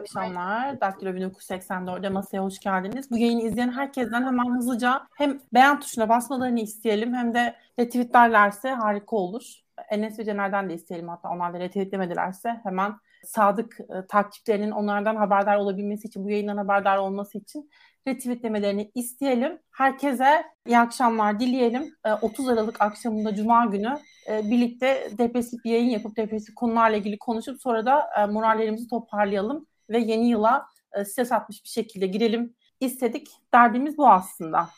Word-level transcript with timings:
akşamlar. 0.00 0.80
Daktilo 0.80 1.10
1984'de 1.10 2.08
masaya 2.08 2.40
hoş 2.40 2.58
geldiniz. 2.58 3.10
Bu 3.10 3.18
yayını 3.18 3.42
izleyen 3.42 3.72
herkesten 3.72 4.24
hemen 4.24 4.56
hızlıca 4.56 5.06
hem 5.16 5.40
beğen 5.54 5.80
tuşuna 5.80 6.08
basmalarını 6.08 6.60
isteyelim 6.60 7.14
hem 7.14 7.34
de 7.34 7.56
retweetlerlerse 7.78 8.70
harika 8.70 9.16
olur. 9.16 9.42
Enes 9.90 10.18
ve 10.18 10.24
Cener'den 10.24 10.68
de 10.68 10.74
isteyelim 10.74 11.08
hatta 11.08 11.28
onlar 11.28 11.54
da 11.54 11.60
retweetlemedilerse 11.60 12.60
hemen 12.62 12.94
sadık 13.24 13.78
e, 13.80 14.06
takipçilerinin 14.06 14.70
onlardan 14.70 15.16
haberdar 15.16 15.56
olabilmesi 15.56 16.08
için, 16.08 16.24
bu 16.24 16.30
yayından 16.30 16.56
haberdar 16.56 16.96
olması 16.96 17.38
için 17.38 17.70
retweetlemelerini 18.08 18.90
isteyelim. 18.94 19.58
Herkese 19.70 20.44
iyi 20.66 20.78
akşamlar 20.78 21.40
dileyelim. 21.40 21.94
30 22.22 22.48
e, 22.48 22.52
Aralık 22.52 22.82
akşamında 22.82 23.34
Cuma 23.34 23.64
günü 23.64 23.98
e, 24.30 24.50
birlikte 24.50 25.10
depresif 25.18 25.64
bir 25.64 25.70
yayın 25.70 25.90
yapıp 25.90 26.16
depresif 26.16 26.54
konularla 26.54 26.96
ilgili 26.96 27.18
konuşup 27.18 27.60
sonra 27.60 27.86
da 27.86 28.06
e, 28.18 28.26
morallerimizi 28.26 28.88
toparlayalım 28.88 29.66
ve 29.90 29.98
yeni 29.98 30.28
yıla 30.28 30.66
stres 31.04 31.32
atmış 31.32 31.64
bir 31.64 31.68
şekilde 31.68 32.06
girelim 32.06 32.54
istedik. 32.80 33.28
Derdimiz 33.54 33.98
bu 33.98 34.08
aslında. 34.08 34.68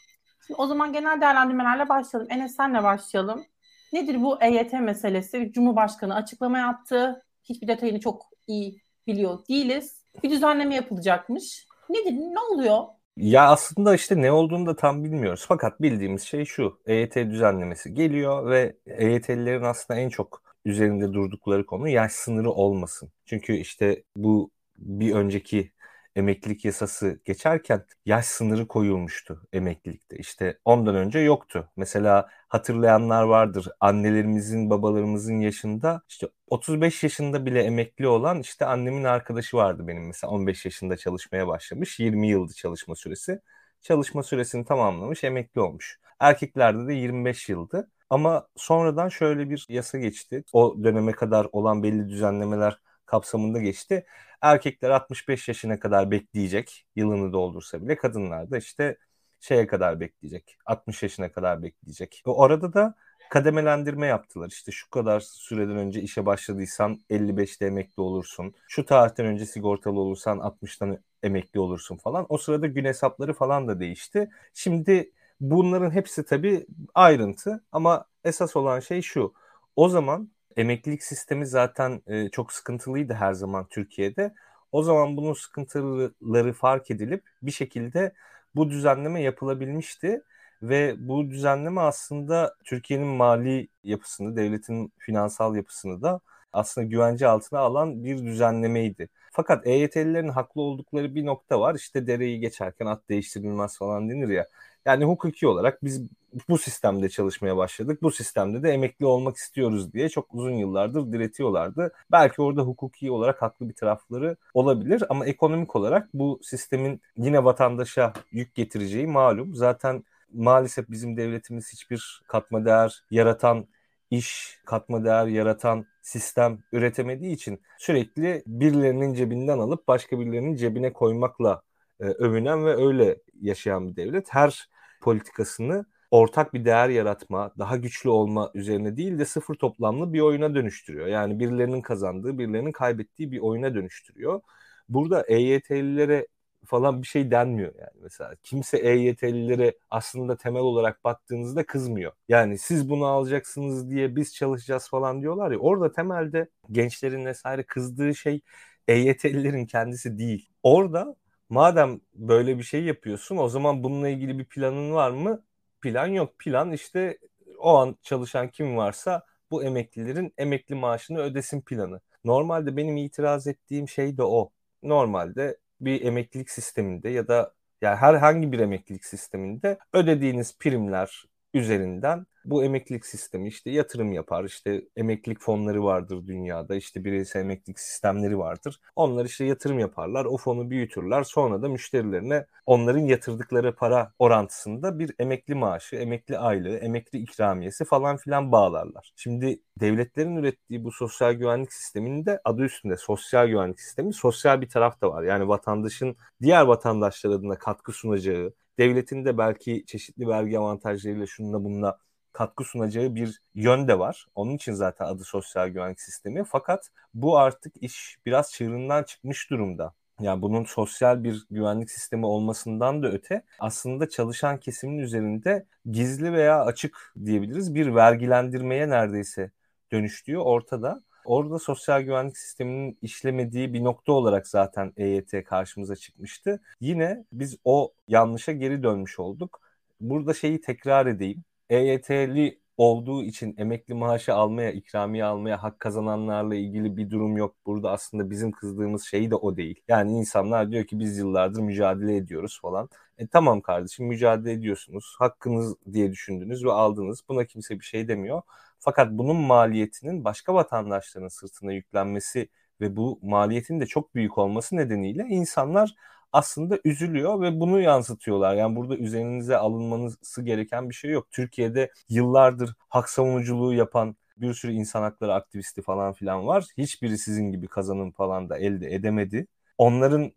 Şimdi 0.46 0.60
o 0.60 0.66
zaman 0.66 0.92
genel 0.92 1.20
değerlendirmelerle 1.20 1.88
başlayalım. 1.88 2.32
Enes 2.32 2.56
senle 2.56 2.82
başlayalım. 2.82 3.44
Nedir 3.92 4.22
bu 4.22 4.42
EYT 4.42 4.72
meselesi? 4.72 5.52
Cumhurbaşkanı 5.52 6.14
açıklama 6.14 6.58
yaptı. 6.58 7.22
Hiçbir 7.44 7.68
detayını 7.68 8.00
çok 8.00 8.26
iyi 8.46 8.82
biliyor 9.06 9.38
değiliz. 9.48 10.02
Bir 10.22 10.30
düzenleme 10.30 10.74
yapılacakmış. 10.74 11.66
Nedir? 11.90 12.12
Ne 12.12 12.40
oluyor? 12.40 12.84
Ya 13.16 13.48
aslında 13.48 13.94
işte 13.94 14.22
ne 14.22 14.32
olduğunu 14.32 14.66
da 14.66 14.76
tam 14.76 15.04
bilmiyoruz. 15.04 15.44
Fakat 15.48 15.82
bildiğimiz 15.82 16.22
şey 16.22 16.44
şu. 16.44 16.80
EYT 16.86 17.16
düzenlemesi 17.16 17.94
geliyor 17.94 18.50
ve 18.50 18.76
EYT'lilerin 18.86 19.62
aslında 19.62 20.00
en 20.00 20.08
çok 20.08 20.42
üzerinde 20.64 21.12
durdukları 21.12 21.66
konu 21.66 21.88
yaş 21.88 22.12
sınırı 22.12 22.50
olmasın. 22.50 23.12
Çünkü 23.26 23.56
işte 23.56 24.02
bu 24.16 24.50
bir 24.78 25.14
önceki 25.14 25.72
emeklilik 26.16 26.64
yasası 26.64 27.20
geçerken 27.24 27.84
yaş 28.06 28.24
sınırı 28.26 28.68
koyulmuştu 28.68 29.42
emeklilikte. 29.52 30.16
İşte 30.18 30.58
ondan 30.64 30.94
önce 30.94 31.18
yoktu. 31.18 31.70
Mesela 31.76 32.28
hatırlayanlar 32.48 33.22
vardır. 33.22 33.68
Annelerimizin, 33.80 34.70
babalarımızın 34.70 35.40
yaşında 35.40 36.02
işte 36.08 36.28
35 36.46 37.02
yaşında 37.02 37.46
bile 37.46 37.62
emekli 37.62 38.08
olan 38.08 38.40
işte 38.40 38.66
annemin 38.66 39.04
arkadaşı 39.04 39.56
vardı 39.56 39.88
benim 39.88 40.06
mesela 40.06 40.30
15 40.30 40.64
yaşında 40.64 40.96
çalışmaya 40.96 41.46
başlamış. 41.48 42.00
20 42.00 42.28
yıldı 42.28 42.52
çalışma 42.54 42.94
süresi. 42.96 43.40
Çalışma 43.82 44.22
süresini 44.22 44.64
tamamlamış, 44.64 45.24
emekli 45.24 45.60
olmuş. 45.60 46.00
Erkeklerde 46.20 46.88
de 46.88 46.94
25 46.94 47.48
yıldı. 47.48 47.90
Ama 48.10 48.48
sonradan 48.56 49.08
şöyle 49.08 49.50
bir 49.50 49.66
yasa 49.68 49.98
geçti. 49.98 50.44
O 50.52 50.84
döneme 50.84 51.12
kadar 51.12 51.46
olan 51.52 51.82
belli 51.82 52.08
düzenlemeler 52.08 52.78
kapsamında 53.08 53.60
geçti. 53.60 54.06
Erkekler 54.42 54.90
65 54.90 55.48
yaşına 55.48 55.80
kadar 55.80 56.10
bekleyecek 56.10 56.86
yılını 56.96 57.32
doldursa 57.32 57.82
bile 57.82 57.96
kadınlar 57.96 58.50
da 58.50 58.58
işte 58.58 58.96
şeye 59.40 59.66
kadar 59.66 60.00
bekleyecek. 60.00 60.58
60 60.66 61.02
yaşına 61.02 61.32
kadar 61.32 61.62
bekleyecek. 61.62 62.22
Ve 62.26 62.30
orada 62.30 62.72
da 62.72 62.94
kademelendirme 63.30 64.06
yaptılar. 64.06 64.48
İşte 64.48 64.72
şu 64.72 64.90
kadar 64.90 65.20
süreden 65.20 65.76
önce 65.76 66.00
işe 66.00 66.26
başladıysan 66.26 67.00
55'te 67.10 67.66
emekli 67.66 68.00
olursun. 68.02 68.54
Şu 68.68 68.84
tarihten 68.86 69.26
önce 69.26 69.46
sigortalı 69.46 70.00
olursan 70.00 70.38
60'tan 70.38 70.98
emekli 71.22 71.60
olursun 71.60 71.96
falan. 71.96 72.26
O 72.28 72.38
sırada 72.38 72.66
gün 72.66 72.84
hesapları 72.84 73.34
falan 73.34 73.68
da 73.68 73.80
değişti. 73.80 74.30
Şimdi 74.54 75.12
bunların 75.40 75.90
hepsi 75.90 76.24
tabii 76.24 76.66
ayrıntı 76.94 77.64
ama 77.72 78.04
esas 78.24 78.56
olan 78.56 78.80
şey 78.80 79.02
şu. 79.02 79.34
O 79.76 79.88
zaman 79.88 80.30
emeklilik 80.56 81.02
sistemi 81.02 81.46
zaten 81.46 82.02
e, 82.06 82.28
çok 82.28 82.52
sıkıntılıydı 82.52 83.14
her 83.14 83.32
zaman 83.32 83.66
Türkiye'de. 83.68 84.34
O 84.72 84.82
zaman 84.82 85.16
bunun 85.16 85.32
sıkıntıları 85.32 86.52
fark 86.52 86.90
edilip 86.90 87.24
bir 87.42 87.50
şekilde 87.50 88.12
bu 88.54 88.70
düzenleme 88.70 89.22
yapılabilmişti 89.22 90.22
ve 90.62 90.94
bu 90.98 91.30
düzenleme 91.30 91.80
aslında 91.80 92.54
Türkiye'nin 92.64 93.06
mali 93.06 93.68
yapısını, 93.84 94.36
devletin 94.36 94.92
finansal 94.98 95.56
yapısını 95.56 96.02
da 96.02 96.20
aslında 96.52 96.86
güvence 96.86 97.28
altına 97.28 97.60
alan 97.60 98.04
bir 98.04 98.24
düzenlemeydi. 98.24 99.08
Fakat 99.32 99.66
EYT'lilerin 99.66 100.28
haklı 100.28 100.62
oldukları 100.62 101.14
bir 101.14 101.26
nokta 101.26 101.60
var. 101.60 101.74
İşte 101.74 102.06
dereyi 102.06 102.40
geçerken 102.40 102.86
at 102.86 103.08
değiştirilmez 103.08 103.78
falan 103.78 104.10
denir 104.10 104.28
ya. 104.28 104.46
Yani 104.86 105.04
hukuki 105.04 105.46
olarak 105.48 105.84
biz 105.84 106.02
bu 106.48 106.58
sistemde 106.58 107.08
çalışmaya 107.08 107.56
başladık. 107.56 108.02
Bu 108.02 108.10
sistemde 108.10 108.62
de 108.62 108.70
emekli 108.70 109.06
olmak 109.06 109.36
istiyoruz 109.36 109.92
diye 109.92 110.08
çok 110.08 110.34
uzun 110.34 110.52
yıllardır 110.52 111.12
diretiyorlardı. 111.12 111.92
Belki 112.12 112.42
orada 112.42 112.62
hukuki 112.62 113.10
olarak 113.10 113.42
haklı 113.42 113.68
bir 113.68 113.74
tarafları 113.74 114.36
olabilir 114.54 115.04
ama 115.08 115.26
ekonomik 115.26 115.76
olarak 115.76 116.08
bu 116.14 116.40
sistemin 116.42 117.00
yine 117.16 117.44
vatandaşa 117.44 118.12
yük 118.32 118.54
getireceği 118.54 119.06
malum. 119.06 119.54
Zaten 119.54 120.04
maalesef 120.32 120.90
bizim 120.90 121.16
devletimiz 121.16 121.72
hiçbir 121.72 122.22
katma 122.28 122.64
değer 122.64 123.02
yaratan 123.10 123.66
iş, 124.10 124.60
katma 124.66 125.04
değer 125.04 125.26
yaratan 125.26 125.86
sistem 126.02 126.58
üretemediği 126.72 127.34
için 127.34 127.60
sürekli 127.78 128.42
birilerinin 128.46 129.14
cebinden 129.14 129.58
alıp 129.58 129.88
başka 129.88 130.18
birilerinin 130.20 130.56
cebine 130.56 130.92
koymakla 130.92 131.62
e, 132.00 132.04
övünen 132.04 132.66
ve 132.66 132.76
öyle 132.76 133.18
yaşayan 133.40 133.88
bir 133.88 133.96
devlet. 133.96 134.26
Her 134.30 134.68
politikasını 135.00 135.84
ortak 136.10 136.54
bir 136.54 136.64
değer 136.64 136.88
yaratma, 136.88 137.52
daha 137.58 137.76
güçlü 137.76 138.10
olma 138.10 138.50
üzerine 138.54 138.96
değil 138.96 139.18
de 139.18 139.24
sıfır 139.24 139.54
toplamlı 139.54 140.12
bir 140.12 140.20
oyuna 140.20 140.54
dönüştürüyor. 140.54 141.06
Yani 141.06 141.38
birilerinin 141.40 141.82
kazandığı, 141.82 142.38
birilerinin 142.38 142.72
kaybettiği 142.72 143.32
bir 143.32 143.38
oyuna 143.38 143.74
dönüştürüyor. 143.74 144.40
Burada 144.88 145.24
EYT'lilere 145.28 146.26
falan 146.68 147.02
bir 147.02 147.06
şey 147.06 147.30
denmiyor 147.30 147.74
yani 147.78 147.90
mesela. 148.02 148.34
Kimse 148.42 148.78
EYT'lilere 148.78 149.78
aslında 149.90 150.36
temel 150.36 150.62
olarak 150.62 151.04
baktığınızda 151.04 151.66
kızmıyor. 151.66 152.12
Yani 152.28 152.58
siz 152.58 152.90
bunu 152.90 153.06
alacaksınız 153.06 153.90
diye 153.90 154.16
biz 154.16 154.34
çalışacağız 154.34 154.88
falan 154.88 155.22
diyorlar 155.22 155.50
ya. 155.50 155.58
Orada 155.58 155.92
temelde 155.92 156.48
gençlerin 156.72 157.24
vesaire 157.26 157.62
kızdığı 157.66 158.14
şey 158.14 158.40
EYT'lilerin 158.88 159.66
kendisi 159.66 160.18
değil. 160.18 160.50
Orada 160.62 161.16
madem 161.48 162.00
böyle 162.14 162.58
bir 162.58 162.62
şey 162.62 162.84
yapıyorsun 162.84 163.36
o 163.36 163.48
zaman 163.48 163.82
bununla 163.84 164.08
ilgili 164.08 164.38
bir 164.38 164.44
planın 164.44 164.92
var 164.94 165.10
mı? 165.10 165.44
Plan 165.80 166.06
yok. 166.06 166.38
Plan 166.38 166.72
işte 166.72 167.18
o 167.58 167.76
an 167.76 167.96
çalışan 168.02 168.48
kim 168.48 168.76
varsa 168.76 169.22
bu 169.50 169.64
emeklilerin 169.64 170.34
emekli 170.38 170.74
maaşını 170.74 171.18
ödesin 171.18 171.60
planı. 171.60 172.00
Normalde 172.24 172.76
benim 172.76 172.96
itiraz 172.96 173.46
ettiğim 173.46 173.88
şey 173.88 174.16
de 174.16 174.22
o. 174.22 174.52
Normalde 174.82 175.58
bir 175.80 176.02
emeklilik 176.04 176.50
sisteminde 176.50 177.08
ya 177.08 177.28
da 177.28 177.52
yani 177.82 177.96
herhangi 177.96 178.52
bir 178.52 178.58
emeklilik 178.58 179.04
sisteminde 179.04 179.78
ödediğiniz 179.92 180.58
primler 180.58 181.24
üzerinden 181.54 182.26
bu 182.50 182.64
emeklilik 182.64 183.06
sistemi 183.06 183.48
işte 183.48 183.70
yatırım 183.70 184.12
yapar. 184.12 184.44
işte 184.44 184.82
emeklilik 184.96 185.40
fonları 185.40 185.84
vardır 185.84 186.26
dünyada. 186.26 186.74
işte 186.76 187.04
bireysel 187.04 187.40
emeklilik 187.40 187.80
sistemleri 187.80 188.38
vardır. 188.38 188.80
Onlar 188.96 189.24
işte 189.24 189.44
yatırım 189.44 189.78
yaparlar. 189.78 190.24
O 190.24 190.36
fonu 190.36 190.70
büyütürler. 190.70 191.22
Sonra 191.22 191.62
da 191.62 191.68
müşterilerine 191.68 192.46
onların 192.66 193.00
yatırdıkları 193.00 193.74
para 193.74 194.12
orantısında 194.18 194.98
bir 194.98 195.14
emekli 195.18 195.54
maaşı, 195.54 195.96
emekli 195.96 196.38
aylığı, 196.38 196.76
emekli 196.76 197.18
ikramiyesi 197.18 197.84
falan 197.84 198.16
filan 198.16 198.52
bağlarlar. 198.52 199.12
Şimdi 199.16 199.60
devletlerin 199.80 200.36
ürettiği 200.36 200.84
bu 200.84 200.92
sosyal 200.92 201.32
güvenlik 201.32 201.72
sisteminde 201.72 202.40
adı 202.44 202.62
üstünde 202.62 202.96
sosyal 202.96 203.46
güvenlik 203.48 203.80
sistemi 203.80 204.12
sosyal 204.12 204.60
bir 204.60 204.68
taraf 204.68 205.00
da 205.00 205.10
var. 205.10 205.22
Yani 205.22 205.48
vatandaşın 205.48 206.16
diğer 206.42 206.62
vatandaşlar 206.62 207.30
adına 207.30 207.58
katkı 207.58 207.92
sunacağı, 207.92 208.54
devletin 208.78 209.24
de 209.24 209.38
belki 209.38 209.84
çeşitli 209.86 210.28
vergi 210.28 210.58
avantajlarıyla 210.58 211.26
şununla 211.26 211.64
bununla 211.64 211.98
katkı 212.38 212.64
sunacağı 212.64 213.14
bir 213.14 213.40
yön 213.54 213.88
de 213.88 213.98
var. 213.98 214.26
Onun 214.34 214.54
için 214.54 214.72
zaten 214.72 215.04
adı 215.04 215.24
sosyal 215.24 215.68
güvenlik 215.68 216.00
sistemi. 216.00 216.44
Fakat 216.44 216.90
bu 217.14 217.38
artık 217.38 217.72
iş 217.80 218.18
biraz 218.26 218.52
çığırından 218.52 219.02
çıkmış 219.02 219.50
durumda. 219.50 219.94
Yani 220.20 220.42
bunun 220.42 220.64
sosyal 220.64 221.24
bir 221.24 221.46
güvenlik 221.50 221.90
sistemi 221.90 222.26
olmasından 222.26 223.02
da 223.02 223.08
öte 223.08 223.42
aslında 223.58 224.08
çalışan 224.08 224.60
kesimin 224.60 224.98
üzerinde 224.98 225.66
gizli 225.90 226.32
veya 226.32 226.64
açık 226.64 227.14
diyebiliriz 227.24 227.74
bir 227.74 227.94
vergilendirmeye 227.94 228.88
neredeyse 228.88 229.50
dönüştüğü 229.92 230.38
ortada. 230.38 231.02
Orada 231.24 231.58
sosyal 231.58 232.00
güvenlik 232.00 232.38
sisteminin 232.38 232.98
işlemediği 233.02 233.72
bir 233.72 233.84
nokta 233.84 234.12
olarak 234.12 234.48
zaten 234.48 234.92
EYT 234.96 235.44
karşımıza 235.44 235.96
çıkmıştı. 235.96 236.60
Yine 236.80 237.24
biz 237.32 237.56
o 237.64 237.92
yanlışa 238.08 238.52
geri 238.52 238.82
dönmüş 238.82 239.18
olduk. 239.18 239.60
Burada 240.00 240.34
şeyi 240.34 240.60
tekrar 240.60 241.06
edeyim. 241.06 241.44
EYT'li 241.70 242.60
olduğu 242.76 243.22
için 243.24 243.54
emekli 243.58 243.94
maaşı 243.94 244.34
almaya, 244.34 244.72
ikramiye 244.72 245.24
almaya 245.24 245.62
hak 245.62 245.80
kazananlarla 245.80 246.54
ilgili 246.54 246.96
bir 246.96 247.10
durum 247.10 247.36
yok. 247.36 247.56
Burada 247.66 247.90
aslında 247.90 248.30
bizim 248.30 248.52
kızdığımız 248.52 249.04
şey 249.04 249.30
de 249.30 249.34
o 249.34 249.56
değil. 249.56 249.82
Yani 249.88 250.12
insanlar 250.18 250.70
diyor 250.70 250.84
ki 250.84 250.98
biz 250.98 251.18
yıllardır 251.18 251.60
mücadele 251.60 252.16
ediyoruz 252.16 252.58
falan. 252.62 252.88
E 253.18 253.26
tamam 253.26 253.60
kardeşim 253.60 254.06
mücadele 254.06 254.52
ediyorsunuz. 254.52 255.14
Hakkınız 255.18 255.74
diye 255.92 256.12
düşündünüz 256.12 256.64
ve 256.64 256.72
aldınız. 256.72 257.22
Buna 257.28 257.44
kimse 257.44 257.80
bir 257.80 257.84
şey 257.84 258.08
demiyor. 258.08 258.42
Fakat 258.78 259.10
bunun 259.10 259.36
maliyetinin 259.36 260.24
başka 260.24 260.54
vatandaşların 260.54 261.28
sırtına 261.28 261.72
yüklenmesi 261.72 262.48
ve 262.80 262.96
bu 262.96 263.18
maliyetin 263.22 263.80
de 263.80 263.86
çok 263.86 264.14
büyük 264.14 264.38
olması 264.38 264.76
nedeniyle 264.76 265.26
insanlar 265.28 265.94
aslında 266.32 266.78
üzülüyor 266.84 267.40
ve 267.40 267.60
bunu 267.60 267.80
yansıtıyorlar. 267.80 268.54
Yani 268.54 268.76
burada 268.76 268.96
üzerinize 268.96 269.56
alınması 269.56 270.42
gereken 270.42 270.88
bir 270.88 270.94
şey 270.94 271.10
yok. 271.10 271.30
Türkiye'de 271.30 271.90
yıllardır 272.08 272.74
hak 272.88 273.10
savunuculuğu 273.10 273.74
yapan 273.74 274.16
bir 274.36 274.54
sürü 274.54 274.72
insan 274.72 275.02
hakları 275.02 275.34
aktivisti 275.34 275.82
falan 275.82 276.12
filan 276.12 276.46
var. 276.46 276.64
Hiçbiri 276.78 277.18
sizin 277.18 277.52
gibi 277.52 277.68
kazanım 277.68 278.12
falan 278.12 278.48
da 278.50 278.58
elde 278.58 278.94
edemedi. 278.94 279.46
Onların 279.78 280.32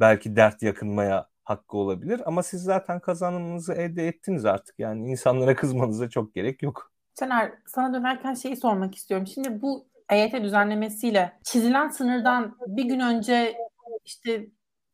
belki 0.00 0.36
dert 0.36 0.62
yakınmaya 0.62 1.28
hakkı 1.44 1.76
olabilir 1.76 2.20
ama 2.26 2.42
siz 2.42 2.62
zaten 2.62 3.00
kazanımınızı 3.00 3.72
elde 3.72 4.08
ettiniz 4.08 4.44
artık. 4.44 4.78
Yani 4.78 5.10
insanlara 5.10 5.56
kızmanıza 5.56 6.10
çok 6.10 6.34
gerek 6.34 6.62
yok. 6.62 6.92
Caner 7.14 7.52
sana 7.66 7.94
dönerken 7.94 8.34
şeyi 8.34 8.56
sormak 8.56 8.94
istiyorum. 8.94 9.26
Şimdi 9.26 9.62
bu 9.62 9.86
EYT 10.10 10.42
düzenlemesiyle 10.42 11.32
çizilen 11.42 11.88
sınırdan 11.88 12.56
bir 12.66 12.84
gün 12.84 13.00
önce 13.00 13.56
işte 14.04 14.46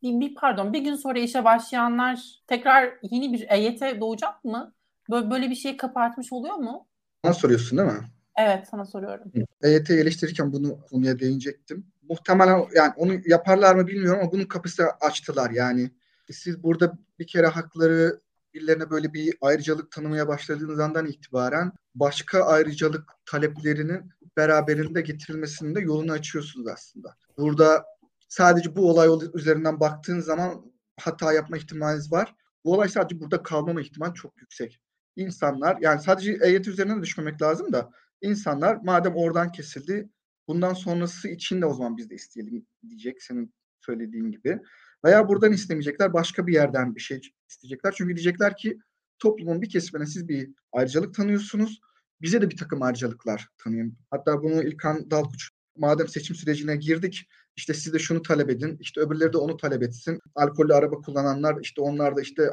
bir, 0.03 0.21
bir 0.21 0.35
pardon 0.35 0.73
bir 0.73 0.81
gün 0.81 0.95
sonra 0.95 1.19
işe 1.19 1.45
başlayanlar 1.45 2.43
tekrar 2.47 2.93
yeni 3.03 3.33
bir 3.33 3.47
EYT 3.49 4.01
doğacak 4.01 4.45
mı? 4.45 4.75
Böyle, 5.11 5.31
böyle 5.31 5.51
bir 5.51 5.55
şey 5.55 5.77
kapatmış 5.77 6.33
oluyor 6.33 6.55
mu? 6.55 6.87
Bana 7.25 7.35
soruyorsun 7.35 7.79
değil 7.79 7.89
mi? 7.91 8.01
Evet 8.37 8.69
sana 8.71 8.85
soruyorum. 8.85 9.33
EYT 9.63 9.91
eleştirirken 9.91 10.53
bunu 10.53 10.79
konuya 10.91 11.19
değinecektim. 11.19 11.87
Muhtemelen 12.09 12.65
yani 12.75 12.93
onu 12.97 13.13
yaparlar 13.27 13.75
mı 13.75 13.87
bilmiyorum 13.87 14.21
ama 14.23 14.33
bunun 14.33 14.45
kapısı 14.45 14.85
açtılar. 15.01 15.51
Yani 15.51 15.91
siz 16.31 16.63
burada 16.63 16.99
bir 17.19 17.27
kere 17.27 17.47
hakları 17.47 18.21
birilerine 18.55 18.91
böyle 18.91 19.13
bir 19.13 19.35
ayrıcalık 19.41 19.91
tanımaya 19.91 20.29
başladığınız 20.29 20.81
andan 20.81 21.07
itibaren 21.07 21.73
başka 21.95 22.43
ayrıcalık 22.43 23.13
taleplerinin 23.27 24.11
beraberinde 24.37 25.01
getirilmesinin 25.01 25.75
de 25.75 25.81
yolunu 25.81 26.13
açıyorsunuz 26.13 26.67
aslında. 26.67 27.17
Burada 27.39 27.85
sadece 28.33 28.77
bu 28.77 28.91
olay 28.91 29.09
üzerinden 29.35 29.81
baktığın 29.81 30.21
zaman 30.21 30.73
hata 31.01 31.33
yapma 31.33 31.57
ihtimaliniz 31.57 32.13
var. 32.13 32.35
Bu 32.65 32.75
olay 32.75 32.89
sadece 32.89 33.21
burada 33.21 33.43
kalmama 33.43 33.81
ihtimal 33.81 34.15
çok 34.15 34.41
yüksek. 34.41 34.81
İnsanlar 35.17 35.79
yani 35.81 36.03
sadece 36.03 36.39
EYT 36.43 36.69
üzerine 36.69 36.97
de 36.97 37.03
düşmemek 37.03 37.43
lazım 37.43 37.73
da 37.73 37.91
insanlar 38.21 38.79
madem 38.85 39.17
oradan 39.17 39.53
kesildi 39.53 40.09
bundan 40.49 40.75
sonrası 40.75 41.29
için 41.29 41.61
de 41.61 41.67
o 41.67 41.75
zaman 41.75 41.97
biz 41.97 42.11
de 42.11 42.15
isteyelim 42.15 42.67
diyecek 42.89 43.23
senin 43.23 43.55
söylediğin 43.81 44.31
gibi. 44.31 44.61
Veya 45.05 45.29
buradan 45.29 45.53
istemeyecekler 45.53 46.13
başka 46.13 46.47
bir 46.47 46.53
yerden 46.53 46.95
bir 46.95 47.01
şey 47.01 47.21
isteyecekler. 47.49 47.95
Çünkü 47.97 48.17
diyecekler 48.17 48.57
ki 48.57 48.79
toplumun 49.19 49.63
bir 49.63 49.69
kesimine 49.69 50.07
siz 50.07 50.29
bir 50.29 50.51
ayrıcalık 50.73 51.15
tanıyorsunuz. 51.15 51.81
Bize 52.23 52.43
de 52.43 52.51
bir 52.51 52.57
takım 52.57 52.83
ayrıcalıklar 52.83 53.49
tanıyın. 53.59 53.99
Hatta 54.11 54.43
bunu 54.43 54.63
İlkan 54.63 55.11
Dalkuç 55.11 55.51
madem 55.77 56.09
seçim 56.09 56.37
sürecine 56.37 56.77
girdik 56.77 57.29
işte 57.57 57.75
siz 57.75 57.93
de 57.93 57.99
şunu 57.99 58.23
talep 58.23 58.51
edin. 58.51 58.77
işte 58.81 59.01
öbürleri 59.01 59.33
de 59.33 59.39
onu 59.39 59.57
talep 59.57 59.83
etsin. 59.83 60.19
Alkollü 60.35 60.75
araba 60.75 60.97
kullananlar 60.97 61.57
işte 61.61 61.81
onlar 61.81 62.17
da 62.17 62.21
işte 62.21 62.51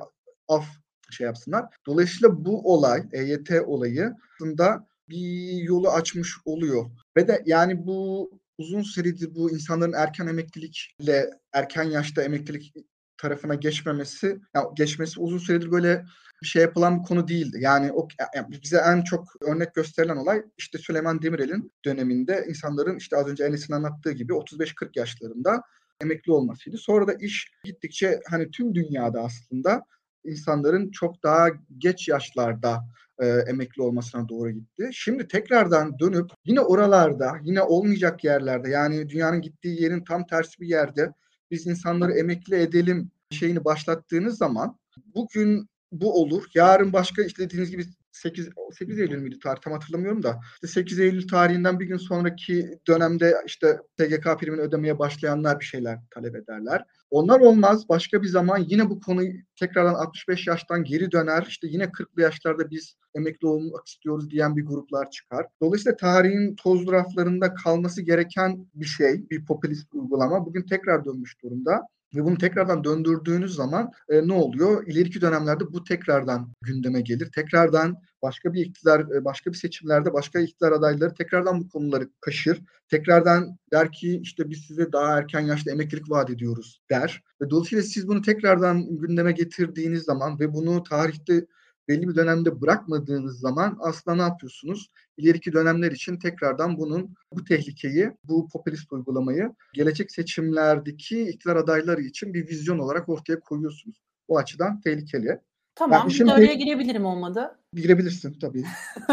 af 0.47 0.65
şey 1.11 1.25
yapsınlar. 1.25 1.65
Dolayısıyla 1.85 2.45
bu 2.45 2.73
olay, 2.73 3.03
EYT 3.11 3.51
olayı 3.65 4.13
aslında 4.35 4.87
bir 5.09 5.53
yolu 5.63 5.89
açmış 5.89 6.35
oluyor. 6.45 6.85
Ve 7.17 7.27
de 7.27 7.43
yani 7.45 7.87
bu 7.87 8.31
uzun 8.57 8.81
süredir 8.81 9.35
bu 9.35 9.51
insanların 9.51 9.93
erken 9.93 10.27
emeklilikle 10.27 11.29
erken 11.53 11.83
yaşta 11.83 12.23
emeklilik 12.23 12.73
tarafına 13.19 13.55
geçmemesi, 13.55 14.39
yani 14.55 14.67
geçmesi 14.75 15.19
uzun 15.19 15.37
süredir 15.37 15.71
böyle 15.71 16.05
bir 16.41 16.47
şey 16.47 16.61
yapılan 16.61 16.99
bir 16.99 17.03
konu 17.03 17.27
değildi. 17.27 17.57
Yani 17.61 17.91
o 17.91 18.07
yani 18.35 18.47
bize 18.63 18.77
en 18.77 19.01
çok 19.01 19.27
örnek 19.41 19.73
gösterilen 19.73 20.15
olay 20.15 20.43
işte 20.57 20.77
Süleyman 20.77 21.21
Demirel'in 21.21 21.71
döneminde 21.85 22.45
insanların 22.49 22.97
işte 22.97 23.17
az 23.17 23.27
önce 23.27 23.43
Enes'in 23.43 23.73
anlattığı 23.73 24.11
gibi 24.11 24.33
35-40 24.33 24.99
yaşlarında 24.99 25.63
emekli 26.01 26.31
olmasıydı. 26.31 26.77
Sonra 26.77 27.07
da 27.07 27.13
iş 27.13 27.51
gittikçe 27.63 28.19
hani 28.29 28.51
tüm 28.51 28.75
dünyada 28.75 29.21
aslında 29.21 29.85
insanların 30.23 30.91
çok 30.91 31.23
daha 31.23 31.47
geç 31.77 32.07
yaşlarda 32.07 32.79
e, 33.19 33.27
emekli 33.27 33.81
olmasına 33.81 34.29
doğru 34.29 34.51
gitti. 34.51 34.89
Şimdi 34.93 35.27
tekrardan 35.27 35.99
dönüp 35.99 36.31
yine 36.45 36.61
oralarda, 36.61 37.37
yine 37.43 37.61
olmayacak 37.61 38.23
yerlerde 38.23 38.69
yani 38.69 39.09
dünyanın 39.09 39.41
gittiği 39.41 39.81
yerin 39.81 40.03
tam 40.03 40.27
tersi 40.27 40.61
bir 40.61 40.67
yerde 40.67 41.13
biz 41.51 41.67
insanları 41.67 42.13
emekli 42.13 42.55
edelim 42.55 43.11
şeyini 43.31 43.65
başlattığınız 43.65 44.37
zaman 44.37 44.77
bugün 45.15 45.69
bu 45.91 46.21
olur. 46.21 46.43
Yarın 46.53 46.93
başka 46.93 47.23
işte 47.23 47.43
dediğiniz 47.43 47.71
gibi 47.71 47.85
8, 48.11 48.49
8 48.71 48.99
Eylül 48.99 49.17
müydü 49.17 49.39
tarih 49.39 49.61
tam 49.61 49.73
hatırlamıyorum 49.73 50.23
da 50.23 50.39
işte 50.53 50.67
8 50.67 50.99
Eylül 50.99 51.27
tarihinden 51.27 51.79
bir 51.79 51.85
gün 51.85 51.97
sonraki 51.97 52.79
dönemde 52.87 53.35
işte 53.45 53.79
TGK 53.97 54.39
primini 54.39 54.61
ödemeye 54.61 54.99
başlayanlar 54.99 55.59
bir 55.59 55.65
şeyler 55.65 55.99
talep 56.11 56.35
ederler. 56.35 56.85
Onlar 57.09 57.39
olmaz. 57.39 57.89
Başka 57.89 58.21
bir 58.21 58.27
zaman 58.27 58.65
yine 58.67 58.89
bu 58.89 58.99
konu 58.99 59.21
tekrardan 59.59 59.93
65 59.93 60.47
yaştan 60.47 60.83
geri 60.83 61.11
döner. 61.11 61.45
İşte 61.49 61.67
yine 61.67 61.83
40'lı 61.83 62.21
yaşlarda 62.21 62.71
biz 62.71 62.95
emekli 63.15 63.47
olmak 63.47 63.87
istiyoruz 63.87 64.29
diyen 64.29 64.55
bir 64.55 64.65
gruplar 64.65 65.11
çıkar. 65.11 65.45
Dolayısıyla 65.61 65.97
tarihin 65.97 66.55
toz 66.55 66.87
raflarında 66.87 67.53
kalması 67.53 68.01
gereken 68.01 68.67
bir 68.73 68.85
şey, 68.85 69.29
bir 69.29 69.45
popülist 69.45 69.93
uygulama 69.93 70.45
bugün 70.45 70.63
tekrar 70.63 71.05
dönmüş 71.05 71.43
durumda. 71.43 71.87
Ve 72.15 72.23
bunu 72.23 72.37
tekrardan 72.37 72.83
döndürdüğünüz 72.83 73.55
zaman 73.55 73.91
e, 74.09 74.27
ne 74.27 74.33
oluyor? 74.33 74.87
İleriki 74.87 75.21
dönemlerde 75.21 75.73
bu 75.73 75.83
tekrardan 75.83 76.53
gündeme 76.61 77.01
gelir. 77.01 77.31
Tekrardan 77.35 77.97
başka 78.21 78.53
bir 78.53 78.65
iktidar, 78.65 78.99
e, 78.99 79.25
başka 79.25 79.51
bir 79.51 79.57
seçimlerde 79.57 80.13
başka 80.13 80.39
iktidar 80.39 80.71
adayları 80.71 81.13
tekrardan 81.13 81.61
bu 81.61 81.69
konuları 81.69 82.09
kaşır. 82.21 82.61
Tekrardan 82.87 83.57
der 83.73 83.91
ki 83.91 84.19
işte 84.23 84.49
biz 84.49 84.59
size 84.59 84.91
daha 84.91 85.17
erken 85.17 85.41
yaşta 85.41 85.71
emeklilik 85.71 86.09
vaat 86.09 86.29
ediyoruz 86.29 86.81
der. 86.89 87.23
Ve 87.41 87.49
dolayısıyla 87.49 87.83
siz 87.83 88.07
bunu 88.07 88.21
tekrardan 88.21 88.97
gündeme 88.97 89.31
getirdiğiniz 89.31 90.03
zaman 90.03 90.39
ve 90.39 90.53
bunu 90.53 90.83
tarihte 90.83 91.45
belli 91.89 92.07
bir 92.07 92.15
dönemde 92.15 92.61
bırakmadığınız 92.61 93.39
zaman 93.39 93.77
aslında 93.79 94.17
ne 94.17 94.21
yapıyorsunuz? 94.21 94.89
İleriki 95.17 95.53
dönemler 95.53 95.91
için 95.91 96.17
tekrardan 96.17 96.77
bunun 96.77 97.15
bu 97.33 97.43
tehlikeyi, 97.43 98.11
bu 98.23 98.47
popülist 98.53 98.93
uygulamayı 98.93 99.51
gelecek 99.73 100.11
seçimlerdeki 100.11 101.21
iktidar 101.21 101.55
adayları 101.55 102.01
için 102.01 102.33
bir 102.33 102.47
vizyon 102.47 102.79
olarak 102.79 103.09
ortaya 103.09 103.39
koyuyorsunuz. 103.39 104.01
Bu 104.29 104.37
açıdan 104.37 104.81
tehlikeli. 104.81 105.39
Tamam, 105.75 105.99
yani 105.99 106.13
şimdi 106.13 106.33
oraya 106.33 106.53
girebilirim 106.53 107.05
olmadı. 107.05 107.59
Girebilirsin 107.73 108.39
tabii. 108.41 108.63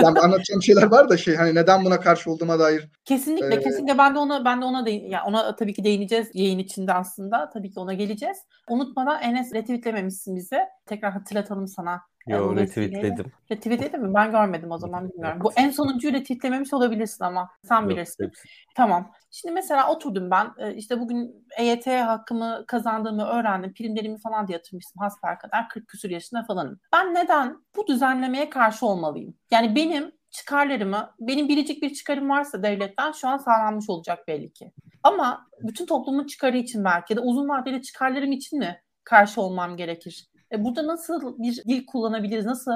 Yani 0.03 0.19
anlatacağım 0.19 0.63
şeyler 0.63 0.83
var 0.83 1.09
da 1.09 1.17
şey 1.17 1.35
hani 1.35 1.55
neden 1.55 1.85
buna 1.85 2.01
karşı 2.01 2.31
olduğuma 2.31 2.59
dair. 2.59 2.89
Kesinlikle, 3.05 3.55
ee, 3.55 3.61
kesinlikle 3.61 3.99
ben 3.99 4.15
de 4.15 4.19
ona 4.19 4.45
ben 4.45 4.61
de 4.61 4.65
ona 4.65 4.87
değin, 4.87 5.11
yani 5.11 5.23
ona 5.27 5.57
tabii 5.57 5.75
ki 5.75 5.85
değineceğiz 5.85 6.29
yayın 6.35 6.59
içinde 6.59 6.93
aslında. 6.93 7.51
Tabii 7.51 7.71
ki 7.71 7.81
ona 7.81 7.95
geleceğiz. 7.95 8.37
Unutmadan 8.71 9.23
Enes 9.23 9.55
retweetlememişsin 9.55 10.37
bize. 10.37 10.69
Tekrar 10.87 11.13
hatırlatalım 11.13 11.69
sana 11.69 12.01
Yo 12.27 12.57
retweetledim. 12.57 13.33
Retweetledin 13.51 14.03
mi? 14.03 14.15
Ben 14.15 14.31
görmedim 14.31 14.71
o 14.71 14.79
zaman 14.79 15.09
bilmiyorum. 15.09 15.41
Bu 15.45 15.53
en 15.57 15.71
sonuncuyu 15.71 16.15
retweetlememiş 16.15 16.73
olabilirsin 16.73 17.25
ama 17.25 17.51
sen 17.65 17.81
Yok, 17.81 17.91
bilirsin. 17.91 18.25
Hepsi. 18.25 18.49
Tamam. 18.77 19.13
Şimdi 19.31 19.55
mesela 19.55 19.91
oturdum 19.91 20.31
ben 20.31 20.51
e, 20.59 20.75
işte 20.75 21.01
bugün 21.01 21.47
EYT 21.59 21.87
hakkımı 21.87 22.65
kazandığımı 22.67 23.25
öğrendim. 23.25 23.73
Primlerimi 23.73 24.19
falan 24.19 24.49
da 24.49 24.53
yatırmıştım 24.53 25.03
hasper 25.03 25.39
kadar 25.39 25.69
40 25.69 25.89
küsur 25.89 26.11
yaşında 26.11 26.45
falanım. 26.45 26.81
Ben 26.93 27.15
neden 27.15 27.65
bu 27.77 27.87
düzenlemeye 27.87 28.51
karşı 28.51 28.87
olmalıyım? 28.87 29.35
Yani 29.51 29.77
benim 29.77 30.13
çıkarlarımı, 30.31 31.11
benim 31.21 31.49
biricik 31.49 31.83
bir 31.83 31.93
çıkarım 31.93 32.31
varsa 32.31 32.63
devletten 32.63 33.13
şu 33.13 33.29
an 33.29 33.37
sağlanmış 33.37 33.91
olacak 33.91 34.29
belli 34.29 34.53
ki. 34.53 34.73
Ama 35.03 35.47
bütün 35.61 35.87
toplumun 35.87 36.27
çıkarı 36.27 36.57
için 36.57 36.85
belki 36.85 37.17
da 37.17 37.21
uzun 37.21 37.49
vadeli 37.49 37.83
çıkarlarım 37.83 38.33
için 38.33 38.59
mi 38.59 38.83
karşı 39.05 39.41
olmam 39.41 39.77
gerekir? 39.77 40.31
E, 40.53 40.65
burada 40.65 40.87
nasıl 40.87 41.39
bir 41.39 41.65
dil 41.65 41.87
kullanabiliriz? 41.87 42.47
Nasıl 42.47 42.73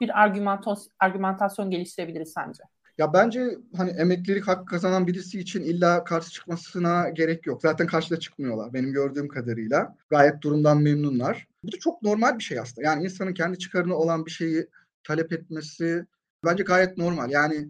bir 0.00 0.22
argümantasyon, 0.22 0.92
argümantasyon 0.98 1.70
geliştirebiliriz 1.70 2.32
sence? 2.32 2.62
Ya 2.98 3.12
bence 3.12 3.58
hani 3.76 3.90
emeklilik 3.90 4.48
hakkı 4.48 4.64
kazanan 4.64 5.06
birisi 5.06 5.40
için 5.40 5.62
illa 5.62 6.04
karşı 6.04 6.30
çıkmasına 6.30 7.08
gerek 7.08 7.46
yok. 7.46 7.62
Zaten 7.62 7.86
karşıda 7.86 8.20
çıkmıyorlar 8.20 8.72
benim 8.72 8.92
gördüğüm 8.92 9.28
kadarıyla. 9.28 9.96
Gayet 10.10 10.42
durumdan 10.42 10.82
memnunlar. 10.82 11.48
Bu 11.64 11.72
da 11.72 11.76
çok 11.78 12.02
normal 12.02 12.38
bir 12.38 12.42
şey 12.42 12.58
aslında. 12.58 12.86
Yani 12.86 13.04
insanın 13.04 13.34
kendi 13.34 13.58
çıkarına 13.58 13.94
olan 13.94 14.26
bir 14.26 14.30
şeyi 14.30 14.66
talep 15.04 15.32
etmesi 15.32 16.06
bence 16.44 16.62
gayet 16.62 16.98
normal. 16.98 17.30
Yani 17.30 17.68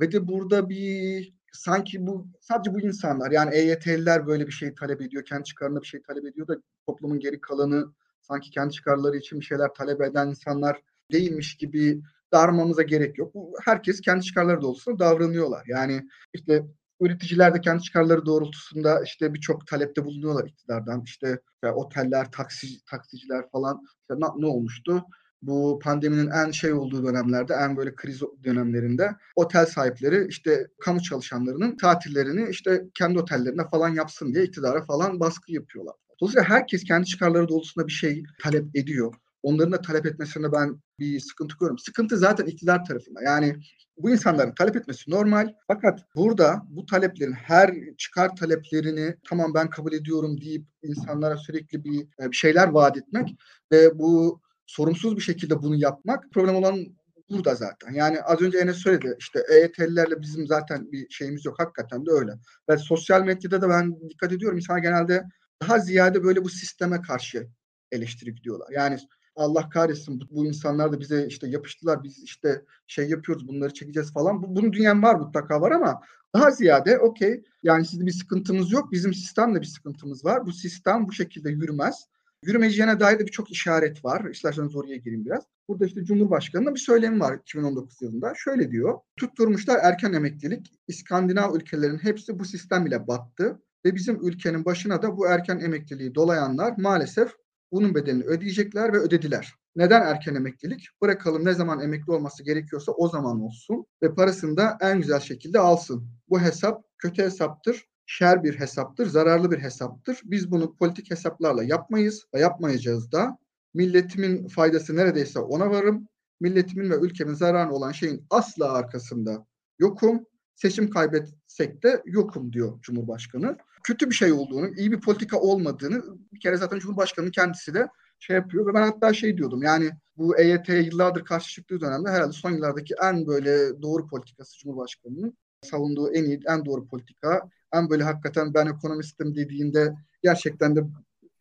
ve 0.00 0.12
de 0.12 0.28
burada 0.28 0.68
bir 0.68 1.34
sanki 1.52 2.06
bu 2.06 2.26
sadece 2.40 2.74
bu 2.74 2.80
insanlar 2.80 3.30
yani 3.30 3.54
EYT'liler 3.54 4.26
böyle 4.26 4.46
bir 4.46 4.52
şey 4.52 4.74
talep 4.74 5.00
ediyor, 5.00 5.24
kendi 5.24 5.44
çıkarına 5.44 5.80
bir 5.80 5.86
şey 5.86 6.02
talep 6.02 6.24
ediyor 6.24 6.48
da 6.48 6.56
toplumun 6.86 7.20
geri 7.20 7.40
kalanı 7.40 7.92
sanki 8.24 8.50
kendi 8.50 8.72
çıkarları 8.74 9.16
için 9.16 9.40
bir 9.40 9.44
şeyler 9.44 9.74
talep 9.74 10.00
eden 10.00 10.28
insanlar 10.28 10.82
değilmiş 11.12 11.56
gibi 11.56 12.02
darmamıza 12.32 12.82
gerek 12.82 13.18
yok. 13.18 13.34
Herkes 13.64 14.00
kendi 14.00 14.24
çıkarları 14.24 14.62
doğrultusunda 14.62 14.98
davranıyorlar. 14.98 15.64
Yani 15.66 16.08
işte 16.32 16.64
üreticiler 17.00 17.54
de 17.54 17.60
kendi 17.60 17.82
çıkarları 17.82 18.26
doğrultusunda 18.26 19.02
işte 19.02 19.34
birçok 19.34 19.66
talepte 19.66 20.04
bulunuyorlar 20.04 20.48
iktidardan. 20.48 21.02
İşte, 21.02 21.40
işte 21.54 21.72
oteller, 21.72 22.32
taksi, 22.32 22.84
taksiciler 22.84 23.50
falan 23.50 23.82
işte 24.00 24.14
ne, 24.14 24.26
ne 24.42 24.46
olmuştu? 24.46 25.04
bu 25.46 25.78
pandeminin 25.82 26.30
en 26.30 26.50
şey 26.50 26.72
olduğu 26.72 27.06
dönemlerde, 27.06 27.54
en 27.54 27.76
böyle 27.76 27.94
kriz 27.94 28.20
dönemlerinde 28.44 29.10
otel 29.36 29.66
sahipleri 29.66 30.26
işte 30.28 30.66
kamu 30.80 31.02
çalışanlarının 31.02 31.76
tatillerini 31.76 32.50
işte 32.50 32.84
kendi 32.94 33.18
otellerine 33.18 33.68
falan 33.68 33.88
yapsın 33.88 34.34
diye 34.34 34.44
iktidara 34.44 34.84
falan 34.84 35.20
baskı 35.20 35.52
yapıyorlar. 35.52 35.94
Dolayısıyla 36.24 36.56
herkes 36.56 36.84
kendi 36.84 37.06
çıkarları 37.06 37.48
doğrultusunda 37.48 37.86
bir 37.86 37.92
şey 37.92 38.22
talep 38.42 38.76
ediyor. 38.76 39.14
Onların 39.42 39.72
da 39.72 39.80
talep 39.80 40.06
etmesine 40.06 40.52
ben 40.52 40.82
bir 40.98 41.20
sıkıntı 41.20 41.54
görüyorum. 41.60 41.78
Sıkıntı 41.78 42.16
zaten 42.16 42.46
iktidar 42.46 42.84
tarafında. 42.84 43.22
Yani 43.22 43.56
bu 43.98 44.10
insanların 44.10 44.54
talep 44.54 44.76
etmesi 44.76 45.10
normal. 45.10 45.54
Fakat 45.66 46.00
burada 46.16 46.62
bu 46.68 46.86
taleplerin 46.86 47.32
her 47.32 47.74
çıkar 47.98 48.36
taleplerini 48.36 49.14
tamam 49.28 49.54
ben 49.54 49.70
kabul 49.70 49.92
ediyorum 49.92 50.40
deyip 50.40 50.64
insanlara 50.82 51.36
sürekli 51.36 51.84
bir, 51.84 52.00
e, 52.22 52.30
bir 52.30 52.36
şeyler 52.36 52.68
vaat 52.68 52.96
etmek 52.96 53.36
ve 53.72 53.98
bu 53.98 54.40
sorumsuz 54.66 55.16
bir 55.16 55.22
şekilde 55.22 55.62
bunu 55.62 55.76
yapmak 55.76 56.24
problem 56.32 56.56
olan 56.56 56.86
burada 57.30 57.54
zaten. 57.54 57.92
Yani 57.92 58.22
az 58.22 58.42
önce 58.42 58.58
Enes 58.58 58.76
söyledi 58.76 59.16
işte 59.18 59.42
EYT'lilerle 59.52 60.20
bizim 60.20 60.46
zaten 60.46 60.92
bir 60.92 61.06
şeyimiz 61.10 61.44
yok. 61.44 61.58
Hakikaten 61.58 62.06
de 62.06 62.10
öyle. 62.10 62.32
Ve 62.70 62.78
sosyal 62.78 63.22
medyada 63.22 63.62
da 63.62 63.68
ben 63.68 64.10
dikkat 64.10 64.32
ediyorum. 64.32 64.58
İnsanlar 64.58 64.82
genelde 64.82 65.24
daha 65.62 65.78
ziyade 65.78 66.24
böyle 66.24 66.44
bu 66.44 66.48
sisteme 66.48 67.02
karşı 67.02 67.48
eleştiri 67.92 68.34
gidiyorlar. 68.34 68.68
Yani 68.72 68.98
Allah 69.36 69.68
kahretsin 69.68 70.20
bu, 70.30 70.46
insanlar 70.46 70.92
da 70.92 71.00
bize 71.00 71.26
işte 71.26 71.48
yapıştılar 71.48 72.02
biz 72.02 72.22
işte 72.22 72.64
şey 72.86 73.08
yapıyoruz 73.08 73.48
bunları 73.48 73.74
çekeceğiz 73.74 74.12
falan. 74.12 74.42
Bu, 74.42 74.56
bunun 74.56 74.72
dünyanın 74.72 75.02
var 75.02 75.14
mutlaka 75.14 75.60
var 75.60 75.70
ama 75.70 76.00
daha 76.34 76.50
ziyade 76.50 76.98
okey 76.98 77.44
yani 77.62 77.86
sizde 77.86 78.06
bir 78.06 78.12
sıkıntımız 78.12 78.72
yok 78.72 78.92
bizim 78.92 79.14
sistemde 79.14 79.60
bir 79.60 79.66
sıkıntımız 79.66 80.24
var. 80.24 80.46
Bu 80.46 80.52
sistem 80.52 81.08
bu 81.08 81.12
şekilde 81.12 81.50
yürümez. 81.50 82.06
Yürümeyeceğine 82.42 83.00
dair 83.00 83.18
de 83.18 83.26
birçok 83.26 83.50
işaret 83.50 84.04
var. 84.04 84.24
İsterseniz 84.30 84.76
oraya 84.76 84.96
gireyim 84.96 85.24
biraz. 85.24 85.44
Burada 85.68 85.86
işte 85.86 86.04
Cumhurbaşkanı'nın 86.04 86.74
bir 86.74 86.80
söylemi 86.80 87.20
var 87.20 87.34
2019 87.34 88.02
yılında. 88.02 88.32
Şöyle 88.36 88.70
diyor. 88.70 88.98
Tutturmuşlar 89.16 89.78
erken 89.82 90.12
emeklilik. 90.12 90.72
İskandinav 90.88 91.56
ülkelerin 91.56 91.98
hepsi 91.98 92.38
bu 92.38 92.44
sistem 92.44 92.86
ile 92.86 93.06
battı. 93.08 93.62
Ve 93.84 93.94
bizim 93.94 94.26
ülkenin 94.26 94.64
başına 94.64 95.02
da 95.02 95.16
bu 95.16 95.26
erken 95.26 95.58
emekliliği 95.58 96.14
dolayanlar 96.14 96.74
maalesef 96.78 97.32
bunun 97.72 97.94
bedelini 97.94 98.24
ödeyecekler 98.24 98.92
ve 98.92 98.98
ödediler. 98.98 99.54
Neden 99.76 100.02
erken 100.02 100.34
emeklilik? 100.34 100.88
Bırakalım 101.02 101.44
ne 101.44 101.52
zaman 101.52 101.80
emekli 101.80 102.12
olması 102.12 102.44
gerekiyorsa 102.44 102.92
o 102.92 103.08
zaman 103.08 103.40
olsun 103.40 103.86
ve 104.02 104.14
parasını 104.14 104.56
da 104.56 104.78
en 104.80 105.00
güzel 105.00 105.20
şekilde 105.20 105.58
alsın. 105.58 106.08
Bu 106.28 106.40
hesap 106.40 106.84
kötü 106.98 107.22
hesaptır, 107.22 107.86
şer 108.06 108.44
bir 108.44 108.60
hesaptır, 108.60 109.06
zararlı 109.06 109.50
bir 109.50 109.58
hesaptır. 109.58 110.20
Biz 110.24 110.50
bunu 110.50 110.76
politik 110.76 111.10
hesaplarla 111.10 111.64
yapmayız 111.64 112.26
ve 112.34 112.40
yapmayacağız 112.40 113.12
da. 113.12 113.38
Milletimin 113.74 114.48
faydası 114.48 114.96
neredeyse 114.96 115.38
ona 115.38 115.70
varım. 115.70 116.08
Milletimin 116.40 116.90
ve 116.90 116.96
ülkemin 116.96 117.34
zararı 117.34 117.72
olan 117.72 117.92
şeyin 117.92 118.26
asla 118.30 118.72
arkasında 118.72 119.46
yokum. 119.78 120.26
Seçim 120.54 120.90
kaybetsek 120.90 121.82
de 121.82 122.02
yokum 122.06 122.52
diyor 122.52 122.80
Cumhurbaşkanı 122.80 123.56
kötü 123.84 124.10
bir 124.10 124.14
şey 124.14 124.32
olduğunu, 124.32 124.68
iyi 124.76 124.92
bir 124.92 125.00
politika 125.00 125.40
olmadığını 125.40 126.02
bir 126.32 126.40
kere 126.40 126.56
zaten 126.56 126.78
Cumhurbaşkanı 126.78 127.30
kendisi 127.30 127.74
de 127.74 127.88
şey 128.18 128.36
yapıyor 128.36 128.66
ve 128.66 128.74
ben 128.74 128.82
hatta 128.82 129.12
şey 129.12 129.36
diyordum 129.36 129.62
yani 129.62 129.90
bu 130.16 130.38
EYT 130.38 130.68
yıllardır 130.68 131.24
karşı 131.24 131.50
çıktığı 131.50 131.80
dönemde 131.80 132.10
herhalde 132.10 132.32
son 132.32 132.50
yıllardaki 132.50 132.94
en 133.02 133.26
böyle 133.26 133.82
doğru 133.82 134.06
politikası 134.06 134.58
Cumhurbaşkanı'nın 134.58 135.36
savunduğu 135.62 136.12
en 136.12 136.24
iyi, 136.24 136.40
en 136.48 136.64
doğru 136.64 136.88
politika. 136.88 137.48
En 137.72 137.90
böyle 137.90 138.04
hakikaten 138.04 138.54
ben 138.54 138.66
ekonomistim 138.66 139.34
dediğinde 139.34 139.94
gerçekten 140.22 140.76
de 140.76 140.84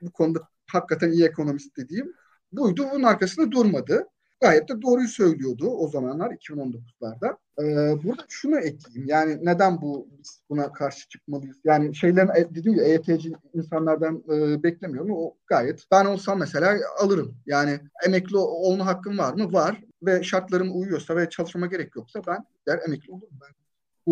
bu 0.02 0.12
konuda 0.12 0.40
hakikaten 0.68 1.12
iyi 1.12 1.26
ekonomist 1.26 1.78
dediğim 1.78 2.14
buydu. 2.52 2.88
Bunun 2.94 3.04
arkasında 3.04 3.52
durmadı 3.52 4.08
gayet 4.44 4.70
de 4.70 4.82
doğruyu 4.82 5.08
söylüyordu 5.08 5.70
o 5.70 5.88
zamanlar 5.88 6.32
2019'larda. 6.32 7.38
Ee, 7.60 8.04
burada 8.04 8.26
şunu 8.30 8.60
ekleyeyim. 8.60 9.10
Yani 9.10 9.40
neden 9.42 9.82
bu 9.82 10.08
biz 10.20 10.42
buna 10.50 10.74
karşı 10.74 11.10
çıkmalıyız? 11.10 11.58
Yani 11.64 11.96
şeylerin 11.96 12.28
e, 12.28 12.56
dedim 12.56 12.76
ya 12.76 12.84
EYT'ci 12.84 13.34
insanlardan 13.54 14.24
e, 14.34 14.64
beklemiyorum. 14.64 15.12
O 15.12 15.34
gayet 15.48 15.84
ben 15.92 16.06
olsam 16.06 16.40
mesela 16.40 16.78
alırım. 17.00 17.36
Yani 17.46 17.80
emekli 18.06 18.38
olma 18.38 18.86
hakkım 18.86 19.18
var 19.18 19.34
mı? 19.34 19.54
Var. 19.54 19.84
Ve 20.04 20.24
şartlarım 20.24 20.82
uyuyorsa 20.82 21.16
ve 21.16 21.30
çalışmama 21.30 21.68
gerek 21.68 21.96
yoksa 21.96 22.22
ben 22.28 22.46
der 22.68 22.80
emekli 22.88 23.12
olurum. 23.12 23.40
Ben 23.42 23.50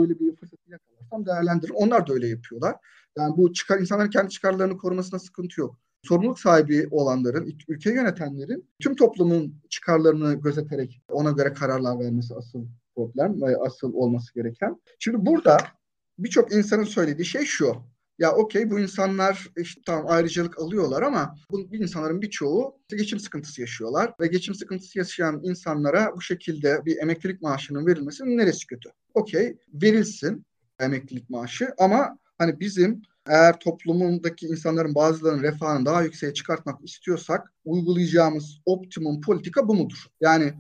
böyle 0.01 0.19
bir 0.19 0.35
fırsatı 0.35 0.71
yakalarsam 0.71 1.25
değerlendiririm. 1.25 1.75
Onlar 1.75 2.07
da 2.07 2.13
öyle 2.13 2.27
yapıyorlar. 2.27 2.75
Yani 3.17 3.37
bu 3.37 3.53
çıkar 3.53 3.79
insanların 3.79 4.09
kendi 4.09 4.29
çıkarlarını 4.29 4.77
korumasına 4.77 5.19
sıkıntı 5.19 5.61
yok 5.61 5.75
sorumluluk 6.03 6.39
sahibi 6.39 6.87
olanların, 6.91 7.53
ülke 7.67 7.93
yönetenlerin 7.93 8.69
tüm 8.79 8.95
toplumun 8.95 9.55
çıkarlarını 9.69 10.33
gözeterek 10.33 11.01
ona 11.09 11.31
göre 11.31 11.53
kararlar 11.53 11.99
vermesi 11.99 12.35
asıl 12.35 12.65
problem 12.95 13.41
ve 13.41 13.57
asıl 13.57 13.93
olması 13.93 14.33
gereken. 14.33 14.81
Şimdi 14.99 15.25
burada 15.25 15.57
birçok 16.19 16.53
insanın 16.53 16.83
söylediği 16.83 17.25
şey 17.25 17.45
şu. 17.45 17.75
Ya 18.19 18.31
okey 18.35 18.71
bu 18.71 18.79
insanlar 18.79 19.47
işte 19.57 19.81
tamam 19.85 20.05
ayrıcalık 20.07 20.59
alıyorlar 20.59 21.01
ama 21.01 21.35
bu 21.51 21.75
insanların 21.75 22.21
birçoğu 22.21 22.75
geçim 22.89 23.19
sıkıntısı 23.19 23.61
yaşıyorlar 23.61 24.13
ve 24.19 24.27
geçim 24.27 24.55
sıkıntısı 24.55 24.97
yaşayan 24.97 25.39
insanlara 25.43 26.11
bu 26.15 26.21
şekilde 26.21 26.85
bir 26.85 26.97
emeklilik 26.97 27.41
maaşının 27.41 27.87
verilmesinin 27.87 28.37
neresi 28.37 28.67
kötü? 28.67 28.89
Okey 29.13 29.57
verilsin 29.73 30.45
emeklilik 30.79 31.29
maaşı 31.29 31.73
ama 31.77 32.17
hani 32.37 32.59
bizim 32.59 33.01
eğer 33.31 33.59
toplumundaki 33.59 34.47
insanların 34.47 34.95
bazılarının 34.95 35.43
refahını 35.43 35.85
daha 35.85 36.03
yükseğe 36.03 36.33
çıkartmak 36.33 36.83
istiyorsak 36.83 37.53
uygulayacağımız 37.65 38.61
optimum 38.65 39.21
politika 39.21 39.67
bu 39.67 39.75
mudur? 39.75 40.05
Yani 40.21 40.53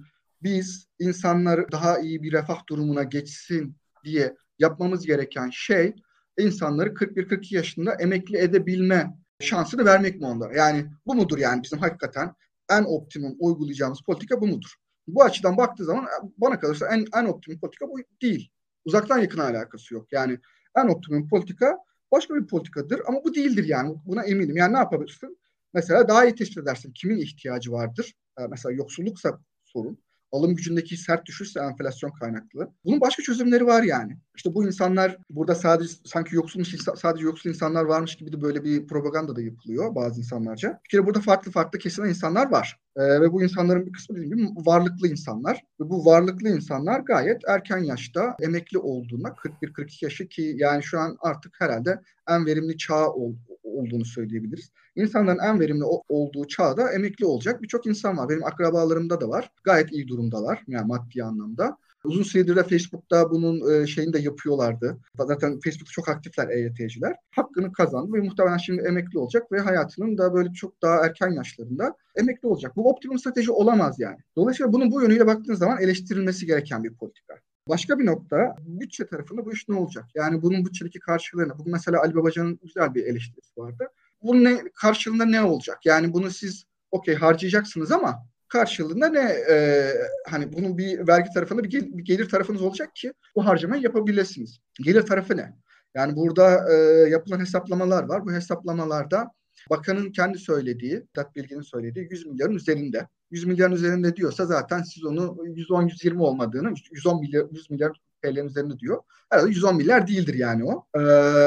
biz 0.43 0.87
insanlar 0.99 1.71
daha 1.71 1.99
iyi 1.99 2.23
bir 2.23 2.31
refah 2.31 2.67
durumuna 2.69 3.03
geçsin 3.03 3.75
diye 4.03 4.35
yapmamız 4.59 5.05
gereken 5.05 5.49
şey 5.49 5.95
insanları 6.39 6.89
41-42 6.89 7.55
yaşında 7.55 7.93
emekli 7.93 8.37
edebilme 8.37 9.17
şansını 9.39 9.85
vermek 9.85 10.19
mi 10.19 10.25
onlara? 10.25 10.55
Yani 10.55 10.85
bu 11.05 11.15
mudur 11.15 11.37
yani 11.37 11.63
bizim 11.63 11.79
hakikaten 11.79 12.33
en 12.69 12.83
optimum 12.83 13.35
uygulayacağımız 13.39 14.01
politika 14.01 14.41
bu 14.41 14.47
mudur? 14.47 14.75
Bu 15.07 15.23
açıdan 15.23 15.57
baktığı 15.57 15.85
zaman 15.85 16.07
bana 16.37 16.59
kalırsa 16.59 16.87
en, 16.87 17.05
en 17.15 17.25
optimum 17.25 17.59
politika 17.59 17.87
bu 17.87 17.99
değil. 18.21 18.51
Uzaktan 18.85 19.17
yakın 19.17 19.39
alakası 19.39 19.93
yok. 19.93 20.07
Yani 20.11 20.39
en 20.77 20.87
optimum 20.87 21.29
politika 21.29 21.77
başka 22.11 22.35
bir 22.35 22.47
politikadır 22.47 23.01
ama 23.07 23.23
bu 23.23 23.35
değildir 23.35 23.65
yani. 23.67 23.95
Buna 24.05 24.23
eminim. 24.23 24.57
Yani 24.57 24.73
ne 24.73 24.77
yapabilirsin? 24.77 25.37
Mesela 25.73 26.07
daha 26.07 26.25
iyi 26.25 26.35
tespit 26.35 26.57
edersin. 26.57 26.93
Kimin 26.93 27.17
ihtiyacı 27.17 27.71
vardır? 27.71 28.13
Ee, 28.39 28.47
mesela 28.47 28.73
yoksulluksa 28.73 29.39
sorun 29.63 29.99
alım 30.31 30.55
gücündeki 30.55 30.97
sert 30.97 31.25
düşüşse 31.25 31.59
enflasyon 31.59 32.11
kaynaklı. 32.11 32.69
Bunun 32.85 33.01
başka 33.01 33.23
çözümleri 33.23 33.65
var 33.65 33.83
yani. 33.83 34.17
İşte 34.35 34.53
bu 34.55 34.65
insanlar 34.65 35.17
burada 35.29 35.55
sadece 35.55 35.93
sanki 36.05 36.35
yoksul 36.35 36.63
sadece 36.95 37.25
yoksul 37.25 37.49
insanlar 37.49 37.83
varmış 37.83 38.15
gibi 38.15 38.33
de 38.33 38.41
böyle 38.41 38.63
bir 38.63 38.87
propaganda 38.87 39.35
da 39.35 39.41
yapılıyor 39.41 39.95
bazı 39.95 40.19
insanlarca. 40.19 40.79
Bir 40.83 40.89
kere 40.89 41.05
burada 41.05 41.19
farklı 41.19 41.51
farklı 41.51 41.79
kesilen 41.79 42.09
insanlar 42.09 42.51
var. 42.51 42.79
Ee, 42.95 43.21
ve 43.21 43.31
bu 43.31 43.43
insanların 43.43 43.85
bir 43.85 43.91
kısmı 43.91 44.15
dediğim 44.15 44.37
gibi 44.37 44.49
varlıklı 44.65 45.07
insanlar. 45.07 45.63
Ve 45.79 45.89
bu 45.89 46.05
varlıklı 46.05 46.49
insanlar 46.49 46.99
gayet 46.99 47.41
erken 47.47 47.77
yaşta 47.77 48.35
emekli 48.41 48.77
olduğunda 48.77 49.27
41-42 49.27 50.05
yaşı 50.05 50.27
ki 50.27 50.53
yani 50.57 50.83
şu 50.83 50.99
an 50.99 51.17
artık 51.19 51.55
herhalde 51.59 52.01
en 52.29 52.45
verimli 52.45 52.77
çağ 52.77 53.09
ol, 53.09 53.35
olduğunu 53.71 54.05
söyleyebiliriz. 54.05 54.71
İnsanların 54.95 55.39
en 55.39 55.59
verimli 55.59 55.83
olduğu 56.09 56.47
çağda 56.47 56.91
emekli 56.91 57.25
olacak 57.25 57.61
birçok 57.61 57.85
insan 57.85 58.17
var. 58.17 58.29
Benim 58.29 58.45
akrabalarımda 58.45 59.21
da 59.21 59.29
var. 59.29 59.51
Gayet 59.63 59.91
iyi 59.91 60.07
durumdalar 60.07 60.63
yani 60.67 60.87
maddi 60.87 61.23
anlamda. 61.23 61.77
Uzun 62.03 62.23
süredir 62.23 62.55
de 62.55 62.63
Facebook'ta 62.63 63.31
bunun 63.31 63.71
e, 63.71 63.87
şeyini 63.87 64.13
de 64.13 64.19
yapıyorlardı. 64.19 64.97
Zaten 65.17 65.59
Facebook'ta 65.59 65.91
çok 65.91 66.09
aktifler 66.09 66.49
EYT'ciler. 66.49 67.15
Hakkını 67.31 67.71
kazandı 67.71 68.13
ve 68.13 68.21
muhtemelen 68.21 68.57
şimdi 68.57 68.81
emekli 68.81 69.19
olacak 69.19 69.51
ve 69.51 69.59
hayatının 69.59 70.17
da 70.17 70.33
böyle 70.33 70.53
çok 70.53 70.81
daha 70.81 71.05
erken 71.05 71.29
yaşlarında 71.29 71.95
emekli 72.15 72.47
olacak. 72.47 72.75
Bu 72.75 72.89
optimum 72.89 73.19
strateji 73.19 73.51
olamaz 73.51 73.99
yani. 73.99 74.17
Dolayısıyla 74.35 74.73
bunun 74.73 74.91
bu 74.91 75.01
yönüyle 75.01 75.27
baktığınız 75.27 75.59
zaman 75.59 75.81
eleştirilmesi 75.81 76.45
gereken 76.45 76.83
bir 76.83 76.93
politika. 76.93 77.33
Başka 77.67 77.99
bir 77.99 78.05
nokta 78.05 78.55
bütçe 78.59 79.07
tarafında 79.07 79.45
bu 79.45 79.53
iş 79.53 79.69
ne 79.69 79.75
olacak? 79.75 80.05
Yani 80.15 80.41
bunun 80.41 80.65
bütçedeki 80.65 80.99
karşılığını. 80.99 81.59
Bugün 81.59 81.73
mesela 81.73 82.01
Ali 82.01 82.15
Babacan'ın 82.15 82.59
güzel 82.63 82.95
bir 82.95 83.03
eleştirisi 83.03 83.51
vardı. 83.57 83.87
Bunun 84.21 84.43
ne, 84.43 84.63
karşılığında 84.75 85.25
ne 85.25 85.43
olacak? 85.43 85.85
Yani 85.85 86.13
bunu 86.13 86.29
siz 86.29 86.65
okey 86.91 87.15
harcayacaksınız 87.15 87.91
ama 87.91 88.27
karşılığında 88.47 89.09
ne 89.09 89.35
e, 89.49 89.87
hani 90.29 90.53
bunun 90.53 90.77
bir 90.77 91.07
vergi 91.07 91.29
tarafında 91.33 91.63
bir, 91.63 91.69
gel, 91.69 91.97
bir 91.97 92.03
gelir 92.03 92.29
tarafınız 92.29 92.61
olacak 92.61 92.95
ki 92.95 93.13
bu 93.35 93.45
harcamayı 93.45 93.81
yapabilirsiniz. 93.81 94.59
Gelir 94.79 95.01
tarafı 95.01 95.37
ne? 95.37 95.53
Yani 95.95 96.15
burada 96.15 96.73
e, 96.73 96.75
yapılan 97.09 97.39
hesaplamalar 97.39 98.03
var. 98.03 98.25
Bu 98.25 98.31
hesaplamalarda 98.31 99.31
bakanın 99.69 100.11
kendi 100.11 100.37
söylediği, 100.37 101.03
Dat 101.15 101.35
Bilgin'in 101.35 101.61
söylediği 101.61 102.07
100 102.11 102.25
milyarın 102.25 102.55
üzerinde. 102.55 103.07
100 103.31 103.45
milyarın 103.45 103.73
üzerinde 103.73 104.15
diyorsa 104.15 104.45
zaten 104.45 104.83
siz 104.83 105.05
onu 105.05 105.21
110-120 105.21 106.17
olmadığını 106.17 106.73
110 106.91 107.19
milyar 107.21 107.45
100 107.51 107.69
milyar 107.69 108.01
TL'nin 108.21 108.47
üzerinde 108.47 108.79
diyor. 108.79 109.03
Herhalde 109.29 109.49
110 109.49 109.75
milyar 109.75 110.07
değildir 110.07 110.33
yani 110.33 110.63
o. 110.63 110.85
Ee, 110.95 110.99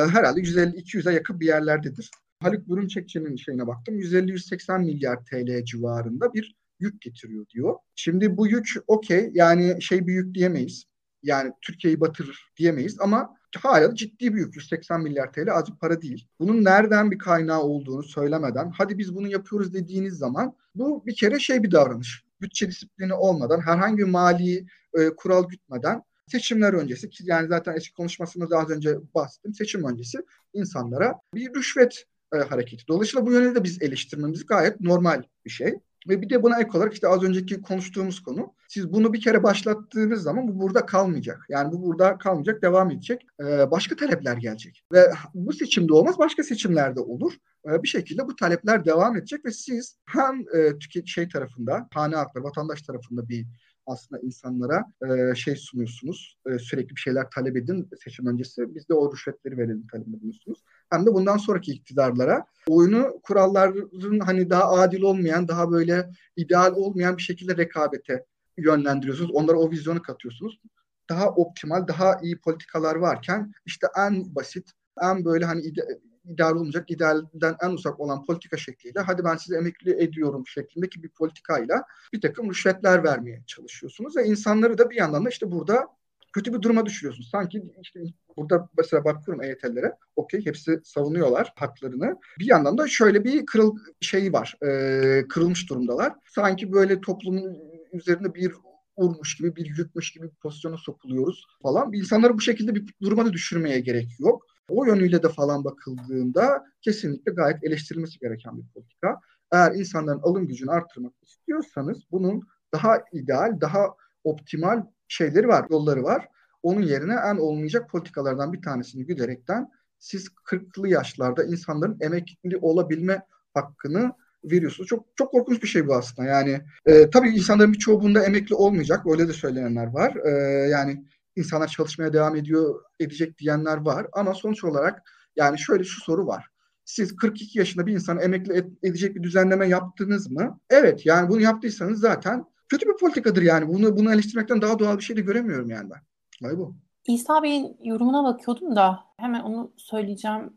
herhalde 0.08 0.40
150-200'e 0.40 1.12
yakın 1.12 1.40
bir 1.40 1.46
yerlerdedir. 1.46 2.10
Haluk 2.40 2.68
Bürümçekçi'nin 2.68 3.36
şeyine 3.36 3.66
baktım. 3.66 4.00
150-180 4.00 4.84
milyar 4.84 5.24
TL 5.24 5.64
civarında 5.64 6.34
bir 6.34 6.56
yük 6.80 7.00
getiriyor 7.00 7.46
diyor. 7.54 7.74
Şimdi 7.94 8.36
bu 8.36 8.46
yük 8.46 8.68
okey 8.86 9.30
yani 9.34 9.82
şey 9.82 10.06
bir 10.06 10.12
yük 10.12 10.34
diyemeyiz. 10.34 10.84
Yani 11.22 11.52
Türkiye'yi 11.62 12.00
batırır 12.00 12.52
diyemeyiz 12.56 12.96
ama 13.00 13.36
hala 13.58 13.94
ciddi 13.94 14.34
bir 14.34 14.38
yük. 14.38 14.56
180 14.56 15.00
milyar 15.00 15.32
TL 15.32 15.52
az 15.52 15.72
bir 15.72 15.78
para 15.78 16.02
değil. 16.02 16.28
Bunun 16.40 16.64
nereden 16.64 17.10
bir 17.10 17.18
kaynağı 17.18 17.62
olduğunu 17.62 18.02
söylemeden 18.02 18.70
hadi 18.70 18.98
biz 18.98 19.14
bunu 19.14 19.28
yapıyoruz 19.28 19.74
dediğiniz 19.74 20.14
zaman 20.14 20.56
bu 20.74 21.06
bir 21.06 21.14
kere 21.14 21.38
şey 21.38 21.62
bir 21.62 21.70
davranış. 21.70 22.24
Bütçe 22.40 22.68
disiplini 22.68 23.14
olmadan 23.14 23.60
herhangi 23.60 23.98
bir 23.98 24.04
mali 24.04 24.66
e, 24.94 25.08
kural 25.16 25.48
gütmeden 25.48 26.02
seçimler 26.28 26.72
öncesi 26.72 27.10
ki 27.10 27.24
yani 27.26 27.48
zaten 27.48 27.76
eski 27.76 27.94
konuşmasında 27.94 28.58
az 28.58 28.70
önce 28.70 28.98
bahsettim. 29.14 29.54
Seçim 29.54 29.84
öncesi 29.84 30.18
insanlara 30.52 31.20
bir 31.34 31.54
rüşvet 31.54 32.04
e, 32.34 32.36
hareketi. 32.38 32.88
Dolayısıyla 32.88 33.26
bu 33.26 33.32
yönde 33.32 33.54
de 33.54 33.64
biz 33.64 33.82
eleştirmemiz 33.82 34.46
gayet 34.46 34.80
normal 34.80 35.22
bir 35.44 35.50
şey. 35.50 35.74
Ve 36.08 36.22
bir 36.22 36.30
de 36.30 36.42
buna 36.42 36.60
ek 36.60 36.78
olarak 36.78 36.94
işte 36.94 37.08
az 37.08 37.22
önceki 37.22 37.62
konuştuğumuz 37.62 38.22
konu. 38.22 38.54
Siz 38.68 38.92
bunu 38.92 39.12
bir 39.12 39.20
kere 39.20 39.42
başlattığınız 39.42 40.22
zaman 40.22 40.48
bu 40.48 40.60
burada 40.60 40.86
kalmayacak. 40.86 41.46
Yani 41.48 41.72
bu 41.72 41.82
burada 41.82 42.18
kalmayacak, 42.18 42.62
devam 42.62 42.90
edecek. 42.90 43.26
Ee, 43.40 43.70
başka 43.70 43.96
talepler 43.96 44.36
gelecek. 44.36 44.84
Ve 44.92 45.10
bu 45.34 45.52
seçimde 45.52 45.92
olmaz, 45.92 46.18
başka 46.18 46.42
seçimlerde 46.42 47.00
olur. 47.00 47.32
Ee, 47.68 47.82
bir 47.82 47.88
şekilde 47.88 48.26
bu 48.26 48.36
talepler 48.36 48.84
devam 48.84 49.16
edecek 49.16 49.44
ve 49.44 49.50
siz 49.50 49.98
hem 50.06 50.44
e, 50.54 50.78
tüket 50.78 51.06
şey 51.06 51.28
tarafında, 51.28 51.88
hane 51.94 52.16
halkları, 52.16 52.44
vatandaş 52.44 52.82
tarafında 52.82 53.28
bir 53.28 53.46
aslında 53.86 54.22
insanlara 54.22 54.84
e, 55.08 55.34
şey 55.34 55.56
sunuyorsunuz. 55.56 56.38
E, 56.46 56.58
sürekli 56.58 56.94
bir 56.94 57.00
şeyler 57.00 57.30
talep 57.30 57.56
edin 57.56 57.88
seçim 58.04 58.26
öncesi. 58.26 58.74
Biz 58.74 58.88
de 58.88 58.94
o 58.94 59.12
rüşvetleri 59.12 59.58
verelim 59.58 59.86
talep 59.86 60.08
ediyorsunuz. 60.08 60.58
Hem 60.94 61.06
de 61.06 61.14
bundan 61.14 61.36
sonraki 61.36 61.72
iktidarlara 61.72 62.46
oyunu 62.68 63.20
kuralların 63.22 64.20
hani 64.20 64.50
daha 64.50 64.70
adil 64.70 65.02
olmayan, 65.02 65.48
daha 65.48 65.70
böyle 65.70 66.10
ideal 66.36 66.72
olmayan 66.74 67.16
bir 67.16 67.22
şekilde 67.22 67.56
rekabete 67.56 68.24
yönlendiriyorsunuz. 68.58 69.30
Onlara 69.30 69.56
o 69.56 69.70
vizyonu 69.70 70.02
katıyorsunuz. 70.02 70.60
Daha 71.08 71.28
optimal, 71.28 71.88
daha 71.88 72.20
iyi 72.22 72.38
politikalar 72.38 72.94
varken 72.94 73.52
işte 73.66 73.86
en 73.98 74.34
basit, 74.34 74.70
en 75.02 75.24
böyle 75.24 75.44
hani 75.44 75.60
ide- 75.60 76.00
ideal 76.24 76.56
olmayacak, 76.56 76.90
idealden 76.90 77.56
en 77.62 77.70
uzak 77.70 78.00
olan 78.00 78.24
politika 78.24 78.56
şekliyle 78.56 79.00
hadi 79.00 79.24
ben 79.24 79.36
sizi 79.36 79.56
emekli 79.56 80.02
ediyorum 80.02 80.46
şeklindeki 80.46 81.02
bir 81.02 81.08
politikayla 81.08 81.84
bir 82.12 82.20
takım 82.20 82.50
rüşvetler 82.50 83.04
vermeye 83.04 83.42
çalışıyorsunuz 83.46 84.16
ve 84.16 84.24
insanları 84.24 84.78
da 84.78 84.90
bir 84.90 84.96
yandan 84.96 85.24
da 85.24 85.28
işte 85.28 85.52
burada 85.52 85.88
kötü 86.34 86.54
bir 86.54 86.62
duruma 86.62 86.86
düşürüyorsunuz. 86.86 87.28
Sanki 87.30 87.62
işte 87.82 88.00
burada 88.36 88.68
mesela 88.78 89.04
bakıyorum 89.04 89.42
EYT'lere 89.42 89.92
okey 90.16 90.46
hepsi 90.46 90.80
savunuyorlar 90.84 91.52
haklarını. 91.56 92.16
Bir 92.38 92.46
yandan 92.46 92.78
da 92.78 92.88
şöyle 92.88 93.24
bir 93.24 93.46
kırıl 93.46 93.76
şey 94.00 94.32
var. 94.32 94.56
E, 94.66 95.28
kırılmış 95.28 95.70
durumdalar. 95.70 96.12
Sanki 96.34 96.72
böyle 96.72 97.00
toplumun 97.00 97.58
üzerinde 97.92 98.34
bir 98.34 98.52
vurmuş 98.98 99.36
gibi 99.36 99.56
bir 99.56 99.66
yükmüş 99.66 100.12
gibi 100.12 100.24
bir 100.24 100.36
pozisyona 100.36 100.76
sokuluyoruz 100.76 101.46
falan. 101.62 101.92
İnsanları 101.92 102.34
bu 102.34 102.40
şekilde 102.40 102.74
bir 102.74 102.94
duruma 103.02 103.26
da 103.26 103.32
düşürmeye 103.32 103.80
gerek 103.80 104.08
yok. 104.20 104.46
O 104.68 104.84
yönüyle 104.84 105.22
de 105.22 105.28
falan 105.28 105.64
bakıldığında 105.64 106.64
kesinlikle 106.80 107.32
gayet 107.32 107.64
eleştirilmesi 107.64 108.18
gereken 108.18 108.58
bir 108.58 108.66
politika. 108.74 109.20
Eğer 109.52 109.72
insanların 109.72 110.20
alım 110.22 110.46
gücünü 110.46 110.70
arttırmak 110.70 111.12
istiyorsanız 111.22 112.02
bunun 112.10 112.42
daha 112.72 112.98
ideal, 113.12 113.60
daha 113.60 113.86
optimal 114.24 114.82
şeyleri 115.08 115.48
var, 115.48 115.66
yolları 115.70 116.02
var. 116.02 116.28
Onun 116.62 116.82
yerine 116.82 117.14
en 117.14 117.36
olmayacak 117.36 117.90
politikalardan 117.90 118.52
bir 118.52 118.62
tanesini 118.62 119.06
güderekten 119.06 119.70
siz 119.98 120.28
40'lı 120.28 120.88
yaşlarda 120.88 121.44
insanların 121.44 121.96
emekli 122.00 122.56
olabilme 122.56 123.22
hakkını 123.54 124.12
veriyorsunuz. 124.44 124.88
Çok 124.88 125.06
çok 125.16 125.30
korkunç 125.30 125.62
bir 125.62 125.68
şey 125.68 125.86
bu 125.86 125.94
aslında. 125.94 126.28
Yani 126.28 126.60
e, 126.86 127.10
tabii 127.10 127.28
insanların 127.28 127.72
birçoğu 127.72 128.02
bunda 128.02 128.24
emekli 128.24 128.54
olmayacak. 128.54 129.06
Öyle 129.06 129.28
de 129.28 129.32
söyleyenler 129.32 129.86
var. 129.86 130.16
E, 130.16 130.30
yani 130.68 131.04
insanlar 131.36 131.68
çalışmaya 131.68 132.12
devam 132.12 132.36
ediyor 132.36 132.80
edecek 133.00 133.38
diyenler 133.38 133.76
var. 133.76 134.06
Ama 134.12 134.34
sonuç 134.34 134.64
olarak 134.64 135.02
yani 135.36 135.58
şöyle 135.58 135.84
şu 135.84 136.00
soru 136.00 136.26
var. 136.26 136.46
Siz 136.84 137.16
42 137.16 137.58
yaşında 137.58 137.86
bir 137.86 137.92
insanı 137.92 138.22
emekli 138.22 138.64
edecek 138.82 139.14
bir 139.14 139.22
düzenleme 139.22 139.68
yaptınız 139.68 140.30
mı? 140.30 140.60
Evet 140.70 141.06
yani 141.06 141.28
bunu 141.28 141.40
yaptıysanız 141.40 142.00
zaten 142.00 142.44
kötü 142.74 142.88
bir 142.88 142.96
politikadır 142.96 143.42
yani. 143.42 143.68
Bunu 143.68 143.96
bunu 143.96 144.12
eleştirmekten 144.12 144.62
daha 144.62 144.78
doğal 144.78 144.98
bir 144.98 145.02
şey 145.02 145.16
de 145.16 145.20
göremiyorum 145.20 145.70
yani 145.70 145.90
ben. 145.90 146.00
Vay 146.42 146.58
bu. 146.58 146.74
İsa 147.06 147.42
Bey'in 147.42 147.76
yorumuna 147.84 148.24
bakıyordum 148.24 148.76
da 148.76 149.00
hemen 149.16 149.40
onu 149.40 149.72
söyleyeceğim. 149.76 150.52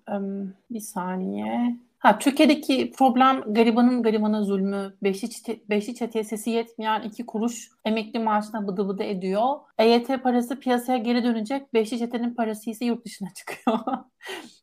Bir 0.71 0.79
saniye. 0.79 1.77
Ha, 1.99 2.19
Türkiye'deki 2.19 2.91
problem 2.97 3.53
garibanın 3.53 4.03
garibana 4.03 4.43
zulmü, 4.43 4.97
beşi, 5.03 5.29
çete, 5.29 5.59
beşi 5.69 5.95
çeteye 5.95 6.23
sesi 6.23 6.49
yetmeyen 6.49 7.01
iki 7.01 7.25
kuruş 7.25 7.69
emekli 7.85 8.19
maaşına 8.19 8.67
bıdı 8.67 8.87
bıdı 8.87 9.03
ediyor. 9.03 9.47
EYT 9.77 10.23
parası 10.23 10.59
piyasaya 10.59 10.97
geri 10.97 11.23
dönecek, 11.23 11.73
beşi 11.73 11.99
çetenin 11.99 12.33
parası 12.33 12.69
ise 12.69 12.85
yurt 12.85 13.05
dışına 13.05 13.29
çıkıyor. 13.35 13.79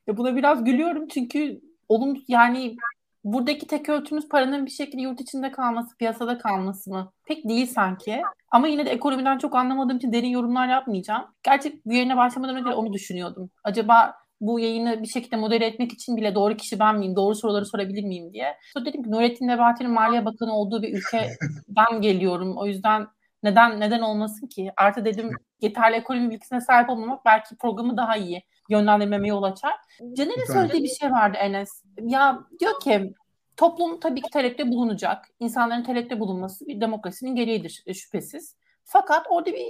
buna 0.09 0.37
biraz 0.37 0.64
gülüyorum 0.64 1.09
çünkü 1.09 1.61
olum 1.88 2.17
yani 2.29 2.77
buradaki 3.25 3.67
tek 3.67 3.89
ölçümüz 3.89 4.29
paranın 4.29 4.67
bir 4.67 4.71
şekilde 4.71 5.03
yurt 5.03 5.21
içinde 5.21 5.51
kalması, 5.51 5.97
piyasada 5.97 6.39
kalması 6.39 6.91
mı? 6.91 7.13
Pek 7.27 7.49
değil 7.49 7.67
sanki. 7.67 8.23
Ama 8.51 8.69
yine 8.69 8.87
de 8.87 8.91
ekonomiden 8.91 9.39
çok 9.39 9.55
anlamadığım 9.55 9.97
için 9.97 10.13
derin 10.13 10.29
yorumlar 10.29 10.69
yapmayacağım. 10.69 11.25
Gerçek 11.43 11.87
bu 11.87 11.93
yayına 11.93 12.17
başlamadan 12.17 12.57
önce 12.57 12.69
onu 12.69 12.93
düşünüyordum. 12.93 13.51
Acaba 13.65 14.15
bu 14.41 14.61
yayını 14.61 15.03
bir 15.03 15.09
şekilde 15.09 15.37
modere 15.37 15.67
etmek 15.67 15.93
için 15.93 16.17
bile 16.17 16.35
doğru 16.35 16.57
kişi 16.57 16.79
ben 16.79 16.99
miyim, 16.99 17.17
doğru 17.17 17.35
soruları 17.35 17.67
sorabilir 17.67 18.05
miyim 18.05 18.33
diye. 18.33 18.57
Sonra 18.75 18.85
dedim 18.85 19.03
ki 19.03 19.11
Nurettin 19.11 19.49
Nebati'nin 19.49 19.91
Maliye 19.91 20.25
Bakanı 20.25 20.53
olduğu 20.53 20.83
bir 20.83 20.95
ülkeden 20.99 22.01
geliyorum. 22.01 22.57
O 22.57 22.67
yüzden 22.67 23.07
neden 23.43 23.81
neden 23.81 24.01
olmasın 24.01 24.47
ki? 24.47 24.73
Artı 24.77 25.05
dedim 25.05 25.31
yeterli 25.61 25.97
ekonomi 25.97 26.31
bilgisine 26.31 26.61
sahip 26.61 26.91
olmamak 26.91 27.25
belki 27.25 27.57
programı 27.57 27.97
daha 27.97 28.17
iyi 28.17 28.43
yönlendirmeme 28.68 29.29
yol 29.29 29.42
açar. 29.42 29.72
Caner'in 30.12 30.53
söylediği 30.53 30.83
bir 30.83 30.88
şey 30.88 31.11
vardı 31.11 31.37
Enes. 31.40 31.83
Ya 32.03 32.40
diyor 32.61 32.81
ki 32.81 33.14
toplum 33.57 34.00
tabii 34.00 34.22
ki 34.22 34.31
talepte 34.31 34.68
bulunacak. 34.68 35.29
İnsanların 35.40 35.83
talepte 35.83 36.20
bulunması 36.20 36.66
bir 36.66 36.81
demokrasinin 36.81 37.37
gereğidir 37.37 37.83
e, 37.87 37.94
şüphesiz. 37.94 38.57
Fakat 38.85 39.27
orada 39.31 39.53
bir, 39.53 39.66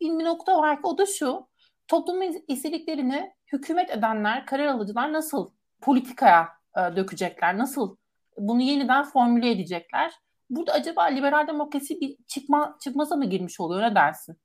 bir 0.00 0.24
nokta 0.24 0.58
var 0.58 0.76
ki 0.76 0.82
o 0.84 0.98
da 0.98 1.06
şu. 1.06 1.48
Toplumun 1.88 2.44
istediklerini 2.48 3.32
hükümet 3.52 3.90
edenler, 3.90 4.46
karar 4.46 4.66
alıcılar 4.66 5.12
nasıl 5.12 5.50
politikaya 5.80 6.48
e, 6.76 6.96
dökecekler? 6.96 7.58
Nasıl 7.58 7.96
bunu 8.38 8.62
yeniden 8.62 9.04
formüle 9.04 9.50
edecekler? 9.50 10.12
Burada 10.50 10.72
acaba 10.72 11.02
liberal 11.02 11.46
demokrasi 11.46 12.00
bir 12.00 12.16
çıkma, 12.26 12.76
çıkmaza 12.80 13.16
mı 13.16 13.24
girmiş 13.24 13.60
oluyor? 13.60 13.82
Ne 13.82 13.94
dersin? 13.94 14.36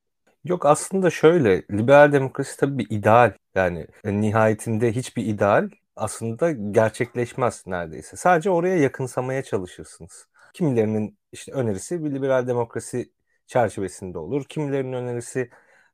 Yok 0.44 0.66
aslında 0.66 1.10
şöyle 1.10 1.64
liberal 1.72 2.12
demokrasi 2.12 2.60
tabii 2.60 2.78
bir 2.78 2.88
ideal 2.90 3.34
yani 3.56 3.88
nihayetinde 4.06 4.92
hiçbir 4.96 5.26
ideal 5.26 5.70
aslında 5.96 6.52
gerçekleşmez 6.52 7.64
neredeyse. 7.68 8.18
Sadece 8.18 8.50
oraya 8.50 8.78
yakınsamaya 8.78 9.44
çalışırsınız. 9.44 10.28
Kimilerinin 10.54 11.18
işte 11.32 11.52
önerisi 11.52 12.04
bir 12.06 12.12
liberal 12.12 12.48
demokrasi 12.48 13.12
çerçevesinde 13.48 14.18
olur. 14.18 14.46
Kimilerinin 14.50 14.94
önerisi 14.94 15.50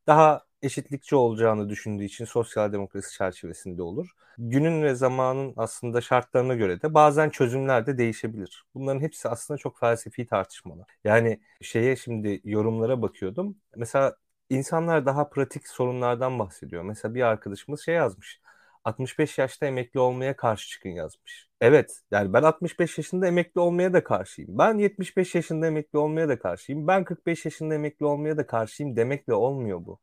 daha 0.07 0.47
eşitlikçi 0.61 1.15
olacağını 1.15 1.69
düşündüğü 1.69 2.03
için 2.03 2.25
sosyal 2.25 2.73
demokrasi 2.73 3.17
çerçevesinde 3.17 3.81
olur. 3.81 4.09
Günün 4.37 4.83
ve 4.83 4.95
zamanın 4.95 5.53
aslında 5.57 6.01
şartlarına 6.01 6.55
göre 6.55 6.81
de 6.81 6.93
bazen 6.93 7.29
çözümler 7.29 7.85
de 7.87 7.97
değişebilir. 7.97 8.65
Bunların 8.75 9.01
hepsi 9.01 9.29
aslında 9.29 9.57
çok 9.57 9.79
felsefi 9.79 10.25
tartışmalar. 10.25 10.87
Yani 11.03 11.39
şeye 11.61 11.95
şimdi 11.95 12.41
yorumlara 12.43 13.01
bakıyordum. 13.01 13.57
Mesela 13.75 14.15
insanlar 14.49 15.05
daha 15.05 15.29
pratik 15.29 15.67
sorunlardan 15.67 16.39
bahsediyor. 16.39 16.83
Mesela 16.83 17.15
bir 17.15 17.21
arkadaşımız 17.21 17.81
şey 17.85 17.95
yazmış. 17.95 18.41
65 18.83 19.37
yaşta 19.37 19.65
emekli 19.65 19.99
olmaya 19.99 20.35
karşı 20.35 20.69
çıkın 20.69 20.89
yazmış. 20.89 21.47
Evet 21.61 22.01
yani 22.11 22.33
ben 22.33 22.43
65 22.43 22.97
yaşında 22.97 23.27
emekli 23.27 23.61
olmaya 23.61 23.93
da 23.93 24.03
karşıyım. 24.03 24.57
Ben 24.57 24.77
75 24.77 25.35
yaşında 25.35 25.67
emekli 25.67 25.97
olmaya 25.99 26.29
da 26.29 26.39
karşıyım. 26.39 26.87
Ben 26.87 27.03
45 27.03 27.45
yaşında 27.45 27.75
emekli 27.75 28.05
olmaya 28.05 28.37
da 28.37 28.47
karşıyım 28.47 28.95
demekle 28.95 29.33
olmuyor 29.33 29.85
bu. 29.85 29.99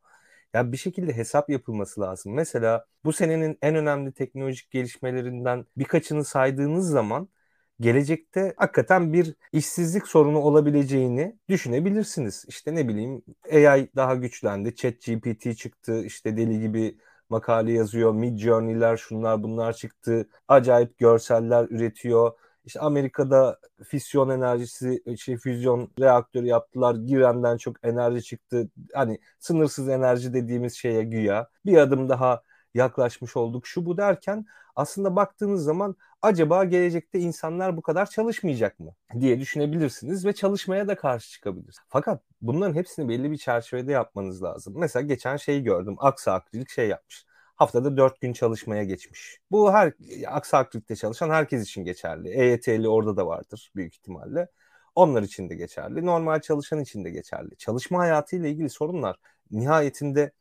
Ya 0.54 0.72
bir 0.72 0.76
şekilde 0.76 1.16
hesap 1.16 1.50
yapılması 1.50 2.00
lazım. 2.00 2.35
Mesela 2.35 2.87
bu 3.04 3.12
senenin 3.12 3.59
en 3.62 3.74
önemli 3.76 4.12
teknolojik 4.12 4.70
gelişmelerinden 4.70 5.66
birkaçını 5.76 6.24
saydığınız 6.24 6.88
zaman 6.88 7.28
gelecekte 7.81 8.55
hakikaten 8.57 9.13
bir 9.13 9.35
işsizlik 9.53 10.07
sorunu 10.07 10.39
olabileceğini 10.39 11.39
düşünebilirsiniz. 11.49 12.45
İşte 12.49 12.75
ne 12.75 12.89
bileyim 12.89 13.23
AI 13.53 13.89
daha 13.97 14.15
güçlendi, 14.15 14.75
ChatGPT 14.77 15.59
çıktı, 15.59 16.05
işte 16.05 16.37
deli 16.37 16.61
gibi 16.61 16.99
makale 17.31 17.73
yazıyor, 17.73 18.13
Midjourney'ler 18.13 18.97
şunlar 18.97 19.43
bunlar 19.43 19.73
çıktı, 19.73 20.29
acayip 20.49 20.99
görseller 20.99 21.67
üretiyor. 21.71 22.33
İşte 22.65 22.81
Amerika'da 22.81 23.59
fisyon 23.85 24.29
enerjisi, 24.29 25.03
şey 25.19 25.37
füzyon 25.37 25.91
reaktörü 26.01 26.47
yaptılar. 26.47 26.95
Girem'den 26.95 27.57
çok 27.57 27.77
enerji 27.87 28.23
çıktı. 28.23 28.69
Hani 28.95 29.19
sınırsız 29.39 29.89
enerji 29.89 30.35
dediğimiz 30.35 30.75
şeye 30.75 31.03
güya. 31.05 31.49
Bir 31.67 31.77
adım 31.77 32.09
daha 32.09 32.43
yaklaşmış 32.75 33.37
olduk 33.37 33.67
şu 33.67 33.87
bu 33.87 33.97
derken 33.97 34.47
aslında 34.77 35.17
baktığınız 35.17 35.65
zaman 35.65 35.97
acaba 36.25 36.65
gelecekte 36.65 37.19
insanlar 37.19 37.77
bu 37.77 37.83
kadar 37.83 38.07
çalışmayacak 38.07 38.81
mı 38.81 38.95
diye 39.21 39.41
düşünebilirsiniz 39.41 40.27
ve 40.27 40.33
çalışmaya 40.33 40.89
da 40.89 40.97
karşı 40.97 41.31
çıkabilirsiniz. 41.31 41.89
Fakat 41.89 42.23
bunların 42.43 42.75
hepsini 42.75 43.09
belli 43.09 43.31
bir 43.31 43.37
çerçevede 43.37 43.93
yapmanız 43.93 44.43
lazım. 44.43 44.75
Mesela 44.77 45.03
geçen 45.07 45.37
şeyi 45.37 45.63
gördüm. 45.63 45.97
Aksa 45.99 46.33
Akrilik 46.33 46.71
şey 46.71 46.89
yapmış. 46.89 47.27
Haftada 47.57 47.97
4 47.97 48.21
gün 48.21 48.33
çalışmaya 48.33 48.85
geçmiş. 48.85 49.39
Bu 49.51 49.73
her 49.73 49.93
Aksa 50.27 50.59
Akrilik'te 50.59 50.97
çalışan 50.97 51.31
herkes 51.31 51.63
için 51.63 51.85
geçerli. 51.85 52.29
EYT'li 52.29 52.89
orada 52.89 53.17
da 53.17 53.27
vardır 53.27 53.73
büyük 53.77 53.95
ihtimalle. 53.95 54.49
Onlar 54.95 55.23
için 55.23 55.51
de 55.51 55.55
geçerli. 55.55 56.07
Normal 56.07 56.41
çalışan 56.41 56.81
için 56.81 57.05
de 57.05 57.11
geçerli. 57.11 57.57
Çalışma 57.57 57.99
hayatıyla 57.99 58.49
ilgili 58.49 58.71
sorunlar 58.71 59.17
nihayetinde 59.51 60.33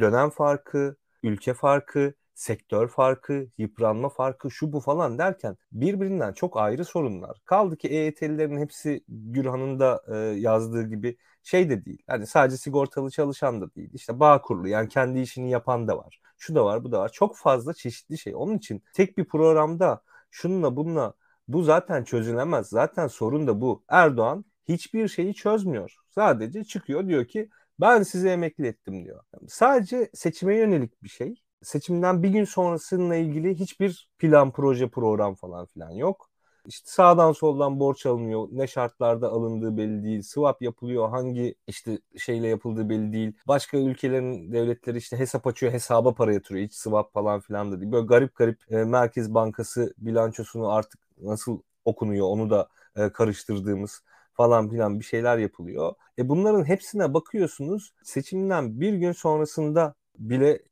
dönem 0.00 0.30
farkı, 0.30 0.96
ülke 1.22 1.54
farkı, 1.54 2.14
sektör 2.38 2.88
farkı, 2.88 3.46
yıpranma 3.58 4.08
farkı, 4.08 4.50
şu 4.50 4.72
bu 4.72 4.80
falan 4.80 5.18
derken 5.18 5.56
birbirinden 5.72 6.32
çok 6.32 6.56
ayrı 6.56 6.84
sorunlar. 6.84 7.40
Kaldı 7.44 7.76
ki 7.76 7.88
EYT'lilerin 7.88 8.58
hepsi 8.58 9.04
Gürhan'ın 9.08 9.80
da 9.80 10.02
e, 10.08 10.16
yazdığı 10.16 10.88
gibi 10.88 11.16
şey 11.42 11.70
de 11.70 11.84
değil. 11.84 12.02
Yani 12.08 12.26
sadece 12.26 12.56
sigortalı 12.56 13.10
çalışan 13.10 13.60
da 13.60 13.74
değil. 13.74 13.90
İşte 13.94 14.20
bağ 14.20 14.40
kurulu 14.42 14.68
yani 14.68 14.88
kendi 14.88 15.20
işini 15.20 15.50
yapan 15.50 15.88
da 15.88 15.98
var. 15.98 16.20
Şu 16.38 16.54
da 16.54 16.64
var 16.64 16.84
bu 16.84 16.92
da 16.92 17.00
var. 17.00 17.12
Çok 17.12 17.36
fazla 17.36 17.74
çeşitli 17.74 18.18
şey. 18.18 18.34
Onun 18.36 18.58
için 18.58 18.82
tek 18.94 19.18
bir 19.18 19.24
programda 19.24 20.02
şununla 20.30 20.76
bununla 20.76 21.14
bu 21.48 21.62
zaten 21.62 22.04
çözülemez. 22.04 22.68
Zaten 22.68 23.06
sorun 23.06 23.46
da 23.46 23.60
bu. 23.60 23.84
Erdoğan 23.88 24.44
hiçbir 24.68 25.08
şeyi 25.08 25.34
çözmüyor. 25.34 25.96
Sadece 26.10 26.64
çıkıyor 26.64 27.08
diyor 27.08 27.24
ki 27.24 27.50
ben 27.80 28.02
sizi 28.02 28.28
emekli 28.28 28.66
ettim 28.66 29.04
diyor. 29.04 29.24
Sadece 29.48 30.10
seçime 30.14 30.56
yönelik 30.56 31.02
bir 31.02 31.08
şey. 31.08 31.34
Seçimden 31.62 32.22
bir 32.22 32.28
gün 32.28 32.44
sonrasıyla 32.44 33.14
ilgili 33.14 33.54
hiçbir 33.54 34.08
plan, 34.18 34.52
proje, 34.52 34.88
program 34.88 35.34
falan 35.34 35.66
filan 35.66 35.90
yok. 35.90 36.30
İşte 36.66 36.90
sağdan 36.90 37.32
soldan 37.32 37.80
borç 37.80 38.06
alınıyor. 38.06 38.48
Ne 38.52 38.66
şartlarda 38.66 39.28
alındığı 39.28 39.76
belli 39.76 40.04
değil. 40.04 40.22
Swap 40.22 40.62
yapılıyor. 40.62 41.08
Hangi 41.08 41.54
işte 41.66 41.98
şeyle 42.18 42.48
yapıldığı 42.48 42.88
belli 42.88 43.12
değil. 43.12 43.32
Başka 43.48 43.78
ülkelerin 43.78 44.52
devletleri 44.52 44.98
işte 44.98 45.18
hesap 45.18 45.46
açıyor. 45.46 45.72
Hesaba 45.72 46.14
para 46.14 46.32
yatırıyor. 46.32 46.64
Hiç 46.66 46.74
swap 46.74 47.12
falan 47.12 47.40
filan 47.40 47.72
da 47.72 47.80
değil. 47.80 47.92
Böyle 47.92 48.06
garip 48.06 48.36
garip 48.36 48.72
e, 48.72 48.84
Merkez 48.84 49.34
Bankası 49.34 49.94
bilançosunu 49.98 50.70
artık 50.72 51.00
nasıl 51.20 51.60
okunuyor 51.84 52.26
onu 52.26 52.50
da 52.50 52.68
e, 52.96 53.12
karıştırdığımız 53.12 54.02
falan 54.32 54.68
filan 54.70 55.00
bir 55.00 55.04
şeyler 55.04 55.38
yapılıyor. 55.38 55.94
E 56.18 56.28
bunların 56.28 56.64
hepsine 56.64 57.14
bakıyorsunuz 57.14 57.92
seçimden 58.02 58.80
bir 58.80 58.92
gün 58.94 59.12
sonrasında 59.12 59.94
bile 60.18 60.62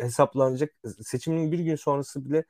hesaplanacak 0.00 0.70
seçimin 1.02 1.52
bir 1.52 1.58
gün 1.58 1.76
sonrası 1.76 2.24
bile 2.24 2.44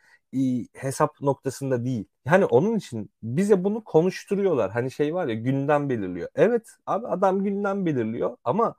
hesap 0.72 1.20
noktasında 1.20 1.84
değil. 1.84 2.04
Yani 2.24 2.44
onun 2.44 2.76
için 2.76 3.10
bize 3.22 3.64
bunu 3.64 3.84
konuşturuyorlar. 3.84 4.70
Hani 4.70 4.90
şey 4.90 5.14
var 5.14 5.26
ya 5.26 5.34
gündem 5.34 5.88
belirliyor. 5.90 6.28
Evet 6.34 6.68
abi 6.86 7.06
adam 7.06 7.44
gündem 7.44 7.86
belirliyor 7.86 8.36
ama 8.44 8.74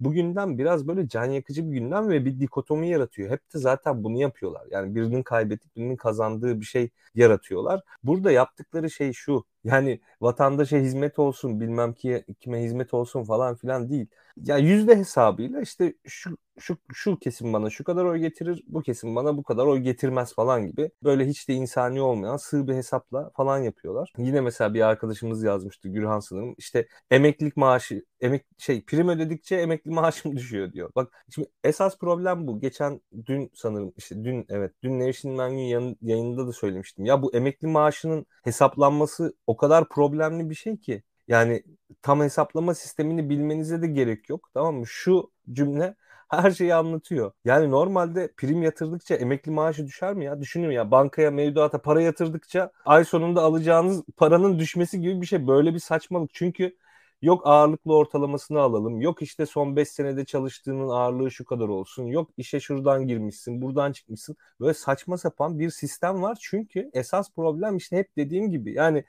bu 0.00 0.12
gündem 0.12 0.58
biraz 0.58 0.88
böyle 0.88 1.08
can 1.08 1.24
yakıcı 1.24 1.66
bir 1.70 1.72
gündem 1.78 2.08
ve 2.08 2.24
bir 2.24 2.40
dikotomi 2.40 2.88
yaratıyor. 2.88 3.30
Hep 3.30 3.54
de 3.54 3.58
zaten 3.58 4.04
bunu 4.04 4.18
yapıyorlar. 4.18 4.62
Yani 4.70 4.94
birinin 4.94 5.22
kaybetip 5.22 5.76
birinin 5.76 5.96
kazandığı 5.96 6.60
bir 6.60 6.66
şey 6.66 6.90
yaratıyorlar. 7.14 7.80
Burada 8.02 8.30
yaptıkları 8.32 8.90
şey 8.90 9.12
şu. 9.12 9.44
Yani 9.64 10.00
vatandaşa 10.20 10.76
hizmet 10.76 11.18
olsun 11.18 11.60
bilmem 11.60 11.92
ki 11.92 12.24
kime 12.40 12.62
hizmet 12.62 12.94
olsun 12.94 13.24
falan 13.24 13.56
filan 13.56 13.90
değil. 13.90 14.06
Ya 14.36 14.58
yüzde 14.58 14.96
hesabıyla 14.96 15.60
işte 15.60 15.94
şu 16.06 16.36
şu 16.58 16.76
şu 16.92 17.18
kesim 17.18 17.52
bana 17.52 17.70
şu 17.70 17.84
kadar 17.84 18.04
oy 18.04 18.18
getirir, 18.18 18.64
bu 18.66 18.82
kesim 18.82 19.16
bana 19.16 19.36
bu 19.36 19.42
kadar 19.42 19.66
oy 19.66 19.78
getirmez 19.80 20.34
falan 20.34 20.66
gibi. 20.66 20.90
Böyle 21.02 21.26
hiç 21.26 21.48
de 21.48 21.54
insani 21.54 22.00
olmayan 22.00 22.36
sığ 22.36 22.68
bir 22.68 22.74
hesapla 22.74 23.30
falan 23.36 23.58
yapıyorlar. 23.58 24.12
Yine 24.18 24.40
mesela 24.40 24.74
bir 24.74 24.80
arkadaşımız 24.80 25.42
yazmıştı 25.42 25.88
Gürhan 25.88 26.20
sanırım. 26.20 26.54
İşte 26.58 26.88
emeklilik 27.10 27.56
maaşı, 27.56 28.04
emek 28.20 28.46
şey 28.58 28.84
prim 28.84 29.08
ödedikçe 29.08 29.56
emekli 29.56 29.90
maaşım 29.90 30.32
düşüyor 30.36 30.72
diyor. 30.72 30.90
Bak 30.96 31.24
şimdi 31.34 31.48
esas 31.64 31.98
problem 31.98 32.46
bu. 32.46 32.60
Geçen 32.60 33.00
dün 33.26 33.50
sanırım 33.54 33.92
işte 33.96 34.24
dün 34.24 34.46
evet 34.48 34.72
dün 34.82 35.00
Nevşin 35.00 35.32
Mengün 35.32 35.98
yayında 36.02 36.46
da 36.46 36.52
söylemiştim. 36.52 37.04
Ya 37.04 37.22
bu 37.22 37.34
emekli 37.34 37.68
maaşının 37.68 38.26
hesaplanması 38.44 39.34
o 39.46 39.56
kadar 39.56 39.88
problemli 39.88 40.50
bir 40.50 40.54
şey 40.54 40.76
ki. 40.76 41.02
Yani 41.28 41.62
tam 42.02 42.20
hesaplama 42.20 42.74
sistemini 42.74 43.28
bilmenize 43.30 43.82
de 43.82 43.86
gerek 43.86 44.28
yok. 44.28 44.50
Tamam 44.54 44.74
mı? 44.76 44.86
Şu 44.86 45.30
cümle 45.52 45.94
her 46.30 46.50
şeyi 46.50 46.74
anlatıyor. 46.74 47.32
Yani 47.44 47.70
normalde 47.70 48.32
prim 48.36 48.62
yatırdıkça 48.62 49.14
emekli 49.14 49.50
maaşı 49.52 49.86
düşer 49.86 50.14
mi 50.14 50.24
ya? 50.24 50.40
Düşünün 50.40 50.70
ya 50.70 50.90
bankaya 50.90 51.30
mevduata 51.30 51.82
para 51.82 52.02
yatırdıkça 52.02 52.70
ay 52.84 53.04
sonunda 53.04 53.42
alacağınız 53.42 54.02
paranın 54.16 54.58
düşmesi 54.58 55.00
gibi 55.00 55.20
bir 55.20 55.26
şey. 55.26 55.46
Böyle 55.46 55.74
bir 55.74 55.78
saçmalık. 55.78 56.30
Çünkü 56.34 56.76
yok 57.22 57.42
ağırlıklı 57.46 57.94
ortalamasını 57.96 58.60
alalım. 58.60 59.00
Yok 59.00 59.22
işte 59.22 59.46
son 59.46 59.76
5 59.76 59.88
senede 59.88 60.24
çalıştığının 60.24 60.88
ağırlığı 60.88 61.30
şu 61.30 61.44
kadar 61.44 61.68
olsun. 61.68 62.06
Yok 62.06 62.30
işe 62.36 62.60
şuradan 62.60 63.06
girmişsin, 63.06 63.62
buradan 63.62 63.92
çıkmışsın. 63.92 64.36
Böyle 64.60 64.74
saçma 64.74 65.18
sapan 65.18 65.58
bir 65.58 65.70
sistem 65.70 66.22
var. 66.22 66.38
Çünkü 66.40 66.90
esas 66.94 67.30
problem 67.34 67.76
işte 67.76 67.96
hep 67.96 68.16
dediğim 68.16 68.50
gibi. 68.50 68.72
Yani 68.74 69.04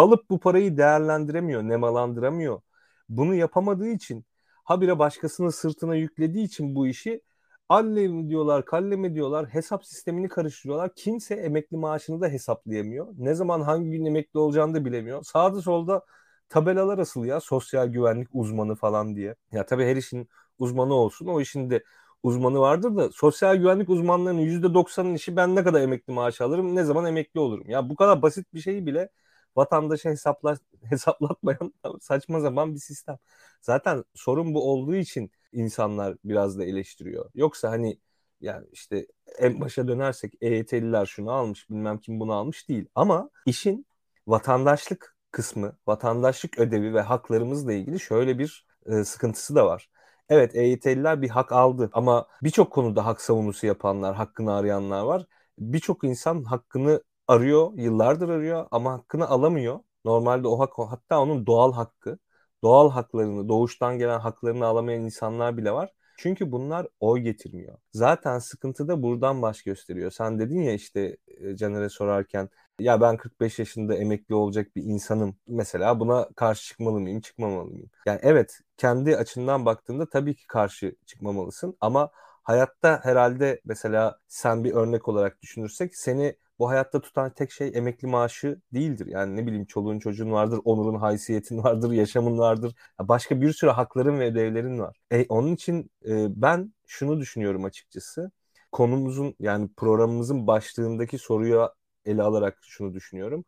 alıp 0.00 0.30
bu 0.30 0.40
parayı 0.40 0.76
değerlendiremiyor, 0.76 1.62
nemalandıramıyor. 1.62 2.60
Bunu 3.08 3.34
yapamadığı 3.34 3.88
için 3.88 4.24
habire 4.64 4.98
başkasının 4.98 5.48
sırtına 5.48 5.94
yüklediği 5.96 6.44
için 6.46 6.74
bu 6.74 6.86
işi 6.86 7.22
alle 7.68 8.08
mi 8.08 8.28
diyorlar, 8.28 8.64
kalle 8.64 8.96
mi 8.96 9.14
diyorlar, 9.14 9.46
hesap 9.46 9.86
sistemini 9.86 10.28
karıştırıyorlar. 10.28 10.90
Kimse 10.96 11.34
emekli 11.34 11.76
maaşını 11.76 12.20
da 12.20 12.28
hesaplayamıyor. 12.28 13.06
Ne 13.18 13.34
zaman 13.34 13.60
hangi 13.60 13.90
gün 13.90 14.04
emekli 14.04 14.38
olacağını 14.38 14.74
da 14.74 14.84
bilemiyor. 14.84 15.22
Sağda 15.24 15.62
solda 15.62 16.04
tabelalar 16.48 16.98
asılı 16.98 17.26
ya 17.26 17.40
sosyal 17.40 17.86
güvenlik 17.88 18.28
uzmanı 18.32 18.74
falan 18.74 19.16
diye. 19.16 19.34
Ya 19.52 19.66
tabii 19.66 19.84
her 19.84 19.96
işin 19.96 20.28
uzmanı 20.58 20.94
olsun. 20.94 21.26
O 21.26 21.40
işin 21.40 21.70
de 21.70 21.84
uzmanı 22.22 22.58
vardır 22.60 22.96
da 22.96 23.10
sosyal 23.12 23.56
güvenlik 23.56 23.88
uzmanlarının 23.90 24.40
%90'ın 24.40 25.14
işi 25.14 25.36
ben 25.36 25.56
ne 25.56 25.64
kadar 25.64 25.80
emekli 25.80 26.12
maaş 26.12 26.40
alırım, 26.40 26.76
ne 26.76 26.84
zaman 26.84 27.06
emekli 27.06 27.40
olurum. 27.40 27.70
Ya 27.70 27.88
bu 27.90 27.96
kadar 27.96 28.22
basit 28.22 28.54
bir 28.54 28.60
şeyi 28.60 28.86
bile 28.86 29.08
vatandaşa 29.56 30.10
hesapla, 30.10 30.56
hesaplatmayan 30.82 31.74
saçma 32.00 32.40
zaman 32.40 32.74
bir 32.74 32.80
sistem. 32.80 33.18
Zaten 33.60 34.04
sorun 34.14 34.54
bu 34.54 34.70
olduğu 34.72 34.94
için 34.96 35.30
insanlar 35.52 36.16
biraz 36.24 36.58
da 36.58 36.64
eleştiriyor. 36.64 37.30
Yoksa 37.34 37.70
hani 37.70 37.98
yani 38.40 38.66
işte 38.72 39.06
en 39.38 39.60
başa 39.60 39.88
dönersek 39.88 40.34
EYT'liler 40.40 41.06
şunu 41.06 41.32
almış 41.32 41.70
bilmem 41.70 41.98
kim 41.98 42.20
bunu 42.20 42.32
almış 42.32 42.68
değil. 42.68 42.88
Ama 42.94 43.30
işin 43.46 43.86
vatandaşlık 44.26 45.16
kısmı, 45.30 45.76
vatandaşlık 45.86 46.58
ödevi 46.58 46.94
ve 46.94 47.00
haklarımızla 47.00 47.72
ilgili 47.72 48.00
şöyle 48.00 48.38
bir 48.38 48.66
e, 48.86 49.04
sıkıntısı 49.04 49.54
da 49.54 49.66
var. 49.66 49.90
Evet 50.28 50.54
EYT'liler 50.56 51.22
bir 51.22 51.28
hak 51.28 51.52
aldı 51.52 51.90
ama 51.92 52.26
birçok 52.42 52.72
konuda 52.72 53.06
hak 53.06 53.20
savunusu 53.20 53.66
yapanlar, 53.66 54.14
hakkını 54.14 54.54
arayanlar 54.54 55.02
var. 55.02 55.26
Birçok 55.58 56.04
insan 56.04 56.44
hakkını 56.44 57.02
arıyor, 57.30 57.72
yıllardır 57.76 58.28
arıyor 58.28 58.66
ama 58.70 58.92
hakkını 58.92 59.28
alamıyor. 59.28 59.80
Normalde 60.04 60.48
o 60.48 60.58
hak 60.60 60.72
hatta 60.78 61.20
onun 61.20 61.46
doğal 61.46 61.72
hakkı. 61.72 62.18
Doğal 62.62 62.90
haklarını, 62.90 63.48
doğuştan 63.48 63.98
gelen 63.98 64.20
haklarını 64.20 64.66
alamayan 64.66 65.02
insanlar 65.04 65.56
bile 65.56 65.72
var. 65.72 65.92
Çünkü 66.18 66.52
bunlar 66.52 66.86
oy 67.00 67.20
getirmiyor. 67.20 67.78
Zaten 67.92 68.38
sıkıntı 68.38 68.88
da 68.88 69.02
buradan 69.02 69.42
baş 69.42 69.62
gösteriyor. 69.62 70.10
Sen 70.10 70.38
dedin 70.38 70.60
ya 70.62 70.72
işte 70.72 71.16
e, 71.26 71.56
Caner'e 71.56 71.88
sorarken 71.88 72.48
ya 72.80 73.00
ben 73.00 73.16
45 73.16 73.58
yaşında 73.58 73.94
emekli 73.96 74.34
olacak 74.34 74.76
bir 74.76 74.82
insanım. 74.82 75.36
Mesela 75.46 76.00
buna 76.00 76.28
karşı 76.36 76.64
çıkmalı 76.66 77.00
mıyım, 77.00 77.20
çıkmamalı 77.20 77.66
mıyım? 77.66 77.90
Yani 78.06 78.20
evet 78.22 78.60
kendi 78.76 79.16
açından 79.16 79.66
baktığında 79.66 80.08
tabii 80.08 80.34
ki 80.36 80.46
karşı 80.46 80.94
çıkmamalısın 81.06 81.76
ama 81.80 82.10
hayatta 82.42 83.00
herhalde 83.02 83.60
mesela 83.64 84.18
sen 84.28 84.64
bir 84.64 84.72
örnek 84.72 85.08
olarak 85.08 85.42
düşünürsek 85.42 85.96
seni 85.96 86.36
bu 86.60 86.70
hayatta 86.70 87.00
tutan 87.00 87.34
tek 87.34 87.52
şey 87.52 87.72
emekli 87.74 88.08
maaşı 88.08 88.60
değildir. 88.74 89.06
Yani 89.06 89.36
ne 89.36 89.46
bileyim 89.46 89.64
çoluğun 89.66 89.98
çocuğun 89.98 90.32
vardır, 90.32 90.60
onurun, 90.64 90.94
haysiyetin 90.98 91.64
vardır, 91.64 91.92
yaşamın 91.92 92.38
vardır. 92.38 92.74
Başka 93.00 93.40
bir 93.40 93.52
sürü 93.52 93.70
hakların 93.70 94.20
ve 94.20 94.26
ödevlerin 94.26 94.78
var. 94.78 94.96
E, 95.12 95.26
onun 95.28 95.54
için 95.54 95.90
e, 96.06 96.42
ben 96.42 96.74
şunu 96.86 97.20
düşünüyorum 97.20 97.64
açıkçası. 97.64 98.30
Konumuzun 98.72 99.34
yani 99.40 99.70
programımızın 99.76 100.46
başlığındaki 100.46 101.18
soruyu 101.18 101.70
ele 102.04 102.22
alarak 102.22 102.58
şunu 102.62 102.94
düşünüyorum. 102.94 103.44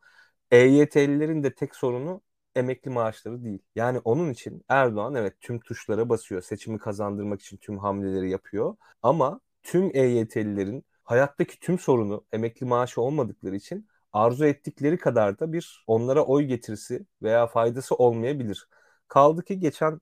EYT'lilerin 0.50 1.42
de 1.42 1.54
tek 1.54 1.76
sorunu 1.76 2.22
emekli 2.54 2.90
maaşları 2.90 3.44
değil. 3.44 3.62
Yani 3.76 3.98
onun 4.04 4.30
için 4.30 4.64
Erdoğan 4.68 5.14
evet 5.14 5.34
tüm 5.40 5.60
tuşlara 5.60 6.08
basıyor. 6.08 6.42
Seçimi 6.42 6.78
kazandırmak 6.78 7.40
için 7.42 7.56
tüm 7.56 7.78
hamleleri 7.78 8.30
yapıyor. 8.30 8.76
Ama 9.02 9.40
tüm 9.62 9.90
EYT'lilerin 9.96 10.84
hayattaki 11.04 11.60
tüm 11.60 11.78
sorunu 11.78 12.24
emekli 12.32 12.66
maaşı 12.66 13.00
olmadıkları 13.00 13.56
için 13.56 13.88
arzu 14.12 14.44
ettikleri 14.44 14.98
kadar 14.98 15.38
da 15.38 15.52
bir 15.52 15.84
onlara 15.86 16.24
oy 16.24 16.44
getirisi 16.44 17.06
veya 17.22 17.46
faydası 17.46 17.94
olmayabilir. 17.94 18.68
Kaldı 19.08 19.44
ki 19.44 19.60
geçen 19.60 20.00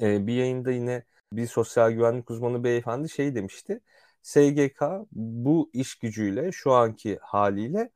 e, 0.00 0.26
bir 0.26 0.34
yayında 0.34 0.72
yine 0.72 1.04
bir 1.32 1.46
sosyal 1.46 1.92
güvenlik 1.92 2.30
uzmanı 2.30 2.64
beyefendi 2.64 3.08
şey 3.08 3.34
demişti. 3.34 3.80
SGK 4.22 4.82
bu 5.12 5.70
iş 5.72 5.94
gücüyle 5.98 6.52
şu 6.52 6.72
anki 6.72 7.18
haliyle 7.22 7.90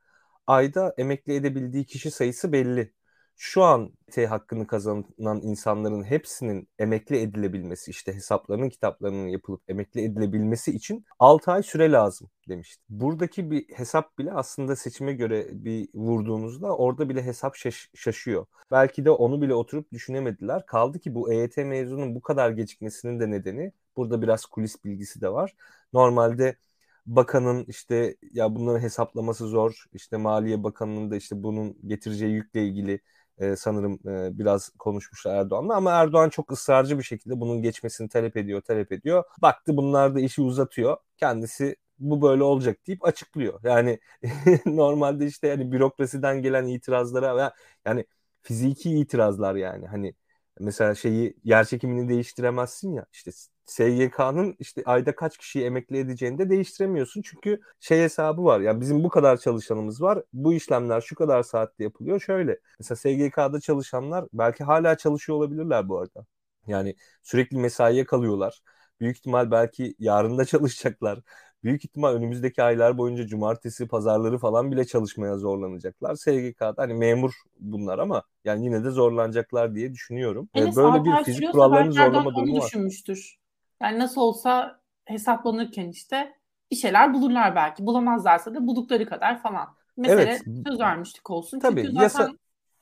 ayda 0.47 0.95
emekli 0.99 1.35
edebildiği 1.35 1.87
kişi 1.87 2.11
sayısı 2.11 2.53
belli 2.53 2.93
şu 3.37 3.62
an 3.62 3.92
T 4.12 4.27
hakkını 4.27 4.66
kazanan 4.66 5.40
insanların 5.42 6.05
hepsinin 6.05 6.68
emekli 6.79 7.16
edilebilmesi 7.20 7.90
işte 7.90 8.14
hesaplarının 8.14 8.68
kitaplarının 8.68 9.27
yapılıp 9.27 9.62
emekli 9.68 10.01
edilebilmesi 10.05 10.70
için 10.77 11.05
6 11.18 11.53
ay 11.53 11.62
süre 11.62 11.92
lazım 11.92 12.31
demişti. 12.49 12.83
Buradaki 12.88 13.51
bir 13.51 13.64
hesap 13.75 14.18
bile 14.18 14.33
aslında 14.33 14.77
seçime 14.77 15.12
göre 15.12 15.46
bir 15.53 15.88
vurduğunuzda 15.94 16.77
orada 16.77 17.09
bile 17.09 17.22
hesap 17.22 17.55
şaş- 17.57 17.90
şaşıyor. 17.94 18.46
Belki 18.70 19.05
de 19.05 19.11
onu 19.11 19.42
bile 19.42 19.55
oturup 19.55 19.92
düşünemediler. 19.92 20.66
Kaldı 20.66 20.99
ki 20.99 21.14
bu 21.14 21.33
EYT 21.33 21.64
mezunun 21.64 22.14
bu 22.14 22.22
kadar 22.22 22.51
gecikmesinin 22.51 23.20
de 23.20 23.31
nedeni 23.31 23.72
burada 23.96 24.22
biraz 24.22 24.46
kulis 24.46 24.85
bilgisi 24.85 25.20
de 25.20 25.33
var. 25.33 25.55
Normalde 25.92 26.57
bakanın 27.07 27.64
işte 27.68 28.16
ya 28.33 28.55
bunların 28.55 28.81
hesaplaması 28.81 29.46
zor. 29.49 29.85
İşte 29.92 30.16
Maliye 30.16 30.62
Bakanı'nın 30.64 31.11
da 31.11 31.16
işte 31.16 31.42
bunun 31.42 31.79
getireceği 31.87 32.33
yükle 32.33 32.66
ilgili 32.66 33.01
e, 33.38 33.57
sanırım 33.57 33.94
e, 34.09 34.38
biraz 34.38 34.68
konuşmuşlar 34.79 35.37
Erdoğan'la 35.37 35.77
ama 35.77 35.90
Erdoğan 35.92 36.29
çok 36.29 36.53
ısrarcı 36.53 36.99
bir 36.99 37.03
şekilde 37.03 37.40
bunun 37.40 37.62
geçmesini 37.62 38.09
talep 38.09 38.37
ediyor, 38.37 38.61
talep 38.61 38.92
ediyor. 38.92 39.25
Baktı 39.42 39.77
bunlar 39.77 40.14
da 40.14 40.20
işi 40.20 40.42
uzatıyor. 40.42 40.96
Kendisi 41.16 41.77
bu 41.99 42.22
böyle 42.22 42.42
olacak 42.42 42.87
deyip 42.87 43.05
açıklıyor. 43.05 43.61
Yani 43.64 43.99
normalde 44.66 45.27
işte 45.27 45.49
yani 45.49 45.72
bürokrasiden 45.72 46.42
gelen 46.42 46.66
itirazlara 46.66 47.53
yani 47.85 48.05
fiziki 48.42 48.90
itirazlar 48.99 49.55
yani 49.55 49.87
hani 49.87 50.14
mesela 50.61 50.94
şeyi 50.94 51.37
yer 51.44 51.64
çekimini 51.64 52.09
değiştiremezsin 52.09 52.92
ya 52.92 53.07
işte 53.12 53.31
SGK'nın 53.67 54.57
işte 54.59 54.83
ayda 54.87 55.15
kaç 55.17 55.39
kişiyi 55.39 55.65
emekli 55.65 55.99
edeceğini 55.99 56.39
de 56.39 56.51
değiştiremiyorsun. 56.51 57.23
Çünkü 57.23 57.61
şey 57.81 58.03
hesabı 58.03 58.45
var. 58.45 58.61
Yani 58.61 58.81
bizim 58.81 59.05
bu 59.05 59.09
kadar 59.09 59.37
çalışanımız 59.37 60.03
var. 60.03 60.23
Bu 60.33 60.55
işlemler 60.55 61.01
şu 61.01 61.15
kadar 61.15 61.43
saatte 61.43 61.85
yapılıyor. 61.85 62.21
Şöyle. 62.21 62.59
Mesela 62.79 62.97
SGK'da 62.97 63.61
çalışanlar 63.61 64.25
belki 64.33 64.65
hala 64.65 64.97
çalışıyor 64.97 65.39
olabilirler 65.39 65.89
bu 65.89 65.99
arada. 66.01 66.27
Yani 66.67 66.97
sürekli 67.23 67.57
mesaiye 67.59 68.05
kalıyorlar. 68.05 68.63
Büyük 69.01 69.17
ihtimal 69.17 69.51
belki 69.51 69.95
yarın 69.99 70.39
da 70.39 70.45
çalışacaklar. 70.47 71.21
Büyük 71.65 71.85
ihtimal 71.85 72.15
önümüzdeki 72.15 72.63
aylar 72.63 72.99
boyunca 72.99 73.27
cumartesi, 73.27 73.89
pazarları 73.89 74.39
falan 74.39 74.73
bile 74.73 74.85
çalışmaya 74.87 75.37
zorlanacaklar. 75.39 76.15
SGK'da 76.15 76.83
hani 76.83 76.95
memur 76.95 77.33
bunlar 77.61 77.99
ama 77.99 78.23
yani 78.45 78.65
yine 78.65 78.85
de 78.85 78.91
zorlanacaklar 78.91 79.75
diye 79.75 79.93
düşünüyorum. 79.95 80.49
Enes, 80.55 80.77
Böyle 80.77 81.05
bir 81.05 81.17
fizik 81.17 81.49
kurallarını 81.51 81.93
zorlama 81.93 82.35
durumu 82.37 82.57
var. 82.59 82.73
düşünmüştür. 82.77 83.37
Yani 83.83 83.99
nasıl 83.99 84.21
olsa 84.21 84.81
hesaplanırken 85.05 85.89
işte 85.89 86.37
bir 86.71 86.77
şeyler 86.77 87.15
bulurlar 87.15 87.55
belki. 87.55 87.87
Bulamazlarsa 87.87 88.55
da 88.55 88.67
buldukları 88.67 89.07
kadar 89.07 89.43
falan. 89.43 89.69
Mesele 89.97 90.23
evet. 90.23 90.43
söz 90.67 90.81
vermiştik 90.81 91.31
olsun. 91.31 91.61
Tabii, 91.61 91.83
Çünkü 91.83 91.93
zaten 91.93 92.03
yasa, 92.03 92.31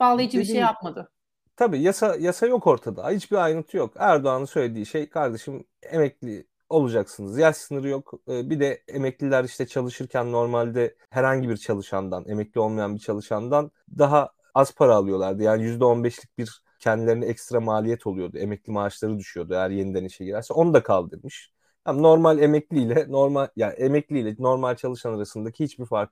bağlayıcı 0.00 0.38
bir 0.38 0.44
şey 0.44 0.56
yapmadı. 0.56 1.10
Tabii 1.56 1.82
yasa 1.82 2.16
yasa 2.16 2.46
yok 2.46 2.66
ortada. 2.66 3.10
Hiçbir 3.10 3.36
ayrıntı 3.36 3.76
yok. 3.76 3.94
Erdoğan'ın 3.98 4.44
söylediği 4.44 4.86
şey 4.86 5.08
kardeşim 5.08 5.64
emekli 5.82 6.46
olacaksınız. 6.68 7.38
Yaş 7.38 7.56
sınırı 7.56 7.88
yok. 7.88 8.12
Ee, 8.28 8.50
bir 8.50 8.60
de 8.60 8.82
emekliler 8.88 9.44
işte 9.44 9.66
çalışırken 9.66 10.32
normalde 10.32 10.94
herhangi 11.10 11.48
bir 11.48 11.56
çalışandan, 11.56 12.24
emekli 12.28 12.60
olmayan 12.60 12.94
bir 12.94 13.00
çalışandan 13.00 13.70
daha 13.98 14.30
az 14.54 14.74
para 14.74 14.94
alıyorlardı. 14.94 15.42
Yani 15.42 15.62
%15'lik 15.62 16.38
bir 16.38 16.63
kendilerine 16.84 17.26
ekstra 17.26 17.60
maliyet 17.60 18.06
oluyordu. 18.06 18.38
Emekli 18.38 18.72
maaşları 18.72 19.18
düşüyordu 19.18 19.54
eğer 19.54 19.70
yeniden 19.70 20.04
işe 20.04 20.24
girerse. 20.24 20.54
Onu 20.54 20.74
da 20.74 20.82
kaldırmış. 20.82 21.52
Yani 21.86 22.02
normal 22.02 22.38
emekliyle 22.38 23.06
normal 23.08 23.48
yani 23.56 23.74
emekliyle 23.74 24.36
normal 24.38 24.76
çalışan 24.76 25.14
arasındaki 25.14 25.64
hiçbir 25.64 25.86
fark 25.86 26.10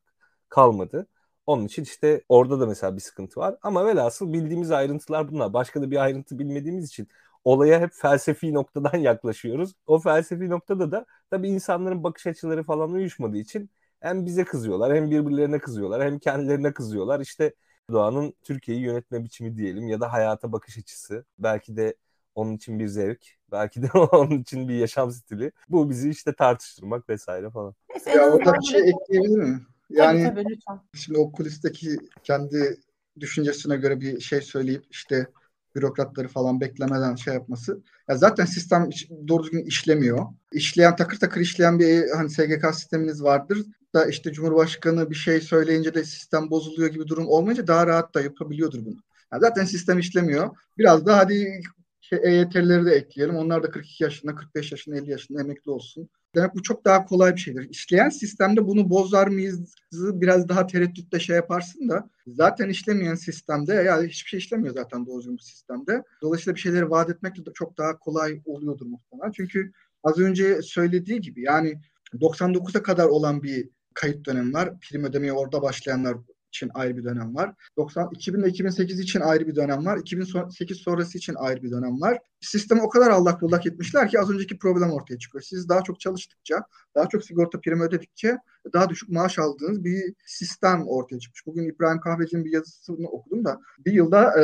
kalmadı. 0.48 1.06
Onun 1.46 1.66
için 1.66 1.82
işte 1.82 2.22
orada 2.28 2.60
da 2.60 2.66
mesela 2.66 2.96
bir 2.96 3.00
sıkıntı 3.00 3.40
var. 3.40 3.56
Ama 3.62 3.86
velhasıl 3.86 4.32
bildiğimiz 4.32 4.70
ayrıntılar 4.70 5.32
bunlar. 5.32 5.52
Başka 5.52 5.82
da 5.82 5.90
bir 5.90 5.96
ayrıntı 5.96 6.38
bilmediğimiz 6.38 6.88
için 6.88 7.08
olaya 7.44 7.80
hep 7.80 7.90
felsefi 7.92 8.54
noktadan 8.54 8.98
yaklaşıyoruz. 8.98 9.72
O 9.86 9.98
felsefi 10.00 10.50
noktada 10.50 10.92
da 10.92 11.06
tabii 11.30 11.48
insanların 11.48 12.04
bakış 12.04 12.26
açıları 12.26 12.62
falan 12.64 12.92
uyuşmadığı 12.92 13.38
için 13.38 13.70
hem 14.00 14.26
bize 14.26 14.44
kızıyorlar 14.44 14.94
hem 14.96 15.10
birbirlerine 15.10 15.58
kızıyorlar 15.58 16.02
hem 16.04 16.18
kendilerine 16.18 16.72
kızıyorlar. 16.74 17.20
İşte 17.20 17.54
Doğan'ın 17.90 18.34
Türkiye'yi 18.42 18.84
yönetme 18.84 19.24
biçimi 19.24 19.56
diyelim 19.56 19.88
ya 19.88 20.00
da 20.00 20.12
hayata 20.12 20.52
bakış 20.52 20.78
açısı. 20.78 21.24
Belki 21.38 21.76
de 21.76 21.94
onun 22.34 22.56
için 22.56 22.78
bir 22.78 22.86
zevk, 22.86 23.26
belki 23.52 23.82
de 23.82 23.90
onun 24.12 24.38
için 24.38 24.68
bir 24.68 24.74
yaşam 24.74 25.10
stili. 25.10 25.52
Bu 25.68 25.90
bizi 25.90 26.10
işte 26.10 26.32
tartıştırmak 26.32 27.08
vesaire 27.08 27.50
falan. 27.50 27.74
Ya 28.06 28.32
orada 28.32 28.52
bir 28.52 28.66
şey 28.66 28.80
ekleyebilir 28.80 29.38
miyim? 29.38 29.66
Yani 29.90 30.24
tabii, 30.24 30.34
tabii, 30.34 30.50
lütfen. 30.50 30.80
şimdi 30.94 31.18
o 31.18 31.32
kulisteki 31.32 31.96
kendi 32.22 32.80
düşüncesine 33.20 33.76
göre 33.76 34.00
bir 34.00 34.20
şey 34.20 34.40
söyleyip 34.40 34.84
işte 34.90 35.26
bürokratları 35.74 36.28
falan 36.28 36.60
beklemeden 36.60 37.14
şey 37.14 37.34
yapması. 37.34 37.82
Ya 38.08 38.16
zaten 38.16 38.44
sistem 38.44 38.90
doğru 39.28 39.42
düzgün 39.42 39.64
işlemiyor. 39.64 40.26
İşleyen 40.52 40.96
takır 40.96 41.18
takır 41.18 41.40
işleyen 41.40 41.78
bir 41.78 42.10
hani 42.10 42.30
SGK 42.30 42.74
sisteminiz 42.74 43.22
vardır 43.22 43.58
da 43.94 44.06
işte 44.06 44.32
Cumhurbaşkanı 44.32 45.10
bir 45.10 45.14
şey 45.14 45.40
söyleyince 45.40 45.94
de 45.94 46.04
sistem 46.04 46.50
bozuluyor 46.50 46.90
gibi 46.90 47.08
durum 47.08 47.28
olmayınca 47.28 47.66
daha 47.66 47.86
rahat 47.86 48.14
da 48.14 48.20
yapabiliyordur 48.20 48.84
bunu. 48.84 48.96
Yani 49.32 49.40
zaten 49.40 49.64
sistem 49.64 49.98
işlemiyor. 49.98 50.56
Biraz 50.78 51.06
da 51.06 51.18
hadi 51.18 51.62
şey, 52.00 52.18
EYT'lileri 52.22 52.86
de 52.86 52.90
ekleyelim. 52.92 53.36
Onlar 53.36 53.62
da 53.62 53.70
42 53.70 54.04
yaşında, 54.04 54.34
45 54.34 54.72
yaşında, 54.72 54.96
50 54.96 55.10
yaşında 55.10 55.40
emekli 55.40 55.70
olsun. 55.70 56.08
Demek 56.34 56.54
bu 56.54 56.62
çok 56.62 56.84
daha 56.84 57.04
kolay 57.04 57.34
bir 57.34 57.40
şeydir. 57.40 57.70
İşleyen 57.70 58.08
sistemde 58.08 58.66
bunu 58.66 58.90
bozar 58.90 59.26
mıyız 59.26 59.74
biraz 59.92 60.48
daha 60.48 60.66
tereddütle 60.66 61.20
şey 61.20 61.36
yaparsın 61.36 61.88
da 61.88 62.10
zaten 62.26 62.68
işlemeyen 62.68 63.14
sistemde 63.14 63.74
yani 63.74 64.08
hiçbir 64.08 64.28
şey 64.28 64.38
işlemiyor 64.38 64.74
zaten 64.74 65.06
doğru 65.06 65.22
bu 65.26 65.38
sistemde. 65.38 66.02
Dolayısıyla 66.22 66.54
bir 66.54 66.60
şeyleri 66.60 66.90
vaat 66.90 67.10
etmek 67.10 67.46
de 67.46 67.52
çok 67.54 67.78
daha 67.78 67.98
kolay 67.98 68.42
oluyordur 68.44 68.86
muhtemelen. 68.86 69.32
Çünkü 69.32 69.72
az 70.04 70.18
önce 70.18 70.62
söylediği 70.62 71.20
gibi 71.20 71.42
yani 71.42 71.80
99'a 72.14 72.82
kadar 72.82 73.06
olan 73.06 73.42
bir 73.42 73.68
kayıt 73.94 74.26
dönemi 74.26 74.52
var. 74.52 74.80
Prim 74.80 75.04
ödemeye 75.04 75.32
orada 75.32 75.62
başlayanlar 75.62 76.16
için 76.52 76.70
ayrı 76.74 76.96
bir 76.96 77.04
dönem 77.04 77.34
var. 77.34 77.54
90 77.76 78.08
2000 78.12 78.40
ile 78.40 78.48
2008 78.48 79.00
için 79.00 79.20
ayrı 79.20 79.46
bir 79.46 79.56
dönem 79.56 79.86
var. 79.86 79.96
2008 79.96 80.76
sonrası 80.76 81.18
için 81.18 81.34
ayrı 81.34 81.62
bir 81.62 81.70
dönem 81.70 82.00
var. 82.00 82.18
Sistemi 82.40 82.82
o 82.82 82.88
kadar 82.88 83.10
allak 83.10 83.42
bullak 83.42 83.66
etmişler 83.66 84.08
ki 84.08 84.20
az 84.20 84.30
önceki 84.30 84.58
problem 84.58 84.90
ortaya 84.90 85.18
çıkıyor. 85.18 85.42
Siz 85.42 85.68
daha 85.68 85.82
çok 85.82 86.00
çalıştıkça, 86.00 86.64
daha 86.94 87.08
çok 87.08 87.24
sigorta 87.24 87.60
primi 87.60 87.82
ödedikçe 87.82 88.38
daha 88.72 88.88
düşük 88.88 89.08
maaş 89.08 89.38
aldığınız 89.38 89.84
bir 89.84 90.14
sistem 90.26 90.88
ortaya 90.88 91.18
çıkmış. 91.18 91.46
Bugün 91.46 91.64
İbrahim 91.64 92.00
Kahveci'nin 92.00 92.44
bir 92.44 92.52
yazısını 92.52 93.08
okudum 93.08 93.44
da 93.44 93.60
bir 93.86 93.92
yılda 93.92 94.40
e, 94.40 94.42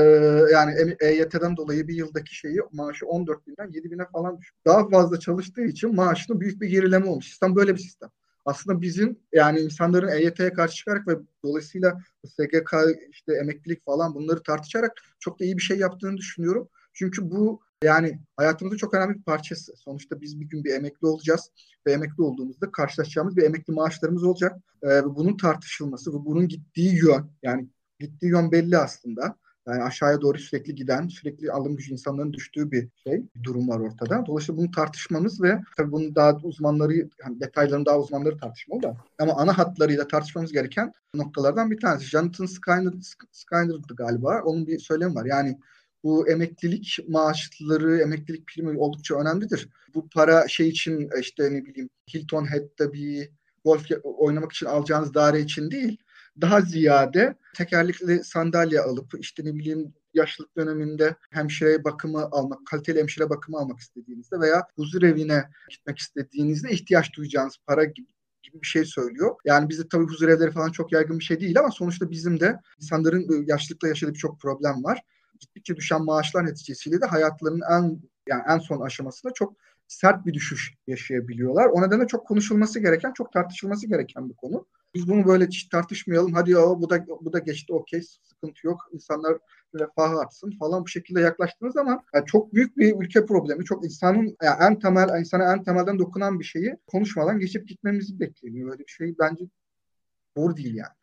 yani 0.52 0.96
EYT'den 1.00 1.56
dolayı 1.56 1.88
bir 1.88 1.94
yıldaki 1.94 2.36
şeyi 2.36 2.58
maaşı 2.72 3.06
14 3.06 3.46
binden 3.46 3.70
7 3.72 3.90
bine 3.90 4.06
falan 4.12 4.38
düşmüş. 4.38 4.60
Daha 4.66 4.88
fazla 4.88 5.18
çalıştığı 5.20 5.64
için 5.64 5.94
maaşında 5.94 6.40
büyük 6.40 6.60
bir 6.60 6.68
gerileme 6.68 7.06
olmuş. 7.06 7.26
Sistem 7.28 7.56
böyle 7.56 7.74
bir 7.74 7.80
sistem 7.80 8.10
aslında 8.48 8.80
bizim 8.80 9.18
yani 9.32 9.60
insanların 9.60 10.08
EYT'ye 10.08 10.52
karşı 10.52 10.76
çıkarak 10.76 11.08
ve 11.08 11.12
dolayısıyla 11.44 12.00
SGK 12.26 12.74
işte 13.10 13.32
emeklilik 13.42 13.84
falan 13.84 14.14
bunları 14.14 14.42
tartışarak 14.42 14.92
çok 15.20 15.40
da 15.40 15.44
iyi 15.44 15.56
bir 15.56 15.62
şey 15.62 15.78
yaptığını 15.78 16.16
düşünüyorum. 16.16 16.68
Çünkü 16.92 17.30
bu 17.30 17.60
yani 17.84 18.18
hayatımızın 18.36 18.76
çok 18.76 18.94
önemli 18.94 19.18
bir 19.18 19.22
parçası. 19.22 19.76
Sonuçta 19.76 20.20
biz 20.20 20.40
bir 20.40 20.48
gün 20.48 20.64
bir 20.64 20.74
emekli 20.74 21.06
olacağız 21.06 21.50
ve 21.86 21.92
emekli 21.92 22.22
olduğumuzda 22.22 22.70
karşılaşacağımız 22.70 23.36
bir 23.36 23.42
emekli 23.42 23.72
maaşlarımız 23.72 24.24
olacak. 24.24 24.56
Ee, 24.84 25.04
bunun 25.04 25.36
tartışılması 25.36 26.10
ve 26.10 26.24
bunun 26.24 26.48
gittiği 26.48 26.94
yön 26.94 27.30
yani 27.42 27.68
gittiği 28.00 28.26
yön 28.26 28.52
belli 28.52 28.78
aslında. 28.78 29.36
Yani 29.68 29.82
aşağıya 29.82 30.20
doğru 30.20 30.38
sürekli 30.38 30.74
giden, 30.74 31.08
sürekli 31.08 31.52
alım 31.52 31.76
gücü 31.76 31.92
insanların 31.92 32.32
düştüğü 32.32 32.72
bir 32.72 32.88
şey, 33.04 33.22
bir 33.36 33.42
durum 33.42 33.68
var 33.68 33.80
ortada. 33.80 34.26
Dolayısıyla 34.26 34.60
bunu 34.60 34.70
tartışmamız 34.70 35.42
ve 35.42 35.60
tabii 35.76 35.92
bunun 35.92 36.14
daha 36.14 36.36
uzmanları, 36.42 36.94
yani 36.94 37.40
detaylarını 37.40 37.86
daha 37.86 37.98
uzmanları 37.98 38.36
tartışmalı 38.38 38.82
da 38.82 38.96
ama 39.18 39.32
ana 39.32 39.58
hatlarıyla 39.58 40.08
tartışmamız 40.08 40.52
gereken 40.52 40.92
noktalardan 41.14 41.70
bir 41.70 41.80
tanesi. 41.80 42.06
Jonathan 42.06 42.46
Skyner, 42.46 42.92
Skyner'dı 43.32 43.94
galiba. 43.96 44.42
Onun 44.44 44.66
bir 44.66 44.78
söylemi 44.78 45.14
var. 45.14 45.24
Yani 45.24 45.58
bu 46.04 46.28
emeklilik 46.28 46.98
maaşları, 47.08 48.00
emeklilik 48.00 48.46
primi 48.46 48.78
oldukça 48.78 49.14
önemlidir. 49.14 49.68
Bu 49.94 50.08
para 50.08 50.48
şey 50.48 50.68
için 50.68 51.10
işte 51.20 51.52
ne 51.52 51.64
bileyim 51.64 51.90
Hilton 52.14 52.52
Head'de 52.52 52.92
bir 52.92 53.30
golf 53.64 53.86
oynamak 54.02 54.52
için 54.52 54.66
alacağınız 54.66 55.14
daire 55.14 55.40
için 55.40 55.70
değil 55.70 55.98
daha 56.40 56.60
ziyade 56.60 57.34
tekerlekli 57.56 58.24
sandalye 58.24 58.80
alıp 58.80 59.14
işte 59.18 59.44
ne 59.44 59.54
bileyim 59.54 59.94
yaşlılık 60.14 60.56
döneminde 60.56 61.16
hemşire 61.30 61.84
bakımı 61.84 62.22
almak, 62.22 62.66
kaliteli 62.66 62.98
hemşire 62.98 63.30
bakımı 63.30 63.58
almak 63.58 63.78
istediğinizde 63.78 64.40
veya 64.40 64.66
huzur 64.76 65.02
evine 65.02 65.44
gitmek 65.70 65.98
istediğinizde 65.98 66.70
ihtiyaç 66.70 67.12
duyacağınız 67.16 67.56
para 67.66 67.84
gibi 67.84 68.08
gibi 68.42 68.62
bir 68.62 68.66
şey 68.66 68.84
söylüyor. 68.84 69.36
Yani 69.44 69.68
bizde 69.68 69.88
tabii 69.88 70.04
huzur 70.04 70.28
evleri 70.28 70.50
falan 70.50 70.72
çok 70.72 70.92
yaygın 70.92 71.18
bir 71.18 71.24
şey 71.24 71.40
değil 71.40 71.58
ama 71.58 71.70
sonuçta 71.70 72.10
bizim 72.10 72.40
de 72.40 72.60
insanların 72.80 73.46
yaşlılıkla 73.46 73.88
yaşadığı 73.88 74.14
birçok 74.14 74.40
problem 74.40 74.84
var. 74.84 75.02
Gittikçe 75.40 75.76
düşen 75.76 76.04
maaşlar 76.04 76.46
neticesiyle 76.46 77.00
de 77.00 77.06
hayatlarının 77.06 77.62
en 77.70 78.00
yani 78.28 78.42
en 78.48 78.58
son 78.58 78.80
aşamasında 78.80 79.32
çok 79.32 79.56
sert 79.88 80.26
bir 80.26 80.34
düşüş 80.34 80.74
yaşayabiliyorlar. 80.86 81.66
O 81.66 81.82
nedenle 81.82 82.06
çok 82.06 82.26
konuşulması 82.26 82.80
gereken, 82.80 83.12
çok 83.12 83.32
tartışılması 83.32 83.88
gereken 83.88 84.28
bir 84.28 84.34
konu. 84.34 84.66
Biz 84.94 85.08
bunu 85.08 85.26
böyle 85.26 85.48
tartışmayalım. 85.72 86.32
Hadi 86.32 86.50
ya 86.50 86.58
bu 86.58 86.90
da 86.90 87.06
bu 87.06 87.32
da 87.32 87.38
geçti 87.38 87.72
okey 87.72 88.02
sıkıntı 88.02 88.66
yok. 88.66 88.80
İnsanlar 88.92 89.38
refah 89.74 90.10
artsın 90.10 90.50
falan 90.58 90.82
bu 90.82 90.88
şekilde 90.88 91.20
yaklaştığınız 91.20 91.74
zaman 91.74 92.00
yani 92.14 92.26
çok 92.26 92.54
büyük 92.54 92.76
bir 92.76 92.94
ülke 93.00 93.26
problemi. 93.26 93.64
Çok 93.64 93.84
insanın 93.84 94.36
yani 94.42 94.56
en 94.60 94.78
temel 94.78 95.20
insana 95.20 95.52
en 95.52 95.62
temelden 95.62 95.98
dokunan 95.98 96.40
bir 96.40 96.44
şeyi 96.44 96.76
konuşmadan 96.86 97.38
geçip 97.38 97.68
gitmemizi 97.68 98.20
bekleniyor. 98.20 98.70
Böyle 98.70 98.82
bir 98.82 98.92
şey 98.92 99.14
bence 99.18 99.44
doğru 100.36 100.56
değil 100.56 100.74
yani. 100.74 100.98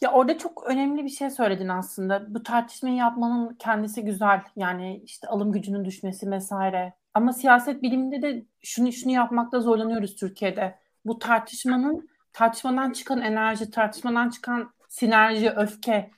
Ya 0.00 0.12
orada 0.12 0.38
çok 0.38 0.66
önemli 0.66 1.04
bir 1.04 1.08
şey 1.08 1.30
söyledin 1.30 1.68
aslında. 1.68 2.34
Bu 2.34 2.42
tartışmayı 2.42 2.96
yapmanın 2.96 3.56
kendisi 3.58 4.04
güzel. 4.04 4.42
Yani 4.56 5.02
işte 5.04 5.28
alım 5.28 5.52
gücünün 5.52 5.84
düşmesi 5.84 6.30
vesaire. 6.30 6.94
Ama 7.14 7.32
siyaset 7.32 7.82
biliminde 7.82 8.22
de 8.22 8.44
şunu 8.62 8.92
şunu 8.92 9.12
yapmakta 9.12 9.60
zorlanıyoruz 9.60 10.16
Türkiye'de. 10.16 10.78
Bu 11.04 11.18
tartışmanın 11.18 12.09
tartışmadan 12.32 12.92
çıkan 12.92 13.20
enerji, 13.20 13.70
tartışmadan 13.70 14.30
çıkan 14.30 14.74
sinerji, 14.88 15.50
öfke 15.50 16.10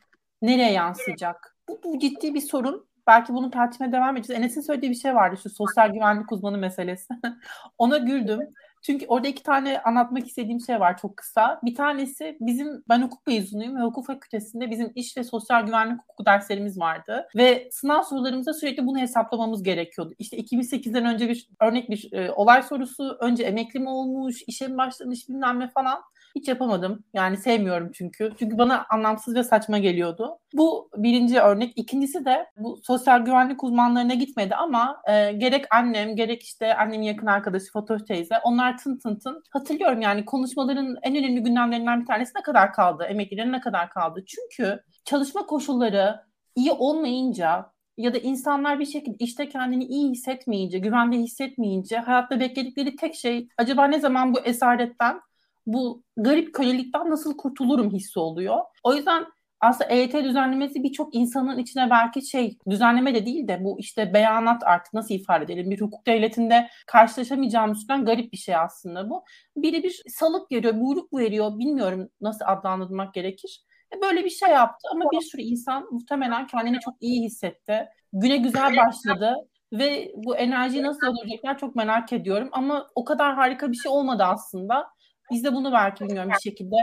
nereye 0.42 0.72
yansıyacak? 0.72 1.56
Bu, 1.68 1.80
bu 1.84 1.98
ciddi 1.98 2.34
bir 2.34 2.40
sorun. 2.40 2.86
Belki 3.06 3.34
bunu 3.34 3.50
tartışmaya 3.50 3.92
devam 3.92 4.16
edeceğiz. 4.16 4.42
Enes'in 4.42 4.60
söylediği 4.60 4.90
bir 4.90 4.96
şey 4.96 5.14
vardı 5.14 5.40
şu 5.42 5.50
sosyal 5.50 5.92
güvenlik 5.92 6.32
uzmanı 6.32 6.58
meselesi. 6.58 7.14
Ona 7.78 7.98
güldüm. 7.98 8.40
Çünkü 8.82 9.06
orada 9.06 9.28
iki 9.28 9.42
tane 9.42 9.80
anlatmak 9.80 10.26
istediğim 10.26 10.60
şey 10.60 10.80
var 10.80 10.98
çok 10.98 11.16
kısa. 11.16 11.60
Bir 11.62 11.74
tanesi 11.74 12.36
bizim 12.40 12.84
ben 12.88 13.02
hukuk 13.02 13.26
mezunuyum 13.26 13.76
ve 13.76 13.82
hukuk 13.82 14.06
fakültesinde 14.06 14.70
bizim 14.70 14.92
iş 14.94 15.16
ve 15.16 15.24
sosyal 15.24 15.66
güvenlik 15.66 16.02
hukuku 16.02 16.26
derslerimiz 16.26 16.80
vardı. 16.80 17.28
Ve 17.36 17.68
sınav 17.72 18.02
sorularımızda 18.02 18.54
sürekli 18.54 18.86
bunu 18.86 18.98
hesaplamamız 18.98 19.62
gerekiyordu. 19.62 20.14
İşte 20.18 20.36
2008'den 20.36 21.04
önce 21.04 21.28
bir 21.28 21.48
örnek 21.60 21.90
bir 21.90 22.12
e, 22.12 22.32
olay 22.32 22.62
sorusu, 22.62 23.16
önce 23.20 23.42
emekli 23.42 23.80
mi 23.80 23.88
olmuş, 23.88 24.42
işe 24.46 24.68
mi 24.68 24.78
başlamış 24.78 25.28
bilmem 25.28 25.60
ne 25.60 25.68
falan. 25.68 26.02
Hiç 26.34 26.48
yapamadım. 26.48 27.04
Yani 27.14 27.36
sevmiyorum 27.36 27.92
çünkü. 27.94 28.32
Çünkü 28.38 28.58
bana 28.58 28.86
anlamsız 28.90 29.34
ve 29.34 29.42
saçma 29.42 29.78
geliyordu. 29.78 30.38
Bu 30.54 30.90
birinci 30.96 31.40
örnek. 31.40 31.72
İkincisi 31.76 32.24
de 32.24 32.46
bu 32.56 32.80
sosyal 32.82 33.24
güvenlik 33.24 33.64
uzmanlarına 33.64 34.14
gitmedi 34.14 34.54
ama 34.54 35.02
e, 35.08 35.32
gerek 35.32 35.64
annem 35.70 36.16
gerek 36.16 36.42
işte 36.42 36.76
annemin 36.76 37.06
yakın 37.06 37.26
arkadaşı 37.26 37.72
Fatoş 37.72 38.02
teyze 38.02 38.34
onlar 38.44 38.78
tın 38.78 38.98
tın 38.98 39.16
tın. 39.16 39.42
Hatırlıyorum 39.50 40.00
yani 40.00 40.24
konuşmaların 40.24 40.96
en 41.02 41.16
önemli 41.16 41.42
gündemlerinden 41.42 42.00
bir 42.00 42.06
tanesi 42.06 42.32
ne 42.38 42.42
kadar 42.42 42.72
kaldı? 42.72 43.04
Emeklilerin 43.04 43.52
ne 43.52 43.60
kadar 43.60 43.90
kaldı? 43.90 44.24
Çünkü 44.26 44.80
çalışma 45.04 45.46
koşulları 45.46 46.20
iyi 46.56 46.72
olmayınca 46.72 47.72
ya 47.96 48.14
da 48.14 48.18
insanlar 48.18 48.78
bir 48.78 48.86
şekilde 48.86 49.16
işte 49.18 49.48
kendini 49.48 49.84
iyi 49.84 50.10
hissetmeyince, 50.10 50.78
güvende 50.78 51.16
hissetmeyince 51.16 51.96
hayatta 51.96 52.40
bekledikleri 52.40 52.96
tek 52.96 53.14
şey 53.14 53.48
acaba 53.58 53.84
ne 53.84 54.00
zaman 54.00 54.34
bu 54.34 54.40
esaretten 54.40 55.20
bu 55.66 56.02
garip 56.16 56.54
kölelikten 56.54 57.10
nasıl 57.10 57.36
kurtulurum 57.36 57.90
hissi 57.90 58.18
oluyor. 58.18 58.58
O 58.84 58.94
yüzden 58.94 59.26
aslında 59.60 59.90
EYT 59.90 60.24
düzenlemesi 60.24 60.82
birçok 60.82 61.14
insanın 61.14 61.58
içine 61.58 61.90
belki 61.90 62.22
şey 62.26 62.58
düzenleme 62.70 63.14
de 63.14 63.26
değil 63.26 63.48
de 63.48 63.64
bu 63.64 63.80
işte 63.80 64.14
beyanat 64.14 64.62
artık 64.64 64.94
nasıl 64.94 65.14
ifade 65.14 65.44
edelim 65.44 65.70
bir 65.70 65.80
hukuk 65.80 66.06
devletinde 66.06 66.68
karşılaşamayacağımız 66.86 67.80
türden 67.80 68.04
garip 68.04 68.32
bir 68.32 68.38
şey 68.38 68.56
aslında 68.56 69.10
bu. 69.10 69.24
Biri 69.56 69.82
bir 69.82 70.02
salık 70.08 70.52
veriyor, 70.52 70.80
buyruk 70.80 71.12
veriyor 71.14 71.58
bilmiyorum 71.58 72.08
nasıl 72.20 72.44
adlandırmak 72.48 73.14
gerekir. 73.14 73.64
E, 73.96 74.00
böyle 74.02 74.24
bir 74.24 74.30
şey 74.30 74.50
yaptı 74.50 74.88
ama 74.92 75.04
bir 75.12 75.20
sürü 75.20 75.42
insan 75.42 75.88
muhtemelen 75.92 76.46
kendini 76.46 76.80
çok 76.80 76.94
iyi 77.00 77.24
hissetti. 77.24 77.88
Güne 78.12 78.36
güzel 78.36 78.76
başladı 78.76 79.34
ve 79.72 80.12
bu 80.16 80.36
enerjiyi 80.36 80.82
nasıl 80.82 81.06
ödeyecekler 81.06 81.58
çok 81.58 81.76
merak 81.76 82.12
ediyorum 82.12 82.48
ama 82.52 82.86
o 82.94 83.04
kadar 83.04 83.34
harika 83.34 83.72
bir 83.72 83.76
şey 83.76 83.92
olmadı 83.92 84.24
aslında. 84.24 84.88
Biz 85.30 85.44
de 85.44 85.52
bunu 85.52 85.72
belki 85.72 86.04
bilmiyorum 86.04 86.30
bir 86.34 86.50
şekilde 86.50 86.76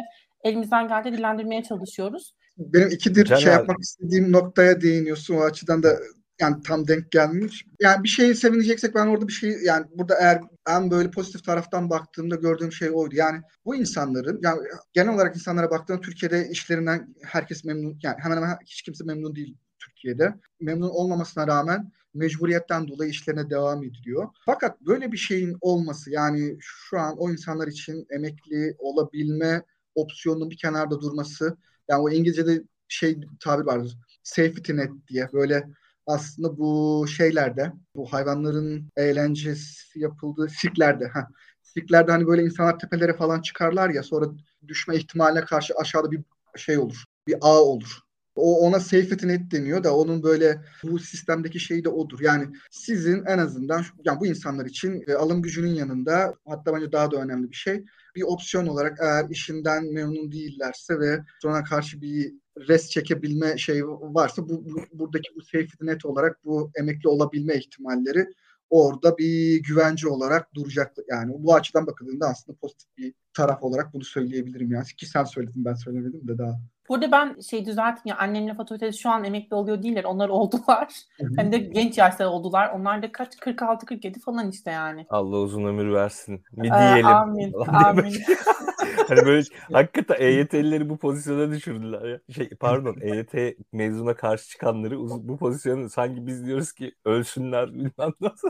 elimizden 0.44 0.88
geldiği 0.88 1.14
dillendirmeye 1.14 1.64
çalışıyoruz. 1.64 2.36
Benim 2.58 2.90
ikidir 2.90 3.26
Caner. 3.26 3.42
şey 3.42 3.54
yapmak 3.54 3.80
istediğim 3.80 4.32
noktaya 4.32 4.82
değiniyorsun. 4.82 5.36
O 5.36 5.42
açıdan 5.42 5.84
da 5.84 6.00
yani 6.40 6.64
tam 6.64 6.88
denk 6.88 7.12
gelmiş. 7.12 7.66
Yani 7.80 8.04
bir 8.04 8.10
şeyi 8.10 8.36
sevineceksek 8.36 8.96
ben 8.96 9.08
orada 9.08 9.28
bir 9.28 9.34
şey 9.34 9.58
yani 9.64 9.86
burada 9.96 10.16
eğer 10.20 10.42
en 10.68 10.92
böyle 10.92 11.12
pozitif 11.12 11.44
taraftan 11.44 11.90
baktığımda 11.90 12.36
gördüğüm 12.36 12.72
şey 12.72 12.90
oydu. 12.94 13.16
Yani 13.16 13.42
bu 13.66 13.76
insanların 13.76 14.40
yani 14.44 14.60
genel 14.94 15.14
olarak 15.14 15.36
insanlara 15.36 15.72
baktığımda 15.72 16.02
Türkiye'de 16.02 16.50
işlerinden 16.50 17.16
herkes 17.24 17.66
memnun 17.66 18.00
yani 18.04 18.16
hemen 18.20 18.38
hemen 18.38 18.58
hiç 18.66 18.82
kimse 18.82 19.04
memnun 19.04 19.36
değil 19.36 19.58
Türkiye'de. 19.80 20.36
Memnun 20.62 20.90
olmamasına 20.90 21.48
rağmen 21.48 21.92
mecburiyetten 22.14 22.88
dolayı 22.88 23.12
işlerine 23.12 23.50
devam 23.50 23.84
ediliyor. 23.84 24.28
Fakat 24.46 24.82
böyle 24.82 25.12
bir 25.12 25.18
şeyin 25.18 25.58
olması 25.62 26.12
yani 26.12 26.58
şu 26.60 27.00
an 27.00 27.16
o 27.18 27.32
insanlar 27.32 27.68
için 27.68 28.08
emekli 28.10 28.76
olabilme 28.80 29.64
opsiyonunun 29.96 30.50
bir 30.50 30.58
kenarda 30.58 31.02
durması 31.02 31.58
yani 31.90 32.02
o 32.02 32.10
İngilizce'de 32.10 32.64
şey 32.88 33.20
tabir 33.40 33.66
vardır 33.66 33.98
safety 34.24 34.74
net 34.74 34.92
diye 35.08 35.30
böyle 35.34 35.68
aslında 36.06 36.58
bu 36.58 37.06
şeylerde 37.18 37.74
bu 37.96 38.14
hayvanların 38.14 38.90
eğlencesi 38.98 40.00
yapıldığı 40.00 40.50
sirklerde 40.50 41.08
ha 41.08 41.28
sirklerde 41.62 42.12
hani 42.12 42.28
böyle 42.28 42.44
insanlar 42.44 42.80
tepelere 42.80 43.14
falan 43.14 43.42
çıkarlar 43.42 43.90
ya 43.90 44.04
sonra 44.04 44.26
düşme 44.68 44.96
ihtimaline 44.96 45.42
karşı 45.42 45.74
aşağıda 45.74 46.12
bir 46.12 46.24
şey 46.56 46.78
olur. 46.78 47.04
Bir 47.28 47.36
ağ 47.42 47.62
olur. 47.62 48.00
O 48.40 48.60
ona 48.60 48.80
safety 48.80 49.28
net 49.28 49.52
deniyor 49.52 49.84
da 49.84 49.96
onun 49.96 50.24
böyle 50.24 50.62
bu 50.84 51.00
sistemdeki 51.00 51.60
şeyi 51.60 51.84
de 51.84 51.90
odur. 51.90 52.20
Yani 52.22 52.48
sizin 52.72 53.26
en 53.26 53.38
azından 53.38 53.84
yani 54.06 54.20
bu 54.20 54.26
insanlar 54.26 54.66
için 54.66 55.04
e, 55.08 55.14
alım 55.14 55.42
gücünün 55.42 55.74
yanında 55.74 56.34
hatta 56.46 56.74
bence 56.74 56.92
daha 56.92 57.12
da 57.12 57.18
önemli 57.18 57.50
bir 57.52 57.56
şey 57.56 57.84
bir 58.16 58.22
opsiyon 58.22 58.68
olarak 58.68 58.98
eğer 59.02 59.30
işinden 59.30 59.94
memnun 59.94 60.32
değillerse 60.32 61.00
ve 61.00 61.20
sonra 61.42 61.64
karşı 61.64 62.02
bir 62.02 62.34
res 62.68 62.90
çekebilme 62.90 63.58
şey 63.58 63.88
varsa 63.88 64.50
bu, 64.50 64.66
bu 64.66 65.00
buradaki 65.00 65.30
bu 65.36 65.42
safety 65.42 65.86
net 65.86 66.06
olarak 66.06 66.46
bu 66.46 66.72
emekli 66.76 67.10
olabilme 67.10 67.56
ihtimalleri 67.56 68.26
orada 68.70 69.18
bir 69.18 69.64
güvence 69.64 70.08
olarak 70.08 70.54
duracak. 70.54 70.96
Yani 71.08 71.34
bu 71.38 71.56
açıdan 71.56 71.88
bakıldığında 71.88 72.28
aslında 72.28 72.58
pozitif 72.58 72.98
bir 72.98 73.14
taraf 73.34 73.64
olarak 73.64 73.94
bunu 73.94 74.04
söyleyebilirim 74.04 74.72
yani. 74.72 74.86
Ki 74.86 75.06
sen 75.06 75.24
söyledin 75.24 75.66
ben 75.66 75.74
söylemedim 75.74 76.28
de 76.28 76.38
daha. 76.38 76.60
Burada 76.90 77.12
ben 77.12 77.40
şey 77.40 77.66
düzelteyim 77.66 78.02
ya 78.06 78.18
annemle 78.18 78.54
Fatih 78.54 78.94
şu 78.94 79.10
an 79.10 79.24
emekli 79.24 79.56
oluyor 79.56 79.84
değiller. 79.84 80.04
Onlar 80.04 80.30
oldular. 80.40 80.90
Hı-hı. 81.18 81.30
Hem 81.38 81.52
de 81.52 81.58
genç 81.58 81.98
yaşta 81.98 82.30
oldular. 82.30 82.70
Onlar 82.70 83.04
da 83.04 83.12
kaç 83.12 83.36
46-47 83.36 84.20
falan 84.20 84.50
işte 84.50 84.72
yani. 84.72 85.06
Allah 85.10 85.38
uzun 85.38 85.66
ömür 85.66 85.94
versin. 85.94 86.44
Mi 86.52 86.68
ee, 86.68 86.72
diyelim. 86.72 87.06
Ee, 87.06 87.10
amin. 87.10 87.54
amin. 87.68 88.14
hani 89.08 89.26
böyle 89.26 89.44
hakikaten 89.74 90.16
EYT'lileri 90.20 90.90
bu 90.90 90.98
pozisyona 90.98 91.52
düşürdüler 91.52 92.10
ya. 92.10 92.20
Şey 92.36 92.50
pardon 92.50 92.98
EYT 93.02 93.58
mezuna 93.72 94.16
karşı 94.16 94.50
çıkanları 94.50 95.00
bu 95.00 95.38
pozisyonu 95.38 95.90
sanki 95.90 96.28
biz 96.28 96.46
diyoruz 96.46 96.72
ki 96.72 96.96
ölsünler 97.06 97.74
bilmem 97.74 98.14
nasıl. 98.22 98.50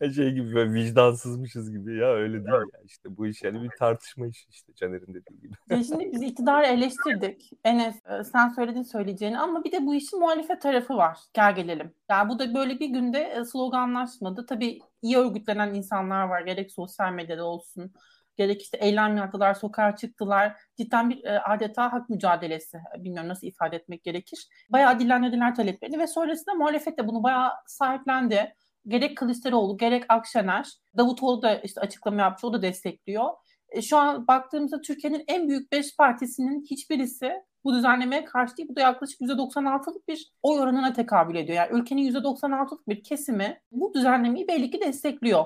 şey 0.14 0.32
gibi 0.32 0.54
böyle 0.54 0.72
vicdansızmışız 0.72 1.72
gibi 1.72 1.96
ya 1.96 2.12
öyle 2.12 2.32
değil 2.32 2.54
ya 2.74 2.80
işte 2.84 3.16
bu 3.16 3.26
iş 3.26 3.42
yani 3.42 3.62
bir 3.62 3.70
tartışma 3.78 4.26
işi 4.26 4.46
işte 4.50 4.74
Caner'in 4.74 5.14
dediği 5.14 5.40
gibi. 5.40 5.54
Ya 5.70 5.84
şimdi 5.84 6.12
biz 6.12 6.22
iktidarı 6.22 6.66
eleştirdik. 6.66 7.50
Enes 7.64 7.96
e, 8.06 8.24
sen 8.24 8.48
söyledin 8.48 8.82
söyleyeceğini 8.82 9.38
ama 9.38 9.64
bir 9.64 9.72
de 9.72 9.86
bu 9.86 9.94
işin 9.94 10.20
muhalefet 10.20 10.62
tarafı 10.62 10.96
var. 10.96 11.18
Gel 11.34 11.54
gelelim. 11.54 11.92
Yani 12.10 12.28
bu 12.28 12.38
da 12.38 12.54
böyle 12.54 12.80
bir 12.80 12.88
günde 12.88 13.20
e, 13.20 13.44
sloganlaşmadı. 13.44 14.46
Tabii 14.46 14.80
iyi 15.02 15.16
örgütlenen 15.16 15.74
insanlar 15.74 16.28
var. 16.28 16.40
Gerek 16.40 16.72
sosyal 16.72 17.12
medyada 17.12 17.44
olsun 17.44 17.92
gerek 18.36 18.62
işte 18.62 18.78
eylem 18.78 19.16
yaptılar, 19.16 19.54
sokağa 19.54 19.96
çıktılar. 19.96 20.56
Cidden 20.76 21.10
bir 21.10 21.24
e, 21.24 21.40
adeta 21.40 21.92
hak 21.92 22.10
mücadelesi. 22.10 22.78
Bilmiyorum 22.98 23.28
nasıl 23.28 23.46
ifade 23.46 23.76
etmek 23.76 24.04
gerekir. 24.04 24.48
Bayağı 24.70 25.00
dillendirdiler 25.00 25.54
taleplerini 25.54 25.98
ve 25.98 26.06
sonrasında 26.06 26.54
muhalefet 26.54 26.98
de 26.98 27.08
bunu 27.08 27.22
bayağı 27.22 27.50
sahiplendi. 27.66 28.54
Gerek 28.88 29.16
Kılıçdaroğlu, 29.16 29.76
gerek 29.76 30.04
Akşener, 30.08 30.72
Davutoğlu 30.96 31.42
da 31.42 31.54
işte 31.54 31.80
açıklama 31.80 32.20
yaptı, 32.20 32.46
o 32.46 32.52
da 32.52 32.62
destekliyor. 32.62 33.30
E, 33.68 33.82
şu 33.82 33.96
an 33.96 34.26
baktığımızda 34.26 34.80
Türkiye'nin 34.80 35.24
en 35.28 35.48
büyük 35.48 35.72
beş 35.72 35.96
partisinin 35.96 36.64
hiçbirisi 36.70 37.32
bu 37.64 37.74
düzenlemeye 37.74 38.24
karşı 38.24 38.56
değil. 38.56 38.68
Bu 38.68 38.76
da 38.76 38.80
yaklaşık 38.80 39.20
%96'lık 39.20 40.08
bir 40.08 40.32
oy 40.42 40.60
oranına 40.60 40.92
tekabül 40.92 41.34
ediyor. 41.34 41.56
Yani 41.56 41.80
ülkenin 41.80 42.12
%96'lık 42.12 42.88
bir 42.88 43.02
kesimi 43.02 43.60
bu 43.72 43.94
düzenlemeyi 43.94 44.48
belli 44.48 44.70
ki 44.70 44.80
destekliyor. 44.80 45.44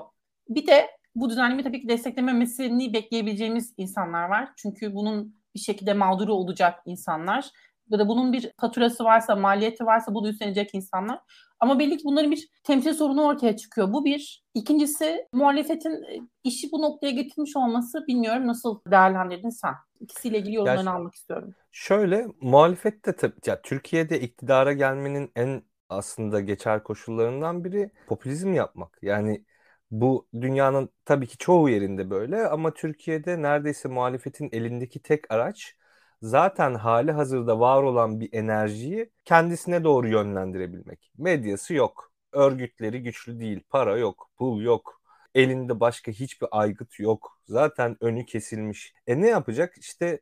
Bir 0.49 0.67
de 0.67 0.87
bu 1.15 1.29
düzenleme 1.29 1.63
tabii 1.63 1.81
ki 1.81 1.87
desteklememesini 1.87 2.93
bekleyebileceğimiz 2.93 3.73
insanlar 3.77 4.29
var. 4.29 4.49
Çünkü 4.57 4.95
bunun 4.95 5.35
bir 5.55 5.59
şekilde 5.59 5.93
mağduru 5.93 6.33
olacak 6.33 6.79
insanlar. 6.85 7.49
Ya 7.89 7.99
da 7.99 8.07
bunun 8.07 8.33
bir 8.33 8.51
faturası 8.61 9.03
varsa, 9.03 9.35
maliyeti 9.35 9.85
varsa 9.85 10.13
bunu 10.13 10.29
üstlenecek 10.29 10.69
insanlar. 10.73 11.19
Ama 11.59 11.79
belli 11.79 11.97
ki 11.97 12.03
bunların 12.05 12.31
bir 12.31 12.49
temsil 12.63 12.93
sorunu 12.93 13.23
ortaya 13.23 13.57
çıkıyor. 13.57 13.93
Bu 13.93 14.05
bir. 14.05 14.43
İkincisi 14.53 15.27
muhalefetin 15.33 15.91
e, 15.91 16.19
işi 16.43 16.71
bu 16.71 16.81
noktaya 16.81 17.11
getirmiş 17.11 17.55
olması 17.55 18.07
bilmiyorum 18.07 18.47
nasıl 18.47 18.79
değerlendirdin 18.87 19.49
sen? 19.49 19.73
İkisiyle 19.99 20.39
ilgili 20.39 20.55
yorumlarını 20.55 20.89
ya, 20.89 20.95
almak 20.95 21.15
istiyorum. 21.15 21.53
Şöyle 21.71 22.27
muhalefet 22.41 23.05
de 23.05 23.15
tabii 23.15 23.35
ya 23.45 23.61
Türkiye'de 23.61 24.21
iktidara 24.21 24.73
gelmenin 24.73 25.31
en 25.35 25.63
aslında 25.89 26.39
geçer 26.39 26.83
koşullarından 26.83 27.63
biri 27.63 27.91
popülizm 28.07 28.53
yapmak. 28.53 28.97
Yani 29.01 29.45
Bu 29.91 30.27
dünyanın 30.41 30.89
tabii 31.05 31.27
ki 31.27 31.37
çoğu 31.37 31.69
yerinde 31.69 32.09
böyle 32.09 32.47
ama 32.47 32.73
Türkiye'de 32.73 33.41
neredeyse 33.41 33.89
muhalefetin 33.89 34.49
elindeki 34.51 34.99
tek 35.01 35.31
araç 35.31 35.75
zaten 36.21 36.73
hali 36.75 37.11
hazırda 37.11 37.59
var 37.59 37.83
olan 37.83 38.19
bir 38.19 38.29
enerjiyi 38.33 39.11
kendisine 39.25 39.83
doğru 39.83 40.07
yönlendirebilmek. 40.07 41.11
Medyası 41.17 41.73
yok, 41.73 42.11
örgütleri 42.31 43.03
güçlü 43.03 43.39
değil, 43.39 43.63
para 43.69 43.97
yok, 43.97 44.29
pul 44.37 44.61
yok, 44.61 45.01
elinde 45.35 45.79
başka 45.79 46.11
hiçbir 46.11 46.47
aygıt 46.51 46.99
yok. 46.99 47.39
Zaten 47.47 47.97
önü 48.01 48.25
kesilmiş. 48.25 48.93
E 49.07 49.21
ne 49.21 49.27
yapacak? 49.27 49.77
İşte 49.77 50.19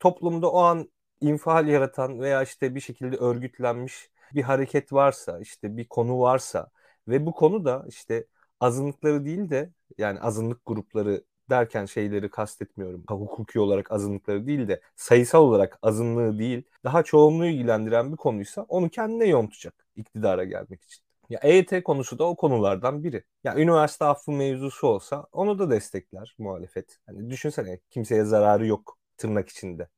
toplumda 0.00 0.50
o 0.52 0.58
an 0.62 0.90
infial 1.20 1.68
yaratan 1.68 2.20
veya 2.20 2.42
işte 2.42 2.74
bir 2.74 2.80
şekilde 2.80 3.16
örgütlenmiş 3.16 4.10
bir 4.34 4.42
hareket 4.42 4.92
varsa, 4.92 5.40
işte 5.40 5.76
bir 5.76 5.88
konu 5.88 6.20
varsa 6.20 6.70
ve 7.08 7.26
bu 7.26 7.32
konu 7.32 7.64
da 7.64 7.84
işte 7.88 8.26
azınlıkları 8.62 9.24
değil 9.24 9.50
de 9.50 9.72
yani 9.98 10.20
azınlık 10.20 10.66
grupları 10.66 11.24
derken 11.50 11.84
şeyleri 11.86 12.30
kastetmiyorum. 12.30 13.04
Hukuki 13.10 13.60
olarak 13.60 13.92
azınlıkları 13.92 14.46
değil 14.46 14.68
de 14.68 14.80
sayısal 14.96 15.42
olarak 15.42 15.78
azınlığı 15.82 16.38
değil 16.38 16.62
daha 16.84 17.02
çoğunluğu 17.02 17.46
ilgilendiren 17.46 18.12
bir 18.12 18.16
konuysa 18.16 18.62
onu 18.68 18.88
kendine 18.90 19.26
yontacak 19.26 19.86
iktidara 19.96 20.44
gelmek 20.44 20.82
için. 20.82 21.04
Ya 21.30 21.40
EYT 21.42 21.82
konusu 21.82 22.18
da 22.18 22.24
o 22.24 22.36
konulardan 22.36 23.04
biri. 23.04 23.24
Ya 23.44 23.56
üniversite 23.56 24.04
affı 24.04 24.32
mevzusu 24.32 24.86
olsa 24.86 25.26
onu 25.32 25.58
da 25.58 25.70
destekler 25.70 26.34
muhalefet. 26.38 26.98
Hani 27.06 27.30
düşünsene 27.30 27.80
kimseye 27.90 28.24
zararı 28.24 28.66
yok 28.66 28.98
tırnak 29.16 29.48
içinde. 29.48 29.88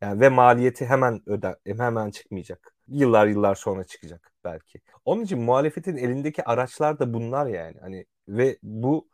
Yani 0.00 0.20
ve 0.20 0.28
maliyeti 0.28 0.86
hemen 0.86 1.22
öde 1.26 1.56
hemen 1.66 2.10
çıkmayacak. 2.10 2.74
Yıllar 2.88 3.26
yıllar 3.26 3.54
sonra 3.54 3.84
çıkacak 3.84 4.32
belki. 4.44 4.80
Onun 5.04 5.24
için 5.24 5.38
muhalefetin 5.38 5.96
elindeki 5.96 6.44
araçlar 6.44 6.98
da 6.98 7.14
bunlar 7.14 7.46
yani. 7.46 7.80
Hani 7.80 8.06
ve 8.28 8.58
bu 8.62 9.08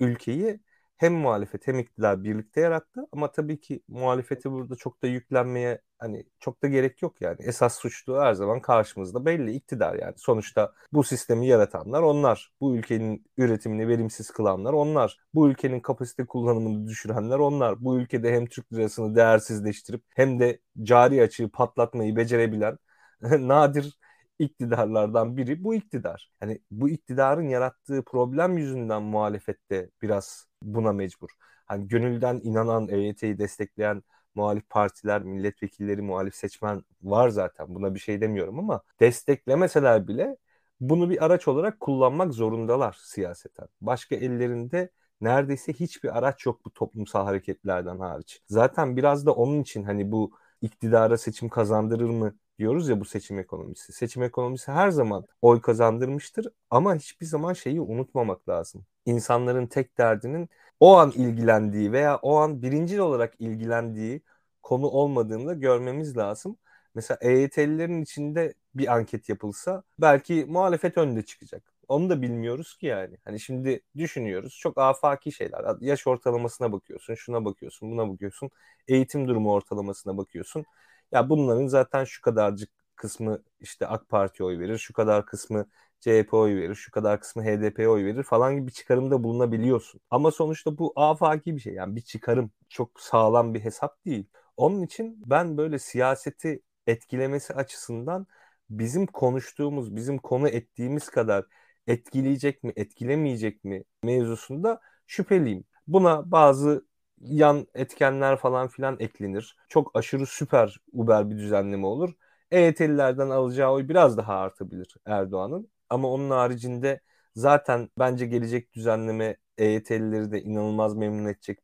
ülkeyi 0.00 0.60
hem 0.96 1.14
muhalefet 1.14 1.66
hem 1.66 1.78
iktidar 1.78 2.24
birlikte 2.24 2.60
yarattı 2.60 3.00
ama 3.12 3.32
tabii 3.32 3.60
ki 3.60 3.82
muhalefeti 3.88 4.50
burada 4.50 4.76
çok 4.76 5.02
da 5.02 5.06
yüklenmeye 5.06 5.80
hani 5.98 6.24
çok 6.40 6.62
da 6.62 6.68
gerek 6.68 7.02
yok 7.02 7.20
yani. 7.20 7.36
Esas 7.40 7.78
suçlu 7.78 8.20
her 8.20 8.34
zaman 8.34 8.60
karşımızda 8.60 9.26
belli 9.26 9.52
iktidar 9.52 9.94
yani. 9.94 10.14
Sonuçta 10.16 10.72
bu 10.92 11.04
sistemi 11.04 11.46
yaratanlar 11.46 12.02
onlar. 12.02 12.52
Bu 12.60 12.76
ülkenin 12.76 13.26
üretimini 13.36 13.88
verimsiz 13.88 14.30
kılanlar 14.30 14.72
onlar. 14.72 15.18
Bu 15.34 15.48
ülkenin 15.48 15.80
kapasite 15.80 16.26
kullanımını 16.26 16.88
düşürenler 16.88 17.38
onlar. 17.38 17.84
Bu 17.84 17.98
ülkede 17.98 18.32
hem 18.32 18.46
Türk 18.46 18.72
lirasını 18.72 19.16
değersizleştirip 19.16 20.02
hem 20.14 20.40
de 20.40 20.60
cari 20.82 21.22
açığı 21.22 21.48
patlatmayı 21.48 22.16
becerebilen 22.16 22.78
nadir 23.22 23.98
iktidarlardan 24.38 25.36
biri 25.36 25.64
bu 25.64 25.74
iktidar. 25.74 26.30
Yani 26.42 26.60
bu 26.70 26.88
iktidarın 26.88 27.48
yarattığı 27.48 28.04
problem 28.04 28.58
yüzünden 28.58 29.02
muhalefette 29.02 29.90
biraz 30.02 30.46
buna 30.62 30.92
mecbur. 30.92 31.30
Hani 31.66 31.88
gönülden 31.88 32.40
inanan, 32.44 32.88
EYT'yi 32.88 33.38
destekleyen 33.38 34.02
muhalif 34.34 34.70
partiler, 34.70 35.22
milletvekilleri, 35.22 36.02
muhalif 36.02 36.34
seçmen 36.34 36.82
var 37.02 37.28
zaten. 37.28 37.74
Buna 37.74 37.94
bir 37.94 38.00
şey 38.00 38.20
demiyorum 38.20 38.58
ama 38.58 38.82
desteklemeseler 39.00 40.08
bile 40.08 40.36
bunu 40.80 41.10
bir 41.10 41.24
araç 41.24 41.48
olarak 41.48 41.80
kullanmak 41.80 42.34
zorundalar 42.34 42.96
siyaseten. 43.02 43.68
Başka 43.80 44.14
ellerinde 44.16 44.90
neredeyse 45.20 45.72
hiçbir 45.72 46.18
araç 46.18 46.46
yok 46.46 46.64
bu 46.64 46.72
toplumsal 46.72 47.24
hareketlerden 47.24 47.98
hariç. 47.98 48.42
Zaten 48.48 48.96
biraz 48.96 49.26
da 49.26 49.32
onun 49.34 49.62
için 49.62 49.82
hani 49.82 50.12
bu 50.12 50.32
iktidara 50.62 51.18
seçim 51.18 51.48
kazandırır 51.48 52.10
mı 52.10 52.34
diyoruz 52.58 52.88
ya 52.88 53.00
bu 53.00 53.04
seçim 53.04 53.38
ekonomisi. 53.38 53.92
Seçim 53.92 54.22
ekonomisi 54.22 54.72
her 54.72 54.90
zaman 54.90 55.26
oy 55.42 55.60
kazandırmıştır 55.60 56.48
ama 56.70 56.94
hiçbir 56.96 57.26
zaman 57.26 57.52
şeyi 57.52 57.80
unutmamak 57.80 58.48
lazım. 58.48 58.86
İnsanların 59.06 59.66
tek 59.66 59.98
derdinin 59.98 60.48
o 60.80 60.96
an 60.98 61.10
ilgilendiği 61.10 61.92
veya 61.92 62.16
o 62.16 62.36
an 62.36 62.62
birincil 62.62 62.98
olarak 62.98 63.34
ilgilendiği 63.38 64.22
konu 64.62 64.86
olmadığını 64.86 65.46
da 65.46 65.54
görmemiz 65.54 66.16
lazım. 66.16 66.56
Mesela 66.94 67.18
EYT'lilerin 67.20 68.02
içinde 68.02 68.54
bir 68.74 68.94
anket 68.94 69.28
yapılsa 69.28 69.82
belki 69.98 70.44
muhalefet 70.48 70.98
önde 70.98 71.22
çıkacak. 71.22 71.72
Onu 71.88 72.10
da 72.10 72.22
bilmiyoruz 72.22 72.76
ki 72.78 72.86
yani. 72.86 73.16
Hani 73.24 73.40
şimdi 73.40 73.80
düşünüyoruz. 73.96 74.58
Çok 74.60 74.78
afaki 74.78 75.32
şeyler. 75.32 75.64
Yaş 75.80 76.06
ortalamasına 76.06 76.72
bakıyorsun, 76.72 77.14
şuna 77.14 77.44
bakıyorsun, 77.44 77.90
buna 77.92 78.08
bakıyorsun. 78.12 78.50
Eğitim 78.88 79.28
durumu 79.28 79.52
ortalamasına 79.52 80.16
bakıyorsun. 80.16 80.64
Ya 81.12 81.30
bunların 81.30 81.66
zaten 81.66 82.04
şu 82.04 82.22
kadarcık 82.22 82.70
kısmı 82.96 83.42
işte 83.60 83.86
AK 83.86 84.08
Parti 84.08 84.44
oy 84.44 84.58
verir, 84.58 84.78
şu 84.78 84.92
kadar 84.92 85.26
kısmı 85.26 85.66
CHP 86.00 86.36
oy 86.36 86.56
verir, 86.56 86.74
şu 86.74 86.90
kadar 86.90 87.20
kısmı 87.20 87.44
HDP 87.44 87.88
oy 87.88 88.04
verir 88.04 88.22
falan 88.22 88.56
gibi 88.56 88.66
bir 88.66 88.72
çıkarımda 88.72 89.24
bulunabiliyorsun. 89.24 90.00
Ama 90.10 90.30
sonuçta 90.30 90.78
bu 90.78 90.92
afaki 90.96 91.56
bir 91.56 91.60
şey 91.60 91.74
yani 91.74 91.96
bir 91.96 92.00
çıkarım. 92.00 92.50
Çok 92.68 93.00
sağlam 93.00 93.54
bir 93.54 93.60
hesap 93.60 94.04
değil. 94.04 94.28
Onun 94.56 94.82
için 94.82 95.22
ben 95.26 95.56
böyle 95.58 95.78
siyaseti 95.78 96.62
etkilemesi 96.86 97.54
açısından 97.54 98.26
bizim 98.70 99.06
konuştuğumuz, 99.06 99.96
bizim 99.96 100.18
konu 100.18 100.48
ettiğimiz 100.48 101.08
kadar 101.10 101.44
etkileyecek 101.86 102.64
mi, 102.64 102.72
etkilemeyecek 102.76 103.64
mi 103.64 103.84
mevzusunda 104.02 104.80
şüpheliyim. 105.06 105.64
Buna 105.86 106.30
bazı 106.30 106.86
yan 107.20 107.66
etkenler 107.74 108.36
falan 108.36 108.68
filan 108.68 108.96
eklenir. 109.00 109.56
Çok 109.68 109.90
aşırı 109.96 110.26
süper 110.26 110.76
uber 110.92 111.30
bir 111.30 111.38
düzenleme 111.38 111.86
olur. 111.86 112.14
EYT'lilerden 112.50 113.30
alacağı 113.30 113.72
oy 113.72 113.88
biraz 113.88 114.16
daha 114.16 114.34
artabilir 114.34 114.94
Erdoğan'ın. 115.06 115.68
Ama 115.90 116.08
onun 116.08 116.30
haricinde 116.30 117.00
zaten 117.34 117.90
bence 117.98 118.26
gelecek 118.26 118.72
düzenleme 118.74 119.36
EYT'lileri 119.58 120.32
de 120.32 120.42
inanılmaz 120.42 120.94
memnun 120.96 121.24
edecek 121.28 121.58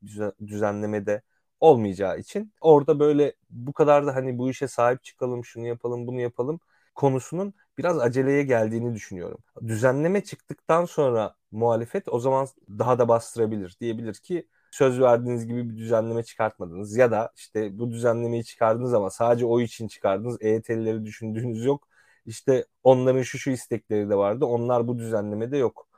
düzenleme 0.46 1.06
de 1.06 1.22
olmayacağı 1.60 2.18
için 2.18 2.52
orada 2.60 2.98
böyle 3.00 3.34
bu 3.50 3.72
kadar 3.72 4.06
da 4.06 4.14
hani 4.14 4.38
bu 4.38 4.50
işe 4.50 4.68
sahip 4.68 5.04
çıkalım, 5.04 5.44
şunu 5.44 5.66
yapalım, 5.66 6.06
bunu 6.06 6.20
yapalım 6.20 6.60
konusunun 6.94 7.54
biraz 7.78 7.98
aceleye 7.98 8.42
geldiğini 8.42 8.94
düşünüyorum. 8.94 9.38
Düzenleme 9.66 10.24
çıktıktan 10.24 10.84
sonra 10.84 11.34
muhalefet 11.52 12.08
o 12.08 12.18
zaman 12.20 12.46
daha 12.68 12.98
da 12.98 13.08
bastırabilir. 13.08 13.76
Diyebilir 13.80 14.14
ki 14.14 14.48
söz 14.72 15.00
verdiğiniz 15.00 15.46
gibi 15.46 15.70
bir 15.70 15.76
düzenleme 15.78 16.22
çıkartmadınız 16.24 16.96
ya 16.96 17.10
da 17.10 17.32
işte 17.36 17.78
bu 17.78 17.90
düzenlemeyi 17.90 18.44
çıkardınız 18.44 18.94
ama 18.94 19.10
sadece 19.10 19.46
o 19.46 19.60
için 19.60 19.88
çıkardınız. 19.88 20.38
EYT'lileri 20.40 21.04
düşündüğünüz 21.04 21.64
yok. 21.64 21.88
İşte 22.26 22.66
onların 22.82 23.22
şu 23.22 23.38
şu 23.38 23.50
istekleri 23.50 24.10
de 24.10 24.16
vardı. 24.16 24.44
Onlar 24.46 24.88
bu 24.88 24.98
düzenlemede 24.98 25.56
yok. 25.56 25.88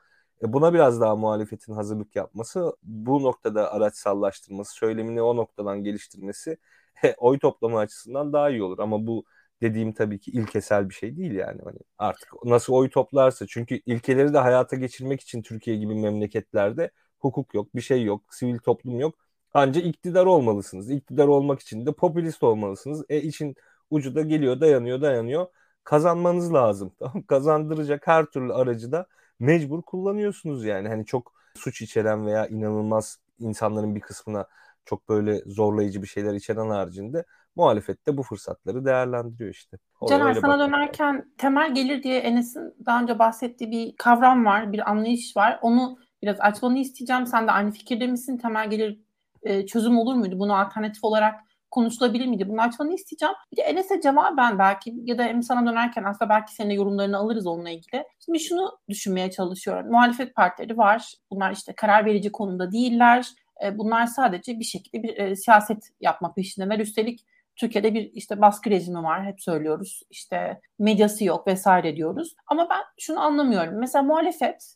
E 0.43 0.53
buna 0.53 0.75
biraz 0.75 1.01
daha 1.01 1.17
muhalefetin 1.17 1.73
hazırlık 1.75 2.17
yapması, 2.17 2.77
bu 2.83 3.23
noktada 3.23 3.73
araçsallaştırması, 3.73 4.75
söylemini 4.75 5.23
o 5.23 5.37
noktadan 5.37 5.85
geliştirmesi 5.85 6.59
e, 7.05 7.15
oy 7.19 7.39
toplama 7.39 7.79
açısından 7.81 8.33
daha 8.33 8.51
iyi 8.51 8.63
olur. 8.63 8.79
Ama 8.79 9.07
bu 9.07 9.25
dediğim 9.63 9.93
tabii 9.93 10.21
ki 10.21 10.31
ilkesel 10.31 10.89
bir 10.89 10.95
şey 10.95 11.17
değil 11.17 11.33
yani. 11.33 11.61
Hani 11.65 11.79
artık 11.99 12.29
nasıl 12.45 12.73
oy 12.73 12.91
toplarsa 12.91 13.47
çünkü 13.47 13.81
ilkeleri 13.87 14.35
de 14.35 14.39
hayata 14.39 14.77
geçirmek 14.77 15.21
için 15.21 15.43
Türkiye 15.43 15.77
gibi 15.77 15.95
memleketlerde 15.95 16.91
hukuk 17.25 17.55
yok, 17.55 17.75
bir 17.75 17.81
şey 17.81 18.05
yok, 18.05 18.35
sivil 18.35 18.59
toplum 18.59 19.01
yok. 19.01 19.15
Ancak 19.55 19.87
iktidar 19.87 20.27
olmalısınız. 20.27 20.91
İktidar 20.91 21.27
olmak 21.27 21.61
için 21.61 21.87
de 21.87 21.93
popülist 21.93 22.43
olmalısınız. 22.43 23.05
E 23.09 23.23
için 23.23 23.55
ucu 23.91 24.15
da 24.15 24.23
geliyor, 24.23 24.61
dayanıyor, 24.61 25.01
dayanıyor. 25.01 25.47
Kazanmanız 25.85 26.55
lazım. 26.55 26.93
Tamam 26.99 27.23
Kazandıracak 27.23 28.07
her 28.07 28.25
türlü 28.25 28.53
aracı 28.53 28.93
da 28.93 29.07
mecbur 29.41 29.83
kullanıyorsunuz 29.83 30.65
yani. 30.65 30.89
Hani 30.89 31.07
çok 31.07 31.33
suç 31.55 31.83
içeren 31.83 32.27
veya 32.27 32.47
inanılmaz 32.47 33.19
insanların 33.39 33.95
bir 33.95 34.01
kısmına 34.01 34.47
çok 34.85 35.09
böyle 35.09 35.39
zorlayıcı 35.47 36.03
bir 36.03 36.07
şeyler 36.07 36.35
içeren 36.35 36.71
haricinde 36.71 37.25
muhalefette 37.57 38.17
bu 38.17 38.23
fırsatları 38.23 38.85
değerlendiriyor 38.85 39.51
işte. 39.51 39.79
Caner 40.09 40.35
sana 40.35 40.59
dönerken 40.59 41.33
temel 41.39 41.75
gelir 41.75 42.03
diye 42.03 42.19
Enes'in 42.19 42.75
daha 42.87 43.03
önce 43.03 43.19
bahsettiği 43.19 43.71
bir 43.71 43.97
kavram 43.97 44.45
var, 44.45 44.73
bir 44.73 44.91
anlayış 44.91 45.37
var. 45.37 45.59
Onu 45.63 45.99
biraz 46.25 46.41
açmanı 46.41 46.79
isteyeceğim. 46.79 47.27
Sen 47.27 47.47
de 47.47 47.51
aynı 47.51 47.71
fikirde 47.71 48.07
misin? 48.07 48.39
Temel 48.39 48.71
gelir 48.71 49.01
e, 49.43 49.67
çözüm 49.67 49.99
olur 49.99 50.15
muydu? 50.15 50.39
Bunu 50.39 50.57
alternatif 50.57 51.05
olarak 51.05 51.41
konuşulabilir 51.71 52.27
miydi? 52.27 52.49
Bunu 52.49 52.63
açmanı 52.63 52.95
isteyeceğim. 52.95 53.35
Bir 53.53 53.57
de 53.57 53.63
Enes'e 53.63 54.01
cevaben 54.01 54.59
belki 54.59 54.95
ya 55.05 55.19
da 55.19 55.43
sana 55.43 55.67
dönerken 55.71 56.05
aslında 56.05 56.29
belki 56.29 56.55
senin 56.55 56.75
yorumlarını 56.75 57.17
alırız 57.17 57.47
onunla 57.47 57.71
ilgili. 57.71 58.05
Şimdi 58.25 58.41
şunu 58.41 58.79
düşünmeye 58.89 59.31
çalışıyorum. 59.31 59.91
Muhalefet 59.91 60.35
partileri 60.35 60.79
var. 60.79 61.15
Bunlar 61.31 61.53
işte 61.53 61.73
karar 61.73 62.05
verici 62.05 62.33
konumda 62.33 62.73
değiller. 62.73 63.27
E, 63.65 63.79
bunlar 63.79 64.07
sadece 64.07 64.59
bir 64.59 64.65
şekilde 64.65 65.03
bir 65.03 65.17
e, 65.17 65.37
siyaset 65.37 65.91
yapma 66.01 66.35
peşindeler. 66.35 66.79
Üstelik 66.79 67.27
Türkiye'de 67.57 67.95
bir 67.95 68.11
işte 68.13 68.41
baskı 68.41 68.71
rejimi 68.71 69.03
var 69.03 69.25
hep 69.25 69.43
söylüyoruz. 69.43 70.03
İşte 70.11 70.61
medyası 70.79 71.25
yok 71.25 71.47
vesaire 71.47 71.97
diyoruz. 71.97 72.35
Ama 72.47 72.71
ben 72.71 72.81
şunu 72.99 73.21
anlamıyorum. 73.21 73.79
Mesela 73.79 74.03
muhalefet 74.03 74.75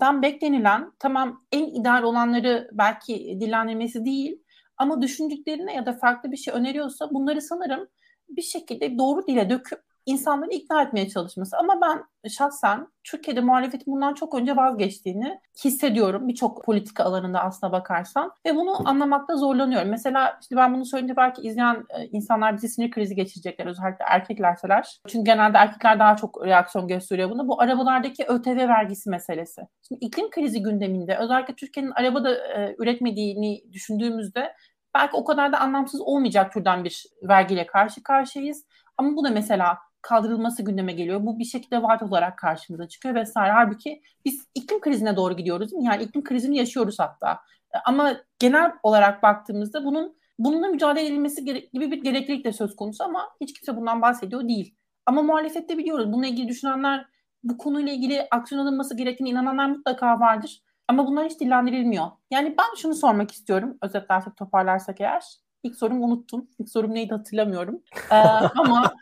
dan 0.00 0.22
beklenilen 0.22 0.92
tamam 0.98 1.44
en 1.52 1.66
ideal 1.66 2.02
olanları 2.02 2.68
belki 2.72 3.14
dillendirmesi 3.40 4.04
değil 4.04 4.42
ama 4.76 5.02
düşündüklerine 5.02 5.74
ya 5.74 5.86
da 5.86 5.92
farklı 5.92 6.32
bir 6.32 6.36
şey 6.36 6.54
öneriyorsa 6.54 7.10
bunları 7.10 7.42
sanırım 7.42 7.88
bir 8.28 8.42
şekilde 8.42 8.98
doğru 8.98 9.26
dile 9.26 9.50
döküp 9.50 9.85
insanları 10.06 10.50
ikna 10.50 10.82
etmeye 10.82 11.08
çalışması. 11.08 11.56
Ama 11.58 11.80
ben 11.80 12.28
şahsen 12.28 12.86
Türkiye'de 13.04 13.40
muhalefetin 13.40 13.94
bundan 13.94 14.14
çok 14.14 14.34
önce 14.34 14.56
vazgeçtiğini 14.56 15.40
hissediyorum 15.64 16.28
birçok 16.28 16.64
politika 16.64 17.04
alanında 17.04 17.40
aslına 17.40 17.72
bakarsan 17.72 18.32
ve 18.46 18.56
bunu 18.56 18.88
anlamakta 18.88 19.36
zorlanıyorum. 19.36 19.88
Mesela 19.88 20.38
işte 20.40 20.56
ben 20.56 20.74
bunu 20.74 20.84
söyleyince 20.84 21.16
belki 21.16 21.42
izleyen 21.42 21.84
e, 21.90 22.06
insanlar 22.06 22.56
bizi 22.56 22.68
sinir 22.68 22.90
krizi 22.90 23.14
geçirecekler 23.14 23.66
özellikle 23.66 24.04
erkeklerseler. 24.08 25.00
Çünkü 25.08 25.24
genelde 25.24 25.58
erkekler 25.58 25.98
daha 25.98 26.16
çok 26.16 26.46
reaksiyon 26.46 26.88
gösteriyor 26.88 27.30
buna. 27.30 27.48
Bu 27.48 27.60
arabalardaki 27.60 28.24
ÖTV 28.24 28.68
vergisi 28.68 29.10
meselesi. 29.10 29.60
Şimdi 29.88 30.04
iklim 30.04 30.30
krizi 30.30 30.62
gündeminde 30.62 31.16
özellikle 31.18 31.54
Türkiye'nin 31.54 31.90
arabada 31.90 32.34
e, 32.34 32.76
üretmediğini 32.78 33.72
düşündüğümüzde 33.72 34.52
belki 34.94 35.16
o 35.16 35.24
kadar 35.24 35.52
da 35.52 35.60
anlamsız 35.60 36.00
olmayacak 36.00 36.52
türden 36.52 36.84
bir 36.84 37.04
vergiyle 37.22 37.66
karşı 37.66 38.02
karşıyayız. 38.02 38.64
Ama 38.96 39.16
bu 39.16 39.24
da 39.24 39.30
mesela 39.30 39.78
kaldırılması 40.06 40.62
gündeme 40.62 40.92
geliyor. 40.92 41.26
Bu 41.26 41.38
bir 41.38 41.44
şekilde 41.44 41.82
vaat 41.82 42.02
olarak 42.02 42.38
karşımıza 42.38 42.88
çıkıyor 42.88 43.14
vesaire. 43.14 43.52
Halbuki 43.52 44.02
biz 44.24 44.48
iklim 44.54 44.80
krizine 44.80 45.16
doğru 45.16 45.36
gidiyoruz 45.36 45.70
değil 45.70 45.82
mi? 45.82 45.86
Yani 45.86 46.02
iklim 46.02 46.24
krizini 46.24 46.58
yaşıyoruz 46.58 46.98
hatta. 46.98 47.32
E, 47.74 47.78
ama 47.86 48.16
genel 48.38 48.72
olarak 48.82 49.22
baktığımızda 49.22 49.84
bunun 49.84 50.16
bununla 50.38 50.68
mücadele 50.68 51.06
edilmesi 51.06 51.44
gibi 51.44 51.90
bir 51.90 52.02
gereklilik 52.02 52.44
de 52.44 52.52
söz 52.52 52.76
konusu 52.76 53.04
ama 53.04 53.28
hiç 53.40 53.52
kimse 53.54 53.76
bundan 53.76 54.02
bahsediyor 54.02 54.48
değil. 54.48 54.74
Ama 55.06 55.22
muhalefette 55.22 55.78
biliyoruz. 55.78 56.12
Bununla 56.12 56.26
ilgili 56.26 56.48
düşünenler, 56.48 57.06
bu 57.44 57.58
konuyla 57.58 57.92
ilgili 57.92 58.26
aksiyon 58.30 58.62
alınması 58.62 58.96
gerektiğine 58.96 59.30
inananlar 59.30 59.66
mutlaka 59.66 60.20
vardır. 60.20 60.62
Ama 60.88 61.06
bunlar 61.06 61.28
hiç 61.28 61.40
dillendirilmiyor. 61.40 62.06
Yani 62.30 62.54
ben 62.58 62.74
şunu 62.76 62.94
sormak 62.94 63.30
istiyorum. 63.30 63.78
Özetlersek 63.82 64.36
toparlarsak 64.36 65.00
eğer. 65.00 65.45
İlk 65.66 65.76
sorumu 65.76 66.04
unuttum. 66.04 66.48
İlk 66.58 66.68
sorum 66.68 66.94
neydi 66.94 67.14
hatırlamıyorum. 67.14 67.82
Ee, 68.10 68.14
ama 68.58 68.94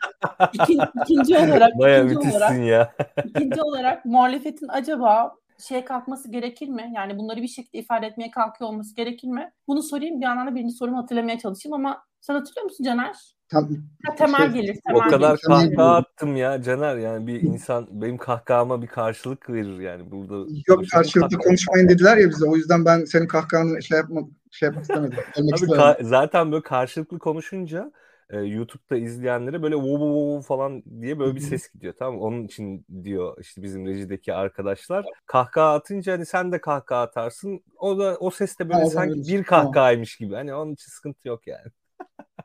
ikinci, 0.53 0.83
ikinci 1.03 1.37
olarak 1.37 1.79
Baya 1.79 2.03
ikinci 2.03 2.29
olarak, 2.29 2.65
ya. 2.65 2.93
ikinci 3.25 3.61
olarak 3.61 4.05
muhalefetin 4.05 4.67
acaba 4.69 5.35
şeye 5.67 5.85
kalkması 5.85 6.31
gerekir 6.31 6.67
mi? 6.69 6.91
Yani 6.95 7.17
bunları 7.17 7.41
bir 7.41 7.47
şekilde 7.47 7.77
ifade 7.77 8.07
etmeye 8.07 8.31
kalkıyor 8.31 8.69
olması 8.69 8.95
gerekir 8.95 9.27
mi? 9.27 9.51
Bunu 9.67 9.83
sorayım 9.83 10.19
bir 10.19 10.25
yandan 10.25 10.47
da 10.47 10.55
birinci 10.55 10.75
sorumu 10.75 10.97
hatırlamaya 10.97 11.39
çalışayım 11.39 11.73
ama 11.73 12.03
sen 12.21 12.33
hatırlıyor 12.33 12.63
musun 12.63 12.83
Caner? 12.83 13.15
Tam, 13.55 13.69
ha, 14.05 14.15
temel 14.15 14.51
şey, 14.51 14.61
gelir. 14.61 14.79
Temel 14.85 15.07
o 15.07 15.09
kadar 15.09 15.35
gelir. 15.35 15.47
kahkaha 15.47 15.95
attım 15.95 16.35
ya 16.35 16.61
Caner 16.61 16.97
yani 16.97 17.27
bir 17.27 17.41
insan 17.41 17.87
benim 17.91 18.17
kahkahama 18.17 18.81
bir 18.81 18.87
karşılık 18.87 19.49
verir 19.49 19.79
yani 19.79 20.11
burada. 20.11 20.49
Yok 20.67 20.83
karşılıklı 20.91 21.37
konuşmayın 21.37 21.89
dediler 21.89 22.17
ya 22.17 22.29
bize 22.29 22.45
o 22.45 22.55
yüzden 22.55 22.85
ben 22.85 23.05
senin 23.05 23.27
kahkahanı 23.27 23.83
şey 23.83 23.97
yapma 23.97 24.21
şey 24.51 24.67
yapmak 24.67 24.83
istemedim. 24.83 25.17
Abi 25.37 25.65
ka- 25.65 26.03
zaten 26.03 26.51
böyle 26.51 26.63
karşılıklı 26.63 27.19
konuşunca 27.19 27.91
e, 28.29 28.39
YouTube'da 28.39 28.97
izleyenlere 28.97 29.63
böyle 29.63 29.75
wow, 29.75 29.97
wow, 29.97 30.31
wow 30.31 30.55
falan 30.55 30.83
diye 31.01 31.19
böyle 31.19 31.35
bir 31.35 31.41
ses 31.41 31.69
gidiyor 31.69 31.93
tamam 31.99 32.21
Onun 32.21 32.43
için 32.43 32.85
diyor 33.03 33.37
işte 33.41 33.61
bizim 33.63 33.85
rejideki 33.87 34.33
arkadaşlar. 34.33 35.05
Kahkaha 35.25 35.73
atınca 35.73 36.13
hani 36.13 36.25
sen 36.25 36.51
de 36.51 36.61
kahkaha 36.61 37.01
atarsın. 37.01 37.61
O 37.77 37.99
da 37.99 38.17
o 38.19 38.31
ses 38.31 38.59
de 38.59 38.69
böyle 38.69 38.79
Ha, 38.79 38.85
sanki 38.85 39.21
bir 39.27 39.43
kahkahaymış 39.43 40.17
gibi. 40.17 40.35
Hani 40.35 40.53
onun 40.53 40.73
için 40.73 40.91
sıkıntı 40.91 41.27
yok 41.27 41.47
yani. 41.47 41.71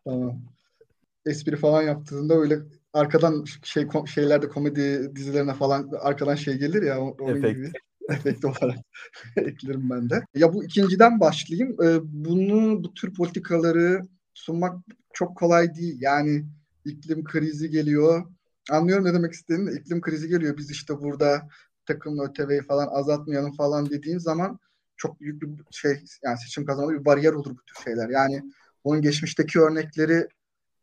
Tamam. 0.04 0.40
Espri 1.26 1.56
falan 1.56 1.82
yaptığında 1.82 2.34
öyle 2.34 2.58
arkadan 2.92 3.44
şey 3.62 3.88
şeylerde 4.14 4.48
komedi 4.48 5.16
dizilerine 5.16 5.54
falan 5.54 5.90
arkadan 6.00 6.34
şey 6.34 6.58
gelir 6.58 6.82
ya 6.82 7.00
onun 7.00 7.36
Efekt. 7.36 7.56
gibi 7.56 7.72
efekt 8.08 8.44
olarak 8.44 8.78
eklerim 9.36 9.90
ben 9.90 10.10
de. 10.10 10.22
Ya 10.34 10.52
bu 10.52 10.64
ikinciden 10.64 11.20
başlayayım. 11.20 11.76
Ee, 11.82 11.98
bunu 12.02 12.84
bu 12.84 12.94
tür 12.94 13.14
politikaları 13.14 14.08
sunmak 14.34 14.76
çok 15.12 15.36
kolay 15.36 15.74
değil. 15.74 15.96
Yani 16.00 16.44
iklim 16.84 17.24
krizi 17.24 17.70
geliyor. 17.70 18.24
Anlıyorum 18.70 19.04
ne 19.04 19.14
demek 19.14 19.32
istediğini. 19.32 19.70
İklim 19.70 20.00
krizi 20.00 20.28
geliyor. 20.28 20.56
Biz 20.56 20.70
işte 20.70 21.00
burada 21.00 21.48
takım 21.86 22.20
ÖTV'yi 22.20 22.62
falan 22.62 22.88
azaltmayalım 22.90 23.52
falan 23.52 23.90
dediğin 23.90 24.18
zaman 24.18 24.58
çok 24.96 25.20
büyük 25.20 25.42
bir 25.42 25.64
şey 25.70 26.04
yani 26.24 26.38
seçim 26.38 26.64
kazanma 26.64 26.92
bir 26.92 27.04
bariyer 27.04 27.32
olur 27.32 27.50
bu 27.50 27.64
tür 27.64 27.84
şeyler. 27.84 28.08
Yani 28.08 28.42
onun 28.84 29.02
geçmişteki 29.02 29.60
örnekleri 29.60 30.28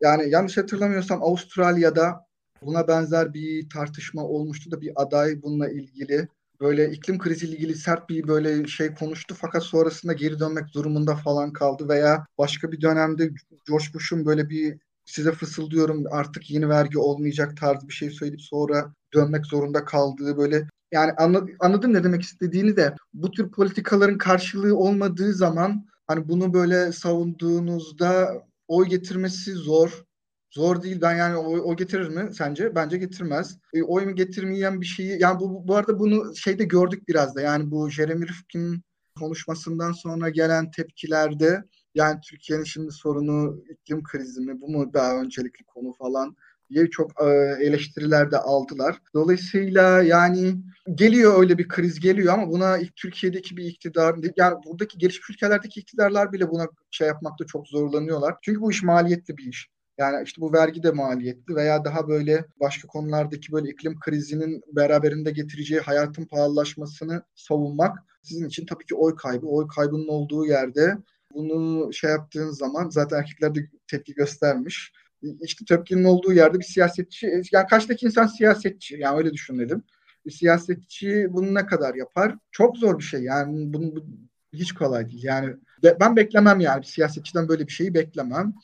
yani 0.00 0.30
yanlış 0.30 0.56
hatırlamıyorsam 0.56 1.22
Avustralya'da 1.22 2.26
buna 2.62 2.88
benzer 2.88 3.34
bir 3.34 3.70
tartışma 3.70 4.22
olmuştu 4.24 4.70
da 4.70 4.80
bir 4.80 4.92
aday 5.02 5.42
bununla 5.42 5.70
ilgili. 5.70 6.28
Böyle 6.60 6.90
iklim 6.90 7.18
kriziyle 7.18 7.56
ilgili 7.56 7.74
sert 7.74 8.08
bir 8.08 8.28
böyle 8.28 8.66
şey 8.66 8.94
konuştu 8.94 9.34
fakat 9.38 9.62
sonrasında 9.62 10.12
geri 10.12 10.38
dönmek 10.38 10.74
durumunda 10.74 11.16
falan 11.16 11.52
kaldı 11.52 11.88
veya 11.88 12.26
başka 12.38 12.72
bir 12.72 12.80
dönemde 12.80 13.30
George 13.68 13.84
Bush'un 13.94 14.26
böyle 14.26 14.50
bir 14.50 14.78
size 15.04 15.32
fısıldıyorum 15.32 16.04
artık 16.10 16.50
yeni 16.50 16.68
vergi 16.68 16.98
olmayacak 16.98 17.56
tarzı 17.56 17.88
bir 17.88 17.92
şey 17.92 18.10
söyleyip 18.10 18.42
sonra 18.42 18.94
dönmek 19.14 19.46
zorunda 19.46 19.84
kaldığı 19.84 20.36
böyle. 20.36 20.68
Yani 20.92 21.12
anladım, 21.12 21.50
anladım 21.60 21.94
ne 21.94 22.04
demek 22.04 22.22
istediğini 22.22 22.76
de 22.76 22.94
bu 23.14 23.30
tür 23.30 23.50
politikaların 23.50 24.18
karşılığı 24.18 24.76
olmadığı 24.76 25.32
zaman 25.32 25.86
hani 26.06 26.28
bunu 26.28 26.54
böyle 26.54 26.92
savunduğunuzda 26.92 28.42
oy 28.68 28.86
getirmesi 28.86 29.52
zor. 29.52 30.04
Zor 30.50 30.82
değil. 30.82 31.00
Ben 31.00 31.16
yani 31.16 31.36
oy, 31.36 31.60
oy 31.64 31.76
getirir 31.76 32.08
mi 32.08 32.34
sence? 32.34 32.74
Bence 32.74 32.96
getirmez. 32.98 33.58
E, 33.74 33.82
oy 33.82 34.06
mu 34.06 34.14
getirmeyen 34.14 34.80
bir 34.80 34.86
şeyi 34.86 35.22
yani 35.22 35.40
bu, 35.40 35.68
bu 35.68 35.76
arada 35.76 35.98
bunu 35.98 36.36
şeyde 36.36 36.64
gördük 36.64 37.08
biraz 37.08 37.34
da. 37.34 37.40
Yani 37.40 37.70
bu 37.70 37.90
Jeremy 37.90 38.28
Rifkin'in 38.28 38.82
konuşmasından 39.18 39.92
sonra 39.92 40.28
gelen 40.28 40.70
tepkilerde 40.70 41.64
yani 41.94 42.20
Türkiye'nin 42.20 42.64
şimdi 42.64 42.92
sorunu 42.92 43.64
iklim 43.70 44.02
krizi 44.02 44.40
mi? 44.40 44.60
Bu 44.60 44.68
mu 44.68 44.92
daha 44.94 45.20
öncelikli 45.20 45.64
konu 45.64 45.92
falan 45.92 46.36
diye 46.70 46.90
çok 46.90 47.22
e, 47.22 47.26
eleştiriler 47.64 48.30
de 48.30 48.38
aldılar. 48.38 48.98
Dolayısıyla 49.14 50.02
yani 50.02 50.54
geliyor 50.94 51.40
öyle 51.40 51.58
bir 51.58 51.68
kriz 51.68 52.00
geliyor 52.00 52.34
ama 52.34 52.50
buna 52.50 52.78
Türkiye'deki 52.96 53.56
bir 53.56 53.64
iktidar 53.64 54.16
yani 54.36 54.56
buradaki 54.66 54.98
gelişmiş 54.98 55.30
ülkelerdeki 55.30 55.80
iktidarlar 55.80 56.32
bile 56.32 56.50
buna 56.50 56.68
şey 56.90 57.08
yapmakta 57.08 57.46
çok 57.46 57.68
zorlanıyorlar. 57.68 58.34
Çünkü 58.42 58.60
bu 58.60 58.70
iş 58.70 58.82
maliyetli 58.82 59.36
bir 59.36 59.46
iş. 59.46 59.68
Yani 59.98 60.24
işte 60.24 60.40
bu 60.40 60.52
vergi 60.52 60.82
de 60.82 60.90
maliyetli 60.90 61.54
veya 61.54 61.84
daha 61.84 62.08
böyle 62.08 62.44
başka 62.60 62.88
konulardaki 62.88 63.52
böyle 63.52 63.70
iklim 63.70 64.00
krizinin 64.00 64.62
beraberinde 64.72 65.30
getireceği 65.30 65.80
hayatın 65.80 66.24
pahalılaşmasını 66.24 67.22
savunmak 67.34 67.98
sizin 68.22 68.48
için 68.48 68.66
tabii 68.66 68.86
ki 68.86 68.94
oy 68.94 69.16
kaybı. 69.16 69.46
Oy 69.46 69.68
kaybının 69.68 70.08
olduğu 70.08 70.46
yerde 70.46 70.96
bunu 71.34 71.92
şey 71.92 72.10
yaptığın 72.10 72.50
zaman 72.50 72.88
zaten 72.90 73.18
erkekler 73.18 73.54
de 73.54 73.60
tepki 73.86 74.14
göstermiş. 74.14 74.92
İşte 75.40 75.64
tepkinin 75.64 76.04
olduğu 76.04 76.32
yerde 76.32 76.58
bir 76.58 76.64
siyasetçi, 76.64 77.42
yani 77.52 77.66
karşıdaki 77.66 78.06
insan 78.06 78.26
siyasetçi, 78.26 78.96
yani 78.96 79.18
öyle 79.18 79.32
düşünelim. 79.32 79.82
Bir 80.26 80.30
siyasetçi 80.30 81.26
bunu 81.30 81.54
ne 81.54 81.66
kadar 81.66 81.94
yapar? 81.94 82.34
Çok 82.50 82.76
zor 82.76 82.98
bir 82.98 83.04
şey 83.04 83.22
yani 83.22 83.72
bunu 83.72 83.96
bu, 83.96 84.06
hiç 84.52 84.72
kolay 84.72 85.10
değil. 85.10 85.24
Yani 85.24 85.54
ben 86.00 86.16
beklemem 86.16 86.60
yani 86.60 86.80
bir 86.80 86.86
siyasetçiden 86.86 87.48
böyle 87.48 87.66
bir 87.66 87.72
şeyi 87.72 87.94
beklemem. 87.94 88.54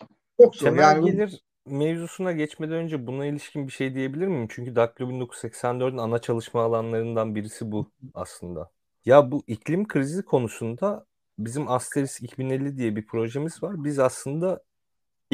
Çok 0.40 0.57
zor. 0.57 0.66
Temel 0.66 0.82
yani 0.82 1.11
gelir 1.11 1.40
mevzusuna 1.66 2.32
geçmeden 2.32 2.76
önce 2.76 3.07
buna 3.07 3.26
ilişkin 3.26 3.66
bir 3.66 3.72
şey 3.72 3.94
diyebilir 3.94 4.26
miyim? 4.26 4.46
Çünkü 4.50 4.76
Daktilo 4.76 5.11
1984'ün 5.11 5.98
ana 5.98 6.18
çalışma 6.18 6.62
alanlarından 6.62 7.34
birisi 7.34 7.72
bu 7.72 7.90
aslında. 8.14 8.70
Ya 9.05 9.30
bu 9.30 9.44
iklim 9.46 9.88
krizi 9.88 10.22
konusunda 10.22 11.07
bizim 11.38 11.70
Asteris 11.70 12.20
2050 12.22 12.76
diye 12.76 12.96
bir 12.96 13.07
projemiz 13.07 13.62
var. 13.62 13.84
Biz 13.84 13.98
aslında 13.98 14.62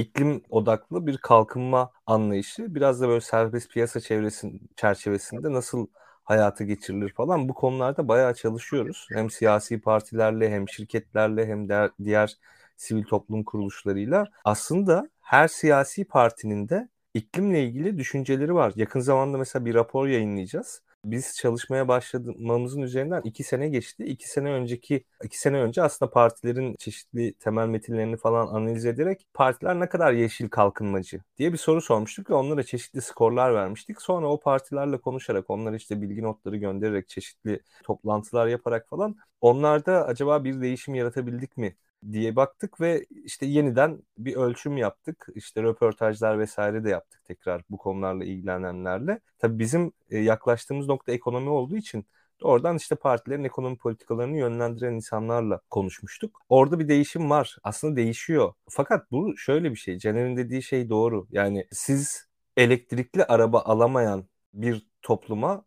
iklim 0.01 0.43
odaklı 0.51 1.07
bir 1.07 1.19
kalkınma 1.19 1.91
anlayışı 2.07 2.75
biraz 2.75 3.01
da 3.01 3.09
böyle 3.09 3.21
serbest 3.21 3.71
piyasa 3.71 4.01
çevresin, 4.01 4.71
çerçevesinde 4.77 5.53
nasıl 5.53 5.87
hayata 6.25 6.65
geçirilir 6.65 7.13
falan 7.13 7.49
bu 7.49 7.55
konularda 7.55 8.09
bayağı 8.09 8.35
çalışıyoruz. 8.35 9.09
Hem 9.13 9.31
siyasi 9.31 9.81
partilerle 9.81 10.51
hem 10.51 10.69
şirketlerle 10.69 11.47
hem 11.47 11.69
de 11.69 11.91
diğer 12.05 12.37
sivil 12.77 13.05
toplum 13.05 13.45
kuruluşlarıyla. 13.45 14.27
Aslında 14.45 15.11
her 15.21 15.49
siyasi 15.49 16.05
partinin 16.05 16.69
de 16.69 16.89
iklimle 17.15 17.65
ilgili 17.65 17.99
düşünceleri 17.99 18.55
var. 18.55 18.73
Yakın 18.77 19.01
zamanda 19.01 19.39
mesela 19.39 19.65
bir 19.65 19.75
rapor 19.75 20.07
yayınlayacağız 20.07 20.83
biz 21.05 21.37
çalışmaya 21.37 21.89
başlamamızın 21.89 22.83
üzerinden 22.83 23.23
iki 23.25 23.45
sene 23.45 23.69
geçti. 23.69 24.05
İki 24.05 24.29
sene 24.31 24.51
önceki 24.53 25.05
iki 25.25 25.39
sene 25.41 25.61
önce 25.61 25.83
aslında 25.83 26.11
partilerin 26.11 26.75
çeşitli 26.79 27.35
temel 27.35 27.67
metinlerini 27.69 28.17
falan 28.17 28.47
analiz 28.47 28.87
ederek 28.87 29.27
partiler 29.35 29.81
ne 29.81 29.89
kadar 29.89 30.13
yeşil 30.13 30.49
kalkınmacı 30.49 31.21
diye 31.39 31.53
bir 31.53 31.59
soru 31.59 31.81
sormuştuk 31.81 32.31
ve 32.31 32.35
onlara 32.35 32.63
çeşitli 32.63 33.01
skorlar 33.01 33.55
vermiştik. 33.55 34.03
Sonra 34.03 34.27
o 34.29 34.41
partilerle 34.41 34.99
konuşarak 34.99 35.51
onlara 35.51 35.77
işte 35.77 36.03
bilgi 36.03 36.23
notları 36.23 36.57
göndererek 36.57 37.09
çeşitli 37.09 37.61
toplantılar 37.83 38.47
yaparak 38.47 38.89
falan 38.89 39.17
onlarda 39.41 40.07
acaba 40.07 40.45
bir 40.45 40.61
değişim 40.61 40.95
yaratabildik 40.95 41.57
mi 41.57 41.77
diye 42.13 42.37
baktık 42.37 42.81
ve 42.81 43.07
işte 43.25 43.47
yeniden 43.47 44.03
bir 44.19 44.37
ölçüm 44.37 44.77
yaptık. 44.77 45.27
İşte 45.35 45.63
röportajlar 45.63 46.39
vesaire 46.39 46.85
de 46.85 46.91
yaptık 46.91 47.25
tekrar 47.25 47.63
bu 47.71 47.77
konularla 47.77 48.25
ilgilenenlerle. 48.25 49.21
Tabii 49.39 49.59
bizim 49.59 49.93
e, 50.11 50.19
yaklaştığımız 50.19 50.89
nokta 50.89 51.13
ekonomi 51.13 51.49
olduğu 51.51 51.77
için 51.77 52.07
Oradan 52.43 52.77
işte 52.77 52.95
partilerin 52.95 53.45
ekonomi 53.45 53.77
politikalarını 53.77 54.37
yönlendiren 54.37 54.95
insanlarla 54.95 55.61
konuşmuştuk. 55.71 56.41
Orada 56.49 56.79
bir 56.79 56.89
değişim 56.89 57.31
var. 57.31 57.57
Aslında 57.63 57.97
değişiyor. 57.97 58.53
Fakat 58.69 59.11
bu 59.11 59.37
şöyle 59.37 59.71
bir 59.71 59.77
şey. 59.77 59.99
Caner'in 59.99 60.37
dediği 60.37 60.63
şey 60.63 60.89
doğru. 60.89 61.27
Yani 61.31 61.67
siz 61.73 62.29
elektrikli 62.57 63.25
araba 63.25 63.61
alamayan 63.61 64.25
bir 64.55 64.87
topluma 65.03 65.65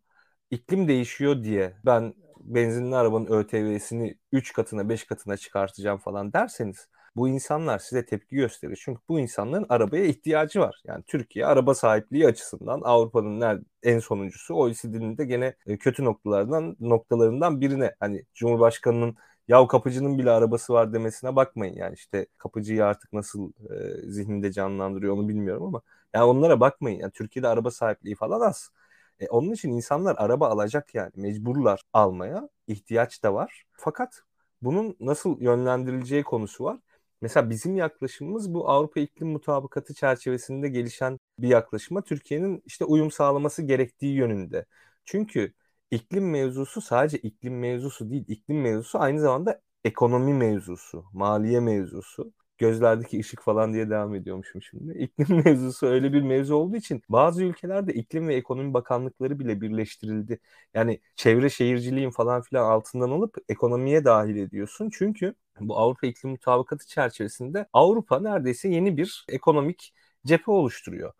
iklim 0.51 0.87
değişiyor 0.87 1.43
diye 1.43 1.73
ben 1.85 2.13
benzinli 2.43 2.95
arabanın 2.95 3.27
ÖTV'sini 3.27 4.17
3 4.31 4.53
katına 4.53 4.89
5 4.89 5.03
katına 5.03 5.37
çıkartacağım 5.37 5.97
falan 5.97 6.33
derseniz 6.33 6.87
bu 7.15 7.29
insanlar 7.29 7.79
size 7.79 8.05
tepki 8.05 8.35
gösterir. 8.35 8.79
Çünkü 8.85 9.01
bu 9.09 9.19
insanların 9.19 9.65
arabaya 9.69 10.05
ihtiyacı 10.05 10.59
var. 10.59 10.81
Yani 10.85 11.03
Türkiye 11.07 11.45
araba 11.45 11.75
sahipliği 11.75 12.27
açısından 12.27 12.81
Avrupa'nın 12.83 13.65
en 13.83 13.99
sonuncusu 13.99 14.55
OECD'nin 14.55 15.17
de 15.17 15.25
gene 15.25 15.55
e, 15.67 15.77
kötü 15.77 16.03
noktalardan 16.05 16.75
noktalarından 16.79 17.61
birine 17.61 17.95
hani 17.99 18.25
Cumhurbaşkanının 18.33 19.15
yav 19.47 19.67
kapıcının 19.67 20.17
bile 20.17 20.31
arabası 20.31 20.73
var 20.73 20.93
demesine 20.93 21.35
bakmayın. 21.35 21.75
Yani 21.75 21.93
işte 21.93 22.27
kapıcıyı 22.37 22.85
artık 22.85 23.13
nasıl 23.13 23.51
e, 23.51 24.11
zihninde 24.11 24.51
canlandırıyor 24.51 25.13
onu 25.13 25.27
bilmiyorum 25.29 25.63
ama 25.63 25.81
yani 26.13 26.25
onlara 26.25 26.59
bakmayın. 26.59 26.99
Yani 26.99 27.11
Türkiye'de 27.11 27.47
araba 27.47 27.71
sahipliği 27.71 28.15
falan 28.15 28.41
az. 28.41 28.69
E, 29.19 29.27
onun 29.27 29.51
için 29.51 29.71
insanlar 29.71 30.15
araba 30.19 30.49
alacak 30.49 30.95
yani 30.95 31.11
mecburlar 31.15 31.81
almaya 31.93 32.49
ihtiyaç 32.67 33.23
da 33.23 33.33
var. 33.33 33.63
Fakat 33.71 34.21
bunun 34.61 34.97
nasıl 34.99 35.41
yönlendirileceği 35.41 36.23
konusu 36.23 36.63
var. 36.63 36.79
Mesela 37.21 37.49
bizim 37.49 37.75
yaklaşımımız 37.75 38.53
bu 38.53 38.69
Avrupa 38.69 38.99
İklim 38.99 39.27
Mutabakatı 39.29 39.93
çerçevesinde 39.93 40.69
gelişen 40.69 41.19
bir 41.39 41.47
yaklaşıma 41.47 42.01
Türkiye'nin 42.01 42.63
işte 42.65 42.85
uyum 42.85 43.11
sağlaması 43.11 43.61
gerektiği 43.61 44.15
yönünde. 44.15 44.65
Çünkü 45.05 45.53
iklim 45.91 46.29
mevzusu 46.29 46.81
sadece 46.81 47.17
iklim 47.17 47.59
mevzusu 47.59 48.09
değil, 48.09 48.25
iklim 48.27 48.61
mevzusu 48.61 48.99
aynı 48.99 49.19
zamanda 49.21 49.61
ekonomi 49.83 50.33
mevzusu, 50.33 51.05
maliye 51.13 51.59
mevzusu 51.59 52.33
gözlerdeki 52.57 53.19
ışık 53.19 53.41
falan 53.41 53.73
diye 53.73 53.89
devam 53.89 54.15
ediyormuşum 54.15 54.61
şimdi. 54.61 54.97
İklim 54.99 55.43
mevzusu 55.45 55.87
öyle 55.87 56.13
bir 56.13 56.21
mevzu 56.21 56.55
olduğu 56.55 56.75
için 56.75 57.01
bazı 57.09 57.43
ülkelerde 57.43 57.93
iklim 57.93 58.27
ve 58.27 58.35
ekonomi 58.35 58.73
bakanlıkları 58.73 59.39
bile 59.39 59.61
birleştirildi. 59.61 60.39
Yani 60.73 60.99
çevre 61.15 61.49
şehirciliğin 61.49 62.09
falan 62.11 62.41
filan 62.41 62.65
altından 62.71 63.09
alıp 63.11 63.37
ekonomiye 63.49 64.05
dahil 64.05 64.35
ediyorsun. 64.35 64.89
Çünkü 64.93 65.35
bu 65.59 65.77
Avrupa 65.77 66.07
İklim 66.07 66.31
Mutabakatı 66.31 66.87
çerçevesinde 66.87 67.65
Avrupa 67.73 68.19
neredeyse 68.19 68.69
yeni 68.69 68.97
bir 68.97 69.25
ekonomik 69.29 69.93
cephe 70.25 70.51
oluşturuyor. 70.51 71.13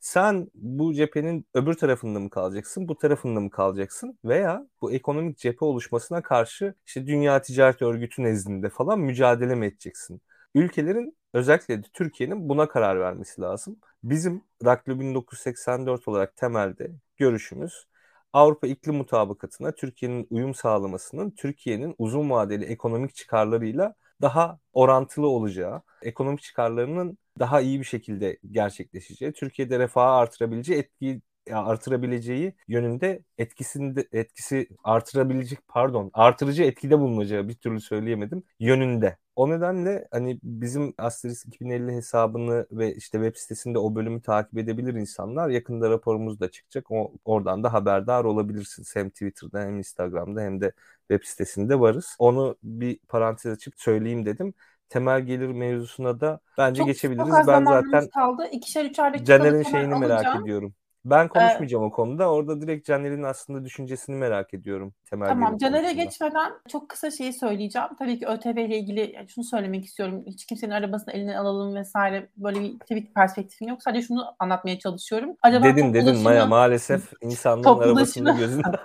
Sen 0.00 0.50
bu 0.54 0.94
cephenin 0.94 1.46
öbür 1.54 1.74
tarafında 1.74 2.20
mı 2.20 2.30
kalacaksın, 2.30 2.88
bu 2.88 2.98
tarafında 2.98 3.40
mı 3.40 3.50
kalacaksın 3.50 4.18
veya 4.24 4.66
bu 4.80 4.92
ekonomik 4.92 5.38
cephe 5.38 5.64
oluşmasına 5.64 6.22
karşı 6.22 6.74
işte 6.86 7.06
Dünya 7.06 7.42
Ticaret 7.42 7.82
Örgütü 7.82 8.22
nezdinde 8.22 8.68
falan 8.70 9.00
mücadele 9.00 9.54
mi 9.54 9.66
edeceksin? 9.66 10.20
Ülkelerin 10.54 11.16
özellikle 11.32 11.82
de 11.82 11.86
Türkiye'nin 11.92 12.48
buna 12.48 12.68
karar 12.68 13.00
vermesi 13.00 13.40
lazım. 13.40 13.76
Bizim 14.02 14.42
Raklı 14.64 15.00
1984 15.00 16.08
olarak 16.08 16.36
temelde 16.36 16.90
görüşümüz 17.16 17.86
Avrupa 18.32 18.66
İklim 18.66 18.94
Mutabakatı'na 18.94 19.72
Türkiye'nin 19.72 20.26
uyum 20.30 20.54
sağlamasının 20.54 21.30
Türkiye'nin 21.30 21.94
uzun 21.98 22.30
vadeli 22.30 22.64
ekonomik 22.64 23.14
çıkarlarıyla 23.14 23.94
daha 24.22 24.58
orantılı 24.72 25.26
olacağı, 25.28 25.82
ekonomik 26.02 26.42
çıkarlarının 26.42 27.18
daha 27.38 27.60
iyi 27.60 27.80
bir 27.80 27.84
şekilde 27.84 28.38
gerçekleşeceği, 28.50 29.32
Türkiye'de 29.32 29.78
refahı 29.78 30.10
artırabileceği 30.14 30.78
etkiyi 30.78 31.20
artırabileceği 31.52 32.54
yönünde 32.68 33.22
etkisinde 33.38 34.08
etkisi 34.12 34.68
artırabilecek 34.84 35.58
pardon 35.68 36.10
artırıcı 36.14 36.62
etkide 36.62 36.98
bulunacağı 36.98 37.48
bir 37.48 37.54
türlü 37.54 37.80
söyleyemedim 37.80 38.42
yönünde. 38.60 39.16
O 39.36 39.50
nedenle 39.50 40.08
hani 40.10 40.38
bizim 40.42 40.94
Asterisk 40.98 41.46
2050 41.46 41.92
hesabını 41.92 42.66
ve 42.70 42.94
işte 42.94 43.18
web 43.18 43.36
sitesinde 43.36 43.78
o 43.78 43.94
bölümü 43.94 44.22
takip 44.22 44.58
edebilir 44.58 44.94
insanlar. 44.94 45.48
Yakında 45.48 45.90
raporumuz 45.90 46.40
da 46.40 46.50
çıkacak. 46.50 46.90
O, 46.90 47.12
oradan 47.24 47.64
da 47.64 47.72
haberdar 47.72 48.24
olabilirsiniz. 48.24 48.96
Hem 48.96 49.10
Twitter'da 49.10 49.60
hem 49.60 49.78
Instagram'da 49.78 50.40
hem 50.40 50.60
de 50.60 50.72
web 51.10 51.24
sitesinde 51.24 51.80
varız. 51.80 52.16
Onu 52.18 52.56
bir 52.62 52.98
parantez 53.08 53.52
açıp 53.52 53.74
söyleyeyim 53.76 54.26
dedim 54.26 54.54
temel 54.88 55.20
gelir 55.20 55.48
mevzusuna 55.48 56.20
da 56.20 56.40
bence 56.58 56.78
çok, 56.78 56.86
geçebiliriz. 56.86 57.28
Çok 57.28 57.38
az 57.38 57.48
ben 57.48 57.64
zaten 57.64 58.08
kaldı. 58.08 58.48
İkişer 58.52 58.84
üçer 58.84 59.14
dakikalık 59.14 59.42
Caner'in 59.42 59.62
şeyini 59.62 59.94
alacağım. 59.94 60.00
merak 60.00 60.42
ediyorum. 60.42 60.74
Ben 61.04 61.28
konuşmayacağım 61.28 61.84
ee, 61.84 61.86
o 61.86 61.90
konuda. 61.90 62.32
Orada 62.32 62.60
direkt 62.60 62.86
Caner'in 62.86 63.22
aslında 63.22 63.64
düşüncesini 63.64 64.16
merak 64.16 64.54
ediyorum. 64.54 64.94
Temel 65.10 65.28
tamam 65.28 65.58
Caner'e 65.58 65.92
geçmeden 65.92 66.52
çok 66.68 66.88
kısa 66.88 67.10
şeyi 67.10 67.32
söyleyeceğim. 67.32 67.88
Tabii 67.98 68.18
ki 68.18 68.26
ÖTV 68.26 68.58
ile 68.58 68.78
ilgili 68.78 69.12
yani 69.14 69.28
şunu 69.28 69.44
söylemek 69.44 69.84
istiyorum. 69.84 70.24
Hiç 70.26 70.46
kimsenin 70.46 70.72
arabasını 70.72 71.14
eline 71.14 71.38
alalım 71.38 71.74
vesaire 71.74 72.28
böyle 72.36 72.60
bir 72.60 72.74
tabii 72.88 73.04
ki 73.04 73.12
perspektifim 73.12 73.68
yok. 73.68 73.82
Sadece 73.82 74.06
şunu 74.06 74.34
anlatmaya 74.38 74.78
çalışıyorum. 74.78 75.36
Acaba 75.42 75.64
dedin 75.64 75.94
dedin 75.94 76.22
Maya 76.22 76.46
maalesef 76.46 77.12
insanların 77.22 77.78
arabasında 77.78 78.32
gözünde. 78.32 78.80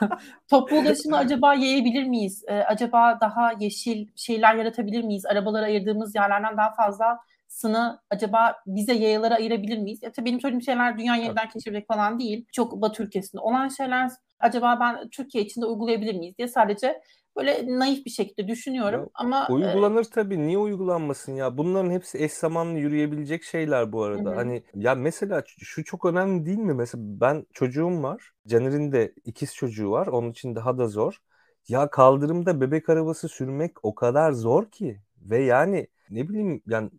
toplu 0.50 0.76
ulaşımı 0.76 1.16
acaba 1.16 1.54
yayabilir 1.54 2.04
miyiz? 2.04 2.44
Ee, 2.48 2.54
acaba 2.58 3.18
daha 3.20 3.52
yeşil 3.60 4.08
şeyler 4.16 4.54
yaratabilir 4.54 5.04
miyiz? 5.04 5.26
Arabalara 5.26 5.64
ayırdığımız 5.64 6.14
yerlerden 6.14 6.56
daha 6.56 6.74
fazla 6.74 7.18
sını 7.54 8.00
acaba 8.10 8.56
bize 8.66 8.94
yayalara 8.94 9.34
ayırabilir 9.34 9.78
miyiz? 9.78 10.02
Ya 10.02 10.12
tabii 10.12 10.26
benim 10.26 10.40
söylediğim 10.40 10.62
şeyler 10.62 10.98
dünya 10.98 11.16
yeniden 11.16 11.48
keşfetmek 11.48 11.88
falan 11.88 12.18
değil. 12.18 12.46
Çok 12.52 12.82
Batı 12.82 13.02
ülkesinde 13.02 13.40
olan 13.42 13.68
şeyler. 13.68 14.10
Acaba 14.38 14.78
ben 14.80 15.08
Türkiye 15.08 15.44
içinde 15.44 15.66
uygulayabilir 15.66 16.14
miyiz 16.14 16.38
diye 16.38 16.48
sadece 16.48 17.00
böyle 17.36 17.78
naif 17.78 18.06
bir 18.06 18.10
şekilde 18.10 18.48
düşünüyorum. 18.48 19.00
Ya, 19.00 19.06
ama 19.14 19.48
uygulanır 19.50 20.06
e... 20.06 20.10
tabii. 20.10 20.46
Niye 20.46 20.58
uygulanmasın 20.58 21.32
ya? 21.32 21.58
Bunların 21.58 21.90
hepsi 21.90 22.24
eş 22.24 22.32
zamanlı 22.32 22.78
yürüyebilecek 22.78 23.44
şeyler 23.44 23.92
bu 23.92 24.02
arada. 24.02 24.30
Hı-hı. 24.30 24.36
hani 24.36 24.62
ya 24.74 24.94
mesela 24.94 25.42
şu 25.58 25.84
çok 25.84 26.04
önemli 26.04 26.46
değil 26.46 26.58
mi? 26.58 26.74
Mesela 26.74 27.02
ben 27.06 27.46
çocuğum 27.52 28.02
var. 28.02 28.30
Caner'in 28.46 28.92
de 28.92 29.14
ikiz 29.24 29.54
çocuğu 29.54 29.90
var. 29.90 30.06
Onun 30.06 30.30
için 30.30 30.54
daha 30.54 30.78
da 30.78 30.88
zor. 30.88 31.18
Ya 31.68 31.90
kaldırımda 31.90 32.60
bebek 32.60 32.88
arabası 32.88 33.28
sürmek 33.28 33.84
o 33.84 33.94
kadar 33.94 34.32
zor 34.32 34.70
ki 34.70 35.00
ve 35.20 35.42
yani 35.42 35.88
ne 36.10 36.28
bileyim 36.28 36.62
yani 36.66 36.90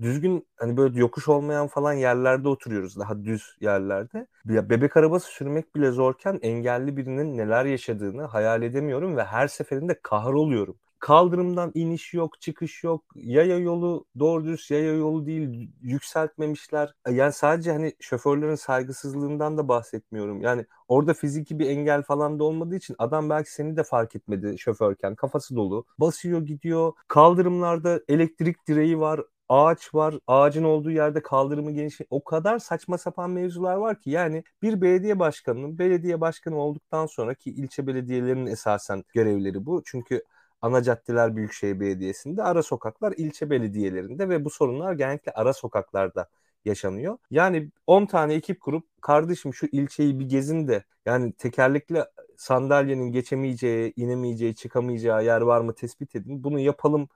düzgün 0.00 0.46
hani 0.56 0.76
böyle 0.76 0.98
yokuş 0.98 1.28
olmayan 1.28 1.66
falan 1.66 1.92
yerlerde 1.92 2.48
oturuyoruz 2.48 2.98
daha 2.98 3.24
düz 3.24 3.56
yerlerde. 3.60 4.26
Ya 4.44 4.70
bebek 4.70 4.96
arabası 4.96 5.28
sürmek 5.28 5.74
bile 5.76 5.90
zorken 5.90 6.38
engelli 6.42 6.96
birinin 6.96 7.36
neler 7.38 7.64
yaşadığını 7.64 8.22
hayal 8.22 8.62
edemiyorum 8.62 9.16
ve 9.16 9.24
her 9.24 9.48
seferinde 9.48 10.00
kahroluyorum. 10.02 10.76
Kaldırımdan 10.98 11.72
iniş 11.74 12.14
yok, 12.14 12.40
çıkış 12.40 12.84
yok. 12.84 13.04
Yaya 13.14 13.58
yolu 13.58 14.04
doğru 14.18 14.44
düz 14.44 14.70
yaya 14.70 14.92
yolu 14.92 15.26
değil, 15.26 15.70
yükseltmemişler. 15.82 16.94
Yani 17.10 17.32
sadece 17.32 17.72
hani 17.72 17.92
şoförlerin 18.00 18.54
saygısızlığından 18.54 19.58
da 19.58 19.68
bahsetmiyorum. 19.68 20.40
Yani 20.42 20.66
orada 20.88 21.14
fiziki 21.14 21.58
bir 21.58 21.70
engel 21.70 22.02
falan 22.02 22.38
da 22.38 22.44
olmadığı 22.44 22.76
için 22.76 22.96
adam 22.98 23.30
belki 23.30 23.52
seni 23.52 23.76
de 23.76 23.84
fark 23.84 24.16
etmedi 24.16 24.58
şoförken. 24.58 25.14
Kafası 25.14 25.56
dolu. 25.56 25.84
Basıyor 25.98 26.42
gidiyor. 26.42 26.92
Kaldırımlarda 27.08 28.00
elektrik 28.08 28.68
direği 28.68 28.98
var 29.00 29.20
ağaç 29.48 29.94
var. 29.94 30.14
Ağacın 30.26 30.64
olduğu 30.64 30.90
yerde 30.90 31.22
kaldırımı 31.22 31.70
geniş. 31.72 32.00
O 32.10 32.24
kadar 32.24 32.58
saçma 32.58 32.98
sapan 32.98 33.30
mevzular 33.30 33.76
var 33.76 34.00
ki 34.00 34.10
yani 34.10 34.44
bir 34.62 34.80
belediye 34.80 35.18
başkanının 35.18 35.78
belediye 35.78 36.20
başkanı 36.20 36.56
olduktan 36.56 37.06
sonraki 37.06 37.50
ilçe 37.50 37.86
belediyelerinin 37.86 38.46
esasen 38.46 39.04
görevleri 39.14 39.66
bu. 39.66 39.82
Çünkü 39.86 40.22
ana 40.62 40.82
caddeler 40.82 41.36
Büyükşehir 41.36 41.80
Belediyesi'nde, 41.80 42.42
ara 42.42 42.62
sokaklar 42.62 43.14
ilçe 43.16 43.50
belediyelerinde 43.50 44.28
ve 44.28 44.44
bu 44.44 44.50
sorunlar 44.50 44.92
genellikle 44.92 45.32
ara 45.32 45.52
sokaklarda 45.52 46.28
yaşanıyor. 46.64 47.18
Yani 47.30 47.70
10 47.86 48.06
tane 48.06 48.34
ekip 48.34 48.60
kurup 48.60 48.84
kardeşim 49.02 49.54
şu 49.54 49.66
ilçeyi 49.72 50.18
bir 50.20 50.28
gezin 50.28 50.68
de 50.68 50.84
yani 51.06 51.32
tekerlekli 51.32 52.04
sandalyenin 52.36 53.12
geçemeyeceği, 53.12 53.92
inemeyeceği, 53.96 54.54
çıkamayacağı 54.54 55.24
yer 55.24 55.40
var 55.40 55.60
mı 55.60 55.74
tespit 55.74 56.16
edin. 56.16 56.44
Bunu 56.44 56.58
yapalım 56.60 57.08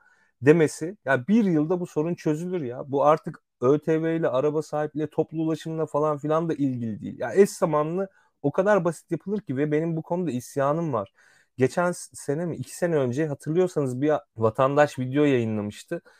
demesi 0.42 0.96
ya 1.04 1.26
bir 1.28 1.44
yılda 1.44 1.80
bu 1.80 1.86
sorun 1.86 2.14
çözülür 2.14 2.62
ya. 2.62 2.92
Bu 2.92 3.04
artık 3.04 3.42
ÖTV 3.60 4.16
ile 4.16 4.28
araba 4.28 4.62
sahipliği 4.62 5.06
toplu 5.06 5.42
ulaşımla 5.42 5.86
falan 5.86 6.18
filan 6.18 6.48
da 6.48 6.54
ilgili 6.54 7.00
değil. 7.00 7.18
Ya 7.18 7.34
eş 7.34 7.50
zamanlı 7.50 8.08
o 8.42 8.52
kadar 8.52 8.84
basit 8.84 9.10
yapılır 9.10 9.40
ki 9.40 9.56
ve 9.56 9.72
benim 9.72 9.96
bu 9.96 10.02
konuda 10.02 10.30
isyanım 10.30 10.92
var. 10.92 11.12
Geçen 11.56 11.92
sene 11.92 12.46
mi 12.46 12.56
iki 12.56 12.76
sene 12.76 12.96
önce 12.96 13.26
hatırlıyorsanız 13.26 14.00
bir 14.00 14.12
vatandaş 14.36 14.98
video 14.98 15.24
yayınlamıştı. 15.24 16.02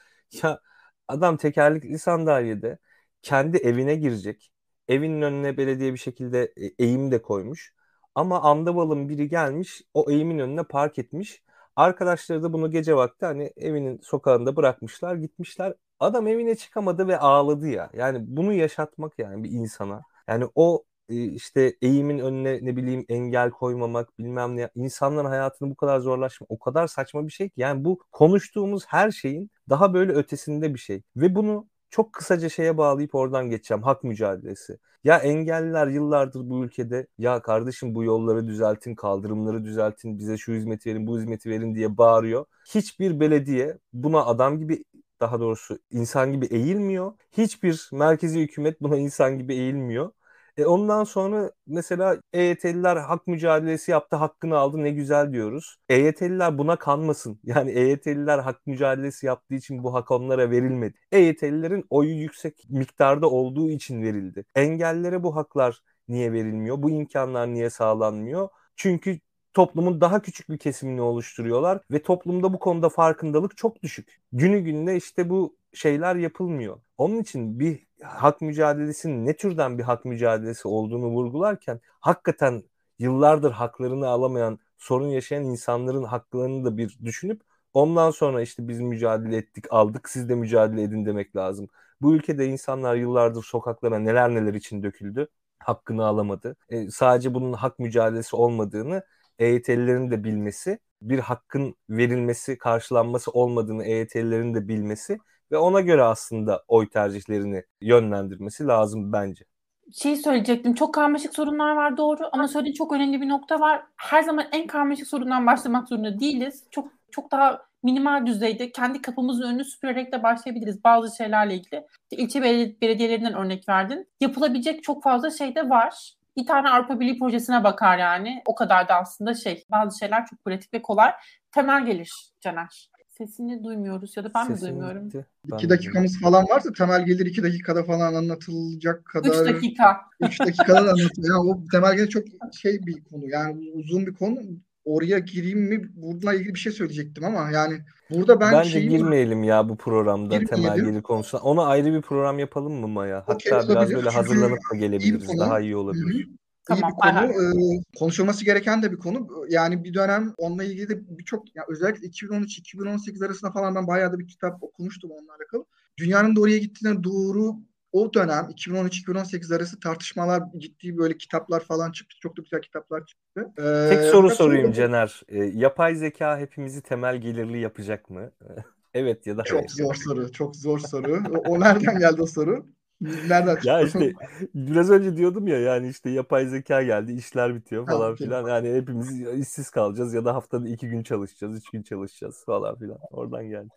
Ya 0.43 0.61
adam 1.09 1.37
tekerlekli 1.37 1.99
sandalyede 1.99 2.79
kendi 3.23 3.57
evine 3.57 3.95
girecek. 3.97 4.53
Evinin 4.89 5.23
önüne 5.23 5.57
belediye 5.57 5.93
bir 5.93 5.99
şekilde 5.99 6.53
e, 6.57 6.67
eğim 6.85 7.11
de 7.13 7.23
koymuş. 7.23 7.75
Ama 8.15 8.43
andavalın 8.43 9.09
biri 9.09 9.29
gelmiş 9.29 9.83
o 9.95 10.11
eğimin 10.11 10.39
önüne 10.39 10.63
park 10.65 10.99
etmiş 10.99 11.43
Arkadaşları 11.77 12.43
da 12.43 12.53
bunu 12.53 12.71
gece 12.71 12.95
vakti 12.97 13.27
hani 13.27 13.53
evinin 13.57 14.01
sokağında 14.03 14.57
bırakmışlar 14.57 15.15
gitmişler. 15.15 15.75
Adam 16.01 16.27
evine 16.27 16.55
çıkamadı 16.57 17.09
ve 17.09 17.19
ağladı 17.19 17.69
ya. 17.69 17.91
Yani 17.95 18.19
bunu 18.27 18.53
yaşatmak 18.53 19.19
yani 19.19 19.45
bir 19.45 19.51
insana. 19.51 20.03
Yani 20.29 20.45
o 20.55 20.85
e, 21.09 21.25
işte 21.25 21.77
eğimin 21.83 22.19
önüne 22.19 22.59
ne 22.63 22.77
bileyim 22.77 23.05
engel 23.09 23.51
koymamak 23.51 24.19
bilmem 24.19 24.57
ne 24.57 24.71
insanların 24.75 25.29
hayatını 25.29 25.71
bu 25.71 25.77
kadar 25.77 26.01
zorlaşma 26.01 26.47
o 26.51 26.59
kadar 26.59 26.87
saçma 26.87 27.27
bir 27.27 27.33
şey 27.33 27.49
ki 27.49 27.61
yani 27.61 27.85
bu 27.85 27.99
konuştuğumuz 28.13 28.85
her 28.89 29.11
şeyin 29.11 29.51
daha 29.69 29.95
böyle 29.95 30.13
ötesinde 30.13 30.75
bir 30.75 30.79
şey 30.79 31.03
ve 31.17 31.35
bunu 31.35 31.69
çok 31.93 32.13
kısaca 32.13 32.49
şeye 32.49 32.79
bağlayıp 32.79 33.15
oradan 33.15 33.51
geçeceğim. 33.51 33.83
Hak 33.83 34.05
mücadelesi. 34.05 34.79
Ya 35.05 35.19
engelliler 35.19 35.87
yıllardır 35.87 36.51
bu 36.51 36.65
ülkede 36.65 37.07
ya 37.19 37.43
kardeşim 37.43 37.95
bu 37.95 38.05
yolları 38.05 38.47
düzeltin, 38.49 38.95
kaldırımları 38.95 39.65
düzeltin, 39.65 40.19
bize 40.19 40.39
şu 40.39 40.53
hizmeti 40.53 40.91
verin, 40.91 41.07
bu 41.07 41.19
hizmeti 41.19 41.51
verin 41.51 41.75
diye 41.75 41.99
bağırıyor. 41.99 42.45
Hiçbir 42.75 43.21
belediye 43.21 43.79
buna 43.93 44.27
adam 44.27 44.59
gibi 44.59 44.85
daha 45.21 45.41
doğrusu 45.41 45.79
insan 45.91 46.33
gibi 46.33 46.47
eğilmiyor. 46.47 47.13
Hiçbir 47.33 47.89
merkezi 47.93 48.41
hükümet 48.41 48.83
buna 48.83 48.97
insan 48.97 49.39
gibi 49.39 49.55
eğilmiyor. 49.55 50.11
E 50.57 50.67
ondan 50.67 51.05
sonra 51.05 51.53
mesela 51.67 52.21
EYT'liler 52.33 52.97
hak 52.97 53.27
mücadelesi 53.27 53.91
yaptı, 53.91 54.17
hakkını 54.17 54.57
aldı 54.59 54.83
ne 54.83 54.91
güzel 54.91 55.33
diyoruz. 55.33 55.77
EYT'liler 55.89 56.59
buna 56.59 56.77
kanmasın. 56.77 57.41
Yani 57.45 57.71
EYT'liler 57.71 58.39
hak 58.39 58.67
mücadelesi 58.67 59.27
yaptığı 59.27 59.55
için 59.55 59.85
bu 59.85 59.95
hak 59.95 60.11
onlara 60.11 60.51
verilmedi. 60.51 60.99
EYT'lilerin 61.13 61.85
oyu 61.91 62.11
yüksek 62.21 62.65
miktarda 62.69 63.31
olduğu 63.31 63.71
için 63.71 64.03
verildi. 64.03 64.45
Engellere 64.55 65.23
bu 65.23 65.37
haklar 65.37 65.83
niye 66.09 66.33
verilmiyor? 66.33 66.83
Bu 66.83 66.91
imkanlar 66.91 67.49
niye 67.55 67.71
sağlanmıyor? 67.71 68.49
Çünkü 68.77 69.21
toplumun 69.55 70.01
daha 70.01 70.23
küçük 70.23 70.51
bir 70.51 70.59
kesimini 70.59 71.01
oluşturuyorlar 71.03 71.81
ve 71.91 72.03
toplumda 72.03 72.53
bu 72.53 72.59
konuda 72.59 72.89
farkındalık 72.89 73.57
çok 73.57 73.83
düşük. 73.83 74.21
Günü 74.33 74.61
gününe 74.61 74.97
işte 74.97 75.31
bu 75.31 75.57
şeyler 75.75 76.17
yapılmıyor. 76.17 76.81
Onun 76.99 77.21
için 77.21 77.61
bir 77.61 77.87
hak 78.03 78.41
mücadelesinin 78.41 79.27
ne 79.27 79.37
türden 79.37 79.79
bir 79.79 79.83
hak 79.83 80.05
mücadelesi 80.05 80.69
olduğunu 80.69 81.07
vurgularken 81.07 81.81
hakikaten 82.01 82.63
yıllardır 82.99 83.51
haklarını 83.53 84.09
alamayan, 84.09 84.59
sorun 84.79 85.09
yaşayan 85.09 85.45
insanların 85.45 86.05
haklarını 86.05 86.65
da 86.65 86.77
bir 86.77 86.99
düşünüp 87.05 87.43
ondan 87.75 88.11
sonra 88.11 88.43
işte 88.43 88.69
biz 88.69 88.81
mücadele 88.81 89.37
ettik, 89.37 89.65
aldık, 89.71 90.09
siz 90.09 90.29
de 90.29 90.35
mücadele 90.35 90.83
edin 90.83 91.07
demek 91.07 91.37
lazım. 91.37 91.69
Bu 92.01 92.15
ülkede 92.15 92.47
insanlar 92.47 92.95
yıllardır 92.97 93.43
sokaklara 93.43 93.99
neler 93.99 94.35
neler 94.35 94.55
için 94.55 94.83
döküldü, 94.83 95.29
hakkını 95.59 96.05
alamadı. 96.05 96.57
E, 96.69 96.91
sadece 96.91 97.35
bunun 97.35 97.53
hak 97.53 97.79
mücadelesi 97.79 98.37
olmadığını 98.37 99.03
EYT'lilerin 99.39 100.11
de 100.11 100.25
bilmesi, 100.25 100.79
bir 101.03 101.19
hakkın 101.19 101.77
verilmesi, 101.91 102.59
karşılanması 102.59 103.31
olmadığını 103.31 103.85
EYT'lilerin 103.85 104.55
de 104.55 104.69
bilmesi 104.69 105.19
ve 105.53 105.59
ona 105.59 105.81
göre 105.81 106.03
aslında 106.03 106.63
oy 106.69 106.89
tercihlerini 106.89 107.63
yönlendirmesi 107.81 108.67
lazım 108.67 109.13
bence. 109.13 109.45
Şey 109.93 110.17
söyleyecektim. 110.17 110.75
Çok 110.75 110.95
karmaşık 110.95 111.35
sorunlar 111.35 111.77
var 111.77 111.97
doğru 111.97 112.29
ama 112.33 112.49
söylediğin 112.49 112.75
çok 112.75 112.93
önemli 112.93 113.21
bir 113.21 113.29
nokta 113.29 113.61
var. 113.61 113.83
Her 113.97 114.23
zaman 114.23 114.47
en 114.53 114.67
karmaşık 114.67 115.07
sorundan 115.07 115.47
başlamak 115.47 115.89
zorunda 115.89 116.21
değiliz. 116.21 116.65
Çok 116.71 116.89
çok 117.11 117.33
daha 117.33 117.63
minimal 117.83 118.27
düzeyde 118.27 118.73
kendi 118.73 119.03
kapımızın 119.03 119.43
önünü 119.43 119.65
süpürerek 119.65 120.13
de 120.13 120.23
başlayabiliriz 120.23 120.85
bazı 120.85 121.17
şeylerle 121.17 121.55
ilgili. 121.55 121.87
İlçe 122.11 122.43
belediyelerinden 122.43 123.35
örnek 123.35 123.69
verdin. 123.69 124.09
Yapılabilecek 124.21 124.83
çok 124.83 125.03
fazla 125.03 125.31
şey 125.31 125.55
de 125.55 125.71
var. 125.71 126.15
Bir 126.37 126.47
tane 126.47 126.69
Avrupa 126.69 127.01
Birliği 127.01 127.19
projesine 127.19 127.65
bakar 127.65 127.99
yani. 127.99 128.43
O 128.47 128.55
kadar 128.55 128.89
da 128.89 128.95
aslında 128.95 129.35
şey. 129.35 129.65
Bazı 129.71 129.99
şeyler 129.99 130.27
çok 130.27 130.45
pratik 130.45 130.75
ve 130.75 130.83
kolay. 130.83 131.13
Temel 131.53 131.87
gelir 131.87 132.11
Caner. 132.41 132.92
Sesini 133.27 133.65
duymuyoruz 133.65 134.17
ya 134.17 134.25
da 134.25 134.31
ben 134.35 134.47
Sesini 134.47 134.71
mi 134.71 134.71
duymuyorum? 134.71 135.05
Gitti. 135.05 135.27
İki 135.55 135.69
dakikamız 135.69 136.21
falan 136.21 136.45
varsa 136.49 136.73
temel 136.73 137.07
gelir 137.07 137.27
iki 137.27 137.43
dakikada 137.43 137.85
falan 137.85 138.15
anlatılacak 138.15 139.05
kadar. 139.05 139.29
Üç 139.29 139.55
dakika. 139.55 140.01
Üç 140.21 140.41
dakikada 140.41 140.79
anlatılıyor. 140.79 141.37
Yani 141.37 141.51
o 141.51 141.65
temel 141.73 141.97
gelir 141.97 142.09
çok 142.09 142.25
şey 142.53 142.81
bir 142.87 143.05
konu. 143.05 143.29
Yani 143.29 143.71
uzun 143.75 144.07
bir 144.07 144.15
konu. 144.15 144.39
Oraya 144.85 145.19
gireyim 145.19 145.61
mi? 145.61 145.91
Bununla 145.95 146.35
ilgili 146.35 146.55
bir 146.55 146.59
şey 146.59 146.73
söyleyecektim 146.73 147.25
ama 147.25 147.51
yani 147.51 147.79
burada 148.11 148.41
ben 148.41 148.53
Bence 148.53 148.71
şeyi... 148.71 148.89
girmeyelim 148.89 149.45
ya 149.45 149.69
bu 149.69 149.77
programda 149.77 150.37
girmeyelim. 150.37 150.75
temel 150.75 150.91
gelir 150.91 151.03
konusuna. 151.03 151.41
Ona 151.41 151.67
ayrı 151.67 151.95
bir 151.95 152.01
program 152.01 152.39
yapalım 152.39 152.73
mı 152.73 152.89
Maya? 152.89 153.25
Hatta 153.27 153.35
okay, 153.35 153.69
biraz 153.69 153.91
böyle 153.91 154.11
hazırlanıp 154.11 154.59
da 154.73 154.77
gelebiliriz. 154.77 155.35
İyi 155.35 155.39
Daha 155.39 155.61
iyi 155.61 155.77
olabilir. 155.77 156.25
Hı-hı. 156.25 156.42
Tamam, 156.65 156.91
iyi 156.91 156.93
bir 156.93 157.01
konu. 157.01 157.33
Ee, 157.33 157.83
konuşulması 157.99 158.45
gereken 158.45 158.83
de 158.83 158.93
bir 158.93 158.97
konu. 158.97 159.29
Yani 159.49 159.85
bir 159.85 159.95
dönem 159.95 160.35
onunla 160.39 160.65
ilgili 160.65 160.89
de 160.89 161.19
birçok 161.19 161.57
yani 161.57 161.67
özellikle 161.69 162.07
2013-2018 162.07 163.27
arasında 163.27 163.51
falan 163.51 163.75
ben 163.75 163.87
bayağı 163.87 164.13
da 164.13 164.19
bir 164.19 164.29
kitap 164.29 164.63
okumuştum 164.63 165.11
onunla 165.11 165.33
alakalı. 165.33 165.65
Dünyanın 165.99 166.37
da 166.37 166.41
oraya 166.41 166.59
gittiğine 166.59 167.05
doğru 167.05 167.57
o 167.93 168.15
dönem 168.15 168.45
2013-2018 168.45 169.57
arası 169.57 169.81
tartışmalar 169.81 170.43
ciddi 170.59 170.99
böyle 170.99 171.19
kitaplar 171.19 171.61
falan 171.61 171.93
çıktı. 171.93 172.17
Çok 172.21 172.37
da 172.37 172.43
güzel 172.43 172.61
kitaplar 172.61 173.07
çıktı. 173.07 173.53
Ee, 173.59 173.89
Tek 173.89 174.05
soru 174.05 174.31
sorayım 174.31 174.67
soru... 174.67 174.75
Cener. 174.75 175.23
Ee, 175.29 175.45
yapay 175.45 175.95
zeka 175.95 176.39
hepimizi 176.39 176.83
temel 176.83 177.17
gelirli 177.17 177.59
yapacak 177.59 178.11
mı? 178.11 178.31
evet 178.95 179.27
ya 179.27 179.37
da 179.37 179.43
Çok 179.43 179.59
hayır. 179.59 179.69
zor 179.69 179.95
soru. 179.95 180.33
Çok 180.33 180.57
zor 180.57 180.79
soru. 180.79 181.23
o, 181.31 181.37
o 181.37 181.61
nereden 181.61 181.99
geldi 181.99 182.23
o 182.23 182.27
soru? 182.27 182.67
Nereden 183.03 183.59
Ya 183.65 183.81
işte 183.81 184.13
biraz 184.55 184.91
önce 184.91 185.17
diyordum 185.17 185.47
ya 185.47 185.59
yani 185.59 185.89
işte 185.89 186.11
yapay 186.11 186.47
zeka 186.47 186.83
geldi 186.83 187.13
işler 187.13 187.55
bitiyor 187.55 187.87
falan 187.87 188.11
ha, 188.11 188.17
filan. 188.17 188.49
Yani 188.49 188.75
hepimiz 188.75 189.21
işsiz 189.21 189.71
kalacağız 189.71 190.15
ya 190.15 190.25
da 190.25 190.35
haftada 190.35 190.69
iki 190.69 190.89
gün 190.89 191.03
çalışacağız, 191.03 191.57
üç 191.57 191.71
gün 191.71 191.83
çalışacağız 191.83 192.45
falan 192.47 192.79
filan. 192.79 192.99
Oradan 193.11 193.49
geldi. 193.49 193.69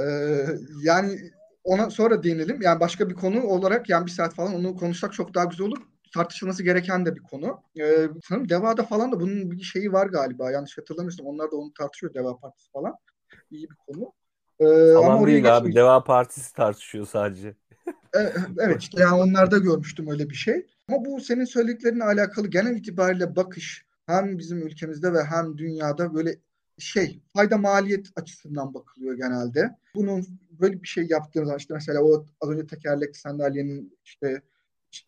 Ee, 0.00 0.04
yani 0.82 1.18
ona 1.64 1.90
sonra 1.90 2.22
değinelim. 2.22 2.62
Yani 2.62 2.80
başka 2.80 3.08
bir 3.08 3.14
konu 3.14 3.42
olarak 3.42 3.88
yani 3.88 4.06
bir 4.06 4.10
saat 4.10 4.34
falan 4.34 4.54
onu 4.54 4.76
konuşsak 4.76 5.12
çok 5.12 5.34
daha 5.34 5.44
güzel 5.44 5.66
olur. 5.66 5.78
Tartışılması 6.14 6.62
gereken 6.62 7.06
de 7.06 7.16
bir 7.16 7.22
konu. 7.22 7.60
Ee, 7.80 8.08
sanırım 8.28 8.48
Deva'da 8.48 8.82
falan 8.82 9.12
da 9.12 9.20
bunun 9.20 9.50
bir 9.50 9.62
şeyi 9.62 9.92
var 9.92 10.06
galiba. 10.06 10.50
Yanlış 10.50 10.78
hatırlamıyorsam 10.78 11.26
onlar 11.26 11.50
da 11.50 11.56
onu 11.56 11.72
tartışıyor 11.72 12.14
Deva 12.14 12.36
Partisi 12.36 12.70
falan. 12.72 12.94
İyi 13.50 13.68
bir 13.70 13.76
konu. 13.86 14.12
Ee, 14.60 14.94
tamam 14.94 15.10
ama 15.10 15.26
değil 15.26 15.56
abi. 15.56 15.74
Deva 15.74 16.04
Partisi 16.04 16.52
tartışıyor 16.52 17.06
sadece. 17.06 17.54
Evet 18.58 18.82
işte 18.82 19.00
yani 19.00 19.14
onlarda 19.14 19.58
görmüştüm 19.58 20.10
öyle 20.10 20.30
bir 20.30 20.34
şey. 20.34 20.66
Ama 20.88 21.04
bu 21.04 21.20
senin 21.20 21.44
söylediklerinle 21.44 22.04
alakalı 22.04 22.46
genel 22.48 22.76
itibariyle 22.76 23.36
bakış 23.36 23.86
hem 24.06 24.38
bizim 24.38 24.66
ülkemizde 24.66 25.12
ve 25.12 25.24
hem 25.24 25.58
dünyada 25.58 26.14
böyle 26.14 26.38
şey 26.78 27.22
fayda 27.34 27.58
maliyet 27.58 28.06
açısından 28.16 28.74
bakılıyor 28.74 29.16
genelde. 29.16 29.70
Bunun 29.94 30.26
böyle 30.50 30.82
bir 30.82 30.88
şey 30.88 31.06
yaptığınız 31.10 31.46
zaman 31.46 31.58
işte 31.58 31.74
mesela 31.74 32.02
o 32.02 32.26
az 32.40 32.50
önce 32.50 32.66
tekerlekli 32.66 33.18
sandalyenin 33.18 33.98
işte 34.04 34.42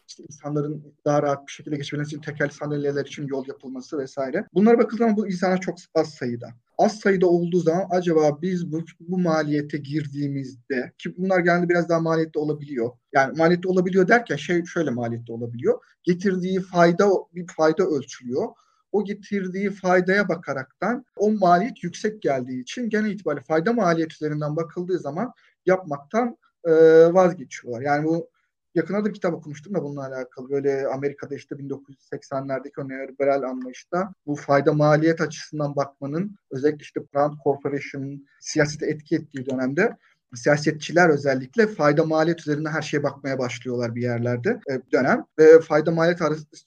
işte 0.09 0.22
insanların 0.28 0.95
daha 1.05 1.22
rahat 1.22 1.47
bir 1.47 1.53
şekilde 1.53 1.76
geçebilmesi 1.76 2.09
için 2.09 2.20
tekerlekli 2.20 2.57
sandalyeler 2.57 3.05
için 3.05 3.26
yol 3.26 3.47
yapılması 3.49 3.99
vesaire. 3.99 4.47
Bunlara 4.55 4.78
bakıldığı 4.78 4.99
zaman 4.99 5.16
bu 5.16 5.26
insanlar 5.26 5.61
çok 5.61 5.78
az 5.95 6.11
sayıda. 6.14 6.49
Az 6.78 7.01
sayıda 7.01 7.26
olduğu 7.26 7.61
zaman 7.61 7.87
acaba 7.91 8.43
biz 8.43 8.72
bu, 8.72 8.84
bu 9.01 9.18
maliyete 9.18 9.78
girdiğimizde 9.78 10.93
ki 10.99 11.14
bunlar 11.16 11.41
genelde 11.41 11.68
biraz 11.68 11.89
daha 11.89 12.01
maliyetli 12.01 12.41
olabiliyor. 12.41 12.91
Yani 13.12 13.39
maliyetli 13.39 13.68
olabiliyor 13.68 14.09
derken 14.09 14.37
şey 14.37 14.64
şöyle 14.64 14.91
maliyetli 14.91 15.32
olabiliyor. 15.32 15.80
Getirdiği 16.03 16.61
fayda 16.61 17.11
bir 17.34 17.47
fayda 17.47 17.84
ölçülüyor 17.84 18.49
o 18.93 19.05
getirdiği 19.05 19.70
faydaya 19.70 20.28
bakaraktan 20.28 21.05
o 21.16 21.30
maliyet 21.30 21.84
yüksek 21.84 22.22
geldiği 22.22 22.61
için 22.61 22.89
genel 22.89 23.11
itibariyle 23.11 23.45
fayda 23.45 23.72
maliyet 23.72 24.12
üzerinden 24.12 24.57
bakıldığı 24.57 24.99
zaman 24.99 25.32
yapmaktan 25.66 26.37
e, 26.64 26.72
vazgeçiyorlar. 27.14 27.82
Yani 27.82 28.05
bu 28.05 28.28
yakında 28.77 29.05
da 29.05 29.12
kitap 29.12 29.35
okumuştum 29.35 29.74
da 29.74 29.83
bununla 29.83 30.07
alakalı. 30.07 30.51
Böyle 30.51 30.87
Amerika'da 30.87 31.35
işte 31.35 31.55
1980'lerdeki 31.55 32.81
o 32.81 32.89
neoliberal 32.89 33.43
anlayışta 33.43 34.12
bu 34.27 34.35
fayda 34.35 34.72
maliyet 34.72 35.20
açısından 35.20 35.77
bakmanın 35.77 36.37
özellikle 36.51 36.83
işte 36.83 37.01
Brand 37.14 37.35
Corporation'ın 37.45 38.27
siyasete 38.41 38.87
etki 38.87 39.16
ettiği 39.16 39.47
dönemde 39.47 39.97
siyasetçiler 40.35 41.09
özellikle 41.09 41.66
fayda 41.66 42.05
maliyet 42.05 42.41
üzerine 42.41 42.68
her 42.68 42.83
şeye 42.83 43.03
bakmaya 43.03 43.39
başlıyorlar 43.39 43.95
bir 43.95 44.03
yerlerde 44.03 44.61
e, 44.70 44.81
dönem 44.93 45.24
ve 45.39 45.61
fayda 45.61 45.91
maliyet 45.91 46.20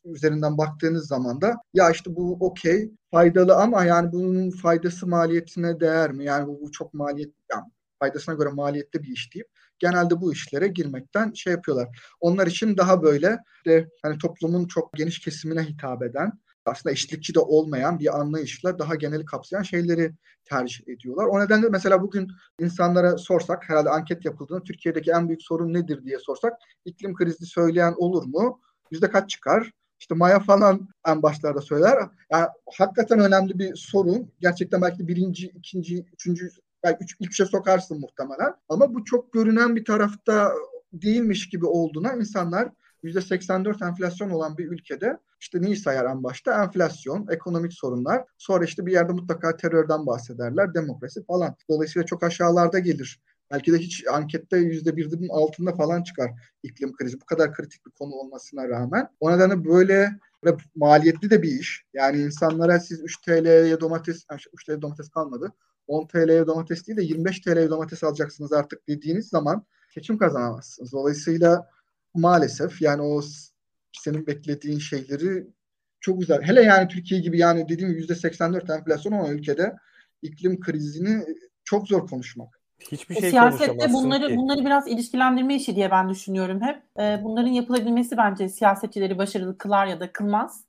üzerinden 0.05 0.57
baktığınız 0.57 1.07
zaman 1.07 1.41
da 1.41 1.55
ya 1.74 1.91
işte 1.91 2.16
bu 2.16 2.38
okey 2.39 2.91
faydalı 3.12 3.55
ama 3.55 3.86
yani 3.86 4.12
bunun 4.12 4.51
faydası 4.51 5.07
maliyetine 5.07 5.80
değer 5.80 6.12
mi? 6.12 6.26
Yani 6.26 6.47
bu, 6.47 6.62
bu 6.62 6.72
çok 6.72 6.93
maliyet 6.93 7.34
yani 7.51 7.64
faydasına 7.99 8.36
göre 8.36 8.49
maliyette 8.49 9.03
bir 9.03 9.07
iş 9.07 9.36
deyip 9.36 9.47
genelde 9.80 10.21
bu 10.21 10.34
işlere 10.34 10.67
girmekten 10.67 11.34
şey 11.34 11.53
yapıyorlar. 11.53 11.99
Onlar 12.19 12.47
için 12.47 12.77
daha 12.77 13.03
böyle 13.03 13.38
de 13.67 13.89
hani 14.03 14.17
toplumun 14.17 14.67
çok 14.67 14.93
geniş 14.93 15.19
kesimine 15.19 15.63
hitap 15.63 16.03
eden 16.03 16.32
aslında 16.65 16.93
eşitlikçi 16.93 17.36
de 17.36 17.39
olmayan 17.39 17.99
bir 17.99 18.19
anlayışla 18.19 18.80
daha 18.80 18.95
genel 18.95 19.25
kapsayan 19.25 19.63
şeyleri 19.63 20.11
tercih 20.45 20.88
ediyorlar. 20.88 21.25
O 21.25 21.39
nedenle 21.39 21.69
mesela 21.69 22.01
bugün 22.01 22.27
insanlara 22.59 23.17
sorsak 23.17 23.69
herhalde 23.69 23.89
anket 23.89 24.25
yapıldığında 24.25 24.63
Türkiye'deki 24.63 25.11
en 25.11 25.27
büyük 25.27 25.41
sorun 25.43 25.73
nedir 25.73 26.03
diye 26.03 26.19
sorsak 26.19 26.53
iklim 26.86 27.13
krizi 27.13 27.45
söyleyen 27.45 27.93
olur 27.97 28.25
mu? 28.25 28.61
Yüzde 28.91 29.09
kaç 29.09 29.30
çıkar? 29.30 29.71
İşte 29.99 30.15
Maya 30.15 30.39
falan 30.39 30.88
en 31.07 31.23
başlarda 31.23 31.61
söyler. 31.61 32.09
Yani 32.32 32.47
hakikaten 32.77 33.19
önemli 33.19 33.59
bir 33.59 33.75
sorun. 33.75 34.32
Gerçekten 34.39 34.82
belki 34.82 35.07
birinci, 35.07 35.47
ikinci, 35.47 36.05
üçüncü, 36.13 36.49
belki 36.84 37.05
üç, 37.19 37.38
şey 37.38 37.45
sokarsın 37.45 37.99
muhtemelen. 37.99 38.53
Ama 38.69 38.93
bu 38.93 39.05
çok 39.05 39.34
görünen 39.34 39.75
bir 39.75 39.86
tarafta 39.86 40.51
değilmiş 40.93 41.49
gibi 41.49 41.65
olduğuna 41.65 42.13
insanlar 42.13 42.69
%84 43.03 43.88
enflasyon 43.88 44.30
olan 44.30 44.57
bir 44.57 44.71
ülkede 44.71 45.17
işte 45.39 45.61
neyi 45.61 45.75
sayar 45.75 46.05
en 46.05 46.23
başta? 46.23 46.63
Enflasyon, 46.63 47.27
ekonomik 47.32 47.73
sorunlar. 47.73 48.25
Sonra 48.38 48.65
işte 48.65 48.86
bir 48.86 48.91
yerde 48.91 49.13
mutlaka 49.13 49.57
terörden 49.57 50.05
bahsederler, 50.05 50.73
demokrasi 50.73 51.25
falan. 51.25 51.55
Dolayısıyla 51.69 52.05
çok 52.05 52.23
aşağılarda 52.23 52.80
gelir 52.80 53.19
Belki 53.51 53.73
de 53.73 53.77
hiç 53.77 54.07
ankette 54.11 54.57
yüzde 54.57 54.97
birinin 54.97 55.30
altında 55.30 55.75
falan 55.75 56.03
çıkar 56.03 56.32
iklim 56.63 56.93
krizi. 56.93 57.21
Bu 57.21 57.25
kadar 57.25 57.53
kritik 57.53 57.86
bir 57.86 57.91
konu 57.91 58.13
olmasına 58.13 58.69
rağmen. 58.69 59.07
O 59.19 59.32
nedenle 59.32 59.65
böyle 59.65 60.09
ve 60.45 60.57
maliyetli 60.75 61.30
de 61.30 61.41
bir 61.41 61.59
iş. 61.59 61.86
Yani 61.93 62.21
insanlara 62.21 62.80
siz 62.80 63.01
3 63.03 63.21
TL'ye 63.21 63.80
domates, 63.80 64.25
3 64.53 64.65
TL 64.65 64.82
domates 64.82 65.09
kalmadı. 65.09 65.53
10 65.89 66.07
TL'ye 66.07 66.47
domates 66.47 66.87
değil 66.87 66.97
de 66.97 67.03
25 67.03 67.39
TL'ye 67.39 67.69
domates 67.69 68.03
alacaksınız 68.03 68.53
artık 68.53 68.87
dediğiniz 68.87 69.29
zaman 69.29 69.65
seçim 69.93 70.17
kazanamazsınız. 70.17 70.91
Dolayısıyla 70.91 71.69
maalesef 72.13 72.81
yani 72.81 73.01
o 73.01 73.21
senin 73.91 74.27
beklediğin 74.27 74.79
şeyleri 74.79 75.47
çok 75.99 76.19
güzel. 76.19 76.41
Hele 76.41 76.61
yani 76.61 76.87
Türkiye 76.87 77.21
gibi 77.21 77.39
yani 77.39 77.69
dediğim 77.69 77.91
gibi 77.91 78.01
%84 78.01 78.77
enflasyon 78.77 79.11
olan 79.11 79.37
ülkede 79.37 79.75
iklim 80.21 80.59
krizini 80.59 81.25
çok 81.63 81.87
zor 81.87 82.07
konuşmak. 82.07 82.59
Hiçbir 82.91 83.15
şey 83.15 83.29
Siyasette 83.29 83.93
bunları 83.93 84.27
ki. 84.27 84.37
bunları 84.37 84.65
biraz 84.65 84.87
ilişkilendirme 84.87 85.55
işi 85.55 85.75
diye 85.75 85.91
ben 85.91 86.09
düşünüyorum 86.09 86.61
hep. 86.61 86.83
Ee, 86.99 87.19
bunların 87.23 87.49
yapılabilmesi 87.49 88.17
bence 88.17 88.49
siyasetçileri 88.49 89.17
başarılı 89.17 89.57
kılar 89.57 89.87
ya 89.87 89.99
da 89.99 90.11
kılmaz. 90.11 90.63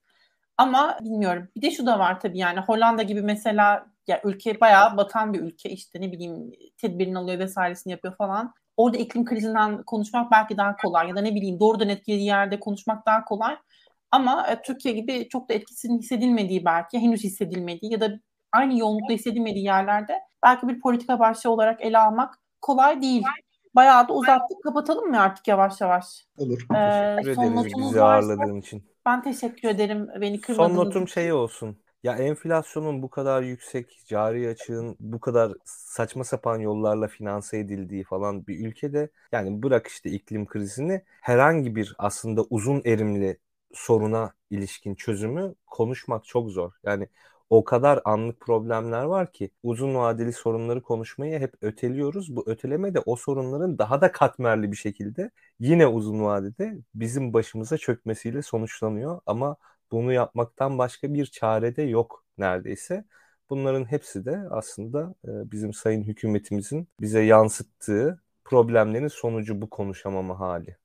Ama 0.58 0.98
bilmiyorum. 1.04 1.48
Bir 1.56 1.62
de 1.62 1.70
şu 1.70 1.86
da 1.86 1.98
var 1.98 2.20
tabii 2.20 2.38
yani 2.38 2.60
Hollanda 2.60 3.02
gibi 3.02 3.22
mesela 3.22 3.89
ya 4.06 4.20
ülke 4.24 4.60
bayağı 4.60 4.96
batan 4.96 5.32
bir 5.32 5.40
ülke 5.40 5.70
işte 5.70 6.00
ne 6.00 6.12
bileyim 6.12 6.52
tedbirini 6.76 7.18
alıyor 7.18 7.38
vesairesini 7.38 7.90
yapıyor 7.90 8.16
falan. 8.16 8.54
Orada 8.76 8.98
iklim 8.98 9.24
krizinden 9.24 9.82
konuşmak 9.82 10.30
belki 10.30 10.56
daha 10.56 10.76
kolay 10.76 11.08
ya 11.08 11.16
da 11.16 11.20
ne 11.20 11.34
bileyim 11.34 11.60
doğrudan 11.60 11.88
etkili 11.88 12.22
yerde 12.22 12.60
konuşmak 12.60 13.06
daha 13.06 13.24
kolay. 13.24 13.56
Ama 14.10 14.46
e, 14.46 14.62
Türkiye 14.62 14.94
gibi 14.94 15.28
çok 15.28 15.48
da 15.48 15.54
etkisinin 15.54 15.98
hissedilmediği 15.98 16.64
belki 16.64 16.98
henüz 16.98 17.24
hissedilmediği 17.24 17.92
ya 17.92 18.00
da 18.00 18.20
aynı 18.52 18.78
yoğunlukta 18.78 19.14
hissedilmediği 19.14 19.64
yerlerde 19.64 20.20
belki 20.42 20.68
bir 20.68 20.80
politika 20.80 21.18
başlığı 21.18 21.50
olarak 21.50 21.84
ele 21.84 21.98
almak 21.98 22.38
kolay 22.60 23.02
değil. 23.02 23.22
Bayağı 23.74 24.08
da 24.08 24.12
uzattık. 24.12 24.62
Kapatalım 24.62 25.10
mı 25.10 25.20
artık 25.20 25.48
yavaş 25.48 25.80
yavaş? 25.80 26.26
Olur. 26.38 26.66
Ee, 26.74 27.16
teşekkür 27.16 27.34
son 27.34 27.56
ederiz 27.56 27.72
bizi 27.78 28.02
ağırladığın 28.02 28.60
için. 28.60 28.84
Ben 29.06 29.22
teşekkür 29.22 29.68
ederim 29.68 30.08
beni 30.20 30.40
kırmadığınız 30.40 30.76
Son 30.76 30.86
notum 30.86 31.08
şey 31.08 31.32
olsun. 31.32 31.76
Ya 32.02 32.16
enflasyonun 32.18 33.02
bu 33.02 33.10
kadar 33.10 33.42
yüksek, 33.42 34.02
cari 34.06 34.48
açığın 34.48 34.96
bu 35.00 35.20
kadar 35.20 35.52
saçma 35.64 36.24
sapan 36.24 36.58
yollarla 36.58 37.08
finanse 37.08 37.58
edildiği 37.58 38.04
falan 38.04 38.46
bir 38.46 38.66
ülkede 38.68 39.10
yani 39.32 39.62
bırak 39.62 39.86
işte 39.86 40.10
iklim 40.10 40.46
krizini 40.46 41.02
herhangi 41.20 41.76
bir 41.76 41.94
aslında 41.98 42.42
uzun 42.50 42.82
erimli 42.84 43.38
soruna 43.74 44.32
ilişkin 44.50 44.94
çözümü 44.94 45.54
konuşmak 45.66 46.24
çok 46.24 46.50
zor. 46.50 46.72
Yani 46.84 47.08
o 47.50 47.64
kadar 47.64 48.00
anlık 48.04 48.40
problemler 48.40 49.02
var 49.04 49.32
ki 49.32 49.50
uzun 49.62 49.94
vadeli 49.94 50.32
sorunları 50.32 50.82
konuşmayı 50.82 51.38
hep 51.38 51.54
öteliyoruz. 51.62 52.36
Bu 52.36 52.44
öteleme 52.46 52.94
de 52.94 53.00
o 53.00 53.16
sorunların 53.16 53.78
daha 53.78 54.00
da 54.00 54.12
katmerli 54.12 54.72
bir 54.72 54.76
şekilde 54.76 55.30
yine 55.60 55.86
uzun 55.86 56.22
vadede 56.24 56.78
bizim 56.94 57.32
başımıza 57.32 57.78
çökmesiyle 57.78 58.42
sonuçlanıyor. 58.42 59.20
Ama 59.26 59.56
bunu 59.92 60.12
yapmaktan 60.12 60.78
başka 60.78 61.14
bir 61.14 61.26
çare 61.26 61.76
de 61.76 61.82
yok 61.82 62.24
neredeyse. 62.38 63.04
Bunların 63.50 63.84
hepsi 63.84 64.24
de 64.24 64.42
aslında 64.50 65.14
e, 65.24 65.50
bizim 65.50 65.72
sayın 65.74 66.02
hükümetimizin 66.02 66.88
bize 67.00 67.20
yansıttığı 67.20 68.22
problemlerin 68.44 69.08
sonucu 69.08 69.62
bu 69.62 69.70
konuşamama 69.70 70.40
hali 70.40 70.76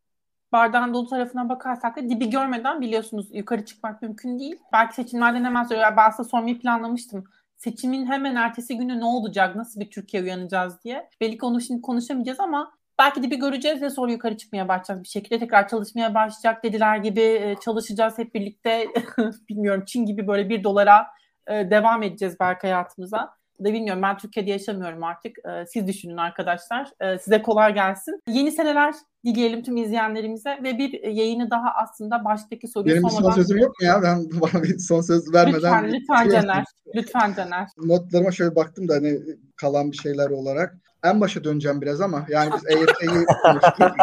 bardağın 0.55 0.93
dolu 0.93 1.07
tarafına 1.07 1.49
bakarsak 1.49 1.97
da 1.97 2.09
dibi 2.09 2.29
görmeden 2.29 2.81
biliyorsunuz 2.81 3.27
yukarı 3.31 3.65
çıkmak 3.65 4.01
mümkün 4.01 4.39
değil. 4.39 4.55
Belki 4.73 4.95
seçimlerden 4.95 5.43
hemen 5.43 5.63
sonra 5.63 5.97
ben 5.97 6.09
size 6.09 6.29
sormayı 6.29 6.59
planlamıştım. 6.59 7.23
Seçimin 7.57 8.05
hemen 8.05 8.35
ertesi 8.35 8.77
günü 8.77 8.99
ne 8.99 9.05
olacak, 9.05 9.55
nasıl 9.55 9.79
bir 9.79 9.91
Türkiye 9.91 10.23
uyanacağız 10.23 10.83
diye. 10.83 11.09
Belki 11.21 11.45
onu 11.45 11.61
şimdi 11.61 11.81
konuşamayacağız 11.81 12.39
ama 12.39 12.71
belki 12.99 13.23
dibi 13.23 13.39
göreceğiz 13.39 13.81
ve 13.81 13.89
sonra 13.89 14.11
yukarı 14.11 14.37
çıkmaya 14.37 14.67
başlayacağız 14.67 15.03
bir 15.03 15.07
şekilde. 15.07 15.39
Tekrar 15.39 15.67
çalışmaya 15.67 16.13
başlayacak 16.13 16.63
dediler 16.63 16.97
gibi 16.97 17.21
e, 17.21 17.55
çalışacağız 17.65 18.17
hep 18.17 18.33
birlikte. 18.35 18.87
Bilmiyorum 19.49 19.83
Çin 19.87 20.05
gibi 20.05 20.27
böyle 20.27 20.49
bir 20.49 20.63
dolara 20.63 21.07
e, 21.47 21.53
devam 21.71 22.03
edeceğiz 22.03 22.35
belki 22.39 22.61
hayatımıza 22.61 23.35
da 23.63 23.73
bilmiyorum 23.73 24.01
ben 24.01 24.17
Türkiye'de 24.17 24.51
yaşamıyorum 24.51 25.03
artık. 25.03 25.37
Ee, 25.45 25.65
siz 25.65 25.87
düşünün 25.87 26.17
arkadaşlar. 26.17 26.89
Ee, 27.01 27.17
size 27.19 27.41
kolay 27.41 27.73
gelsin. 27.73 28.21
Yeni 28.29 28.51
seneler 28.51 28.93
dileyelim 29.25 29.63
tüm 29.63 29.77
izleyenlerimize 29.77 30.59
ve 30.63 30.77
bir 30.77 31.03
yayını 31.03 31.49
daha 31.51 31.69
aslında 31.83 32.25
baştaki 32.25 32.67
soruyu 32.67 32.95
Benim 32.95 33.09
son 33.09 33.31
sözüm 33.31 33.57
yok 33.57 33.81
mu 33.81 33.87
ya? 33.87 34.03
Ben 34.03 34.25
bana 34.41 34.63
bir 34.63 34.79
son 34.79 35.01
söz 35.01 35.33
vermeden... 35.33 35.83
Lütfen, 35.83 35.93
lütfen 35.93 36.29
Caner. 36.29 36.63
Lütfen 36.95 37.33
Caner. 37.33 37.67
Notlarıma 37.77 38.31
şöyle 38.31 38.55
baktım 38.55 38.87
da 38.87 38.93
hani 38.93 39.19
kalan 39.55 39.91
bir 39.91 39.97
şeyler 39.97 40.29
olarak. 40.29 40.75
En 41.03 41.21
başa 41.21 41.43
döneceğim 41.43 41.81
biraz 41.81 42.01
ama 42.01 42.25
yani 42.29 42.51
biz 42.55 42.77
EYT'yi 42.77 43.25
konuştuk. 43.43 43.95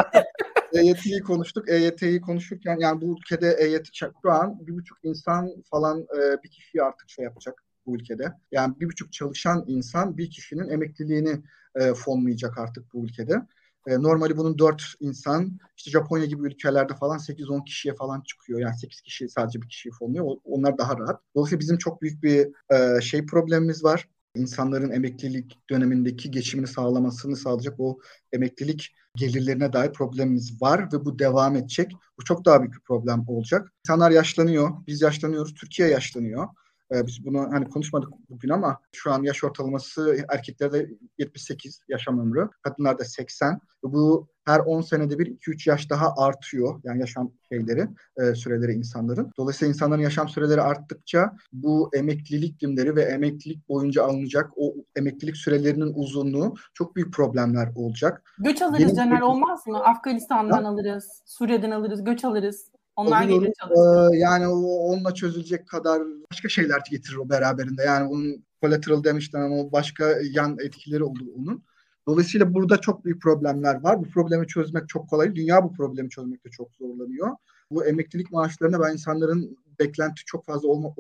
EYT'yi 0.72 1.22
konuştuk. 1.22 1.68
EYT'yi 1.68 2.20
konuşurken 2.20 2.76
yani 2.80 3.00
bu 3.00 3.16
ülkede 3.18 3.56
EYT 3.58 3.88
şu 4.22 4.32
an 4.32 4.66
bir 4.66 4.74
buçuk 4.74 4.98
insan 5.02 5.50
falan 5.70 6.00
e, 6.00 6.42
bir 6.44 6.50
kişi 6.50 6.82
artık 6.82 7.10
şey 7.10 7.24
yapacak 7.24 7.64
bu 7.86 7.96
ülkede. 7.96 8.32
Yani 8.52 8.80
bir 8.80 8.86
buçuk 8.86 9.12
çalışan 9.12 9.64
insan 9.66 10.18
bir 10.18 10.30
kişinin 10.30 10.68
emekliliğini 10.68 11.42
e, 11.74 11.94
fonlayacak 11.94 12.58
artık 12.58 12.92
bu 12.94 13.04
ülkede. 13.04 13.42
E, 13.86 14.02
normali 14.02 14.36
bunun 14.36 14.58
dört 14.58 14.82
insan 15.00 15.58
işte 15.76 15.90
Japonya 15.90 16.24
gibi 16.24 16.46
ülkelerde 16.46 16.94
falan 16.94 17.18
8-10 17.18 17.64
kişiye 17.64 17.94
falan 17.94 18.20
çıkıyor. 18.20 18.60
Yani 18.60 18.78
8 18.78 19.00
kişi 19.00 19.28
sadece 19.28 19.62
bir 19.62 19.68
kişiyi 19.68 19.90
fonluyor. 19.90 20.36
Onlar 20.44 20.78
daha 20.78 20.98
rahat. 20.98 21.20
Dolayısıyla 21.34 21.60
bizim 21.60 21.78
çok 21.78 22.02
büyük 22.02 22.22
bir 22.22 22.48
e, 22.74 23.00
şey 23.00 23.26
problemimiz 23.26 23.84
var. 23.84 24.08
İnsanların 24.34 24.90
emeklilik 24.90 25.58
dönemindeki 25.70 26.30
geçimini 26.30 26.66
sağlamasını 26.66 27.36
sağlayacak 27.36 27.80
o 27.80 27.98
emeklilik 28.32 28.94
gelirlerine 29.16 29.72
dair 29.72 29.92
problemimiz 29.92 30.62
var 30.62 30.88
ve 30.92 31.04
bu 31.04 31.18
devam 31.18 31.56
edecek. 31.56 31.92
Bu 32.18 32.24
çok 32.24 32.44
daha 32.44 32.60
büyük 32.60 32.74
bir 32.74 32.80
problem 32.80 33.24
olacak. 33.28 33.72
İnsanlar 33.84 34.10
yaşlanıyor, 34.10 34.70
biz 34.86 35.02
yaşlanıyoruz, 35.02 35.54
Türkiye 35.54 35.88
yaşlanıyor. 35.88 36.48
Ee, 36.92 37.06
biz 37.06 37.26
bunu 37.26 37.48
hani 37.52 37.68
konuşmadık 37.68 38.10
bugün 38.30 38.48
ama 38.48 38.78
şu 38.92 39.12
an 39.12 39.22
yaş 39.22 39.44
ortalaması 39.44 40.24
erkeklerde 40.28 40.90
78 41.18 41.80
yaşam 41.88 42.20
ömrü, 42.20 42.48
kadınlarda 42.62 43.04
80. 43.04 43.60
Bu 43.82 44.28
her 44.44 44.60
10 44.60 44.80
senede 44.80 45.18
bir 45.18 45.26
2-3 45.26 45.70
yaş 45.70 45.90
daha 45.90 46.14
artıyor. 46.16 46.80
Yani 46.84 47.00
yaşam 47.00 47.32
şeyleri, 47.48 47.88
e, 48.16 48.34
süreleri 48.34 48.72
insanların. 48.72 49.32
Dolayısıyla 49.38 49.74
insanların 49.74 50.02
yaşam 50.02 50.28
süreleri 50.28 50.60
arttıkça 50.60 51.32
bu 51.52 51.90
emeklilik 51.92 52.60
dimleri 52.60 52.96
ve 52.96 53.02
emeklilik 53.02 53.68
boyunca 53.68 54.04
alınacak 54.04 54.50
o 54.56 54.74
emeklilik 54.96 55.36
sürelerinin 55.36 55.92
uzunluğu 55.94 56.54
çok 56.74 56.96
büyük 56.96 57.14
problemler 57.14 57.68
olacak. 57.76 58.34
Göç 58.38 58.62
alırız 58.62 58.96
Caner 58.96 59.20
olmaz 59.20 59.66
mı? 59.66 59.84
Afganistan'dan 59.84 60.62
ya. 60.62 60.68
alırız, 60.68 61.22
Suriye'den 61.26 61.70
alırız, 61.70 62.04
göç 62.04 62.24
alırız. 62.24 62.71
Onlar 62.96 63.28
Olur, 63.28 63.46
ee, 63.46 64.18
yani 64.18 64.48
o, 64.48 64.58
onunla 64.62 65.14
çözülecek 65.14 65.68
kadar 65.68 66.02
başka 66.30 66.48
şeyler 66.48 66.80
getirir 66.90 67.16
o 67.16 67.28
beraberinde. 67.28 67.82
Yani 67.82 68.08
onun 68.08 68.44
collateral 68.62 69.04
demişten 69.04 69.40
ama 69.40 69.72
başka 69.72 70.14
yan 70.32 70.56
etkileri 70.58 71.04
olur 71.04 71.26
onun. 71.38 71.64
Dolayısıyla 72.08 72.54
burada 72.54 72.80
çok 72.80 73.04
büyük 73.04 73.22
problemler 73.22 73.82
var. 73.82 74.00
Bu 74.00 74.08
problemi 74.08 74.46
çözmek 74.46 74.88
çok 74.88 75.10
kolay. 75.10 75.34
Dünya 75.34 75.64
bu 75.64 75.72
problemi 75.72 76.10
çözmekte 76.10 76.50
çok 76.50 76.74
zorlanıyor. 76.74 77.28
Bu 77.70 77.86
emeklilik 77.86 78.32
maaşlarına 78.32 78.80
ben 78.80 78.92
insanların 78.92 79.58
beklenti 79.78 80.24
çok 80.26 80.46
fazla 80.46 80.68
olma, 80.68 80.94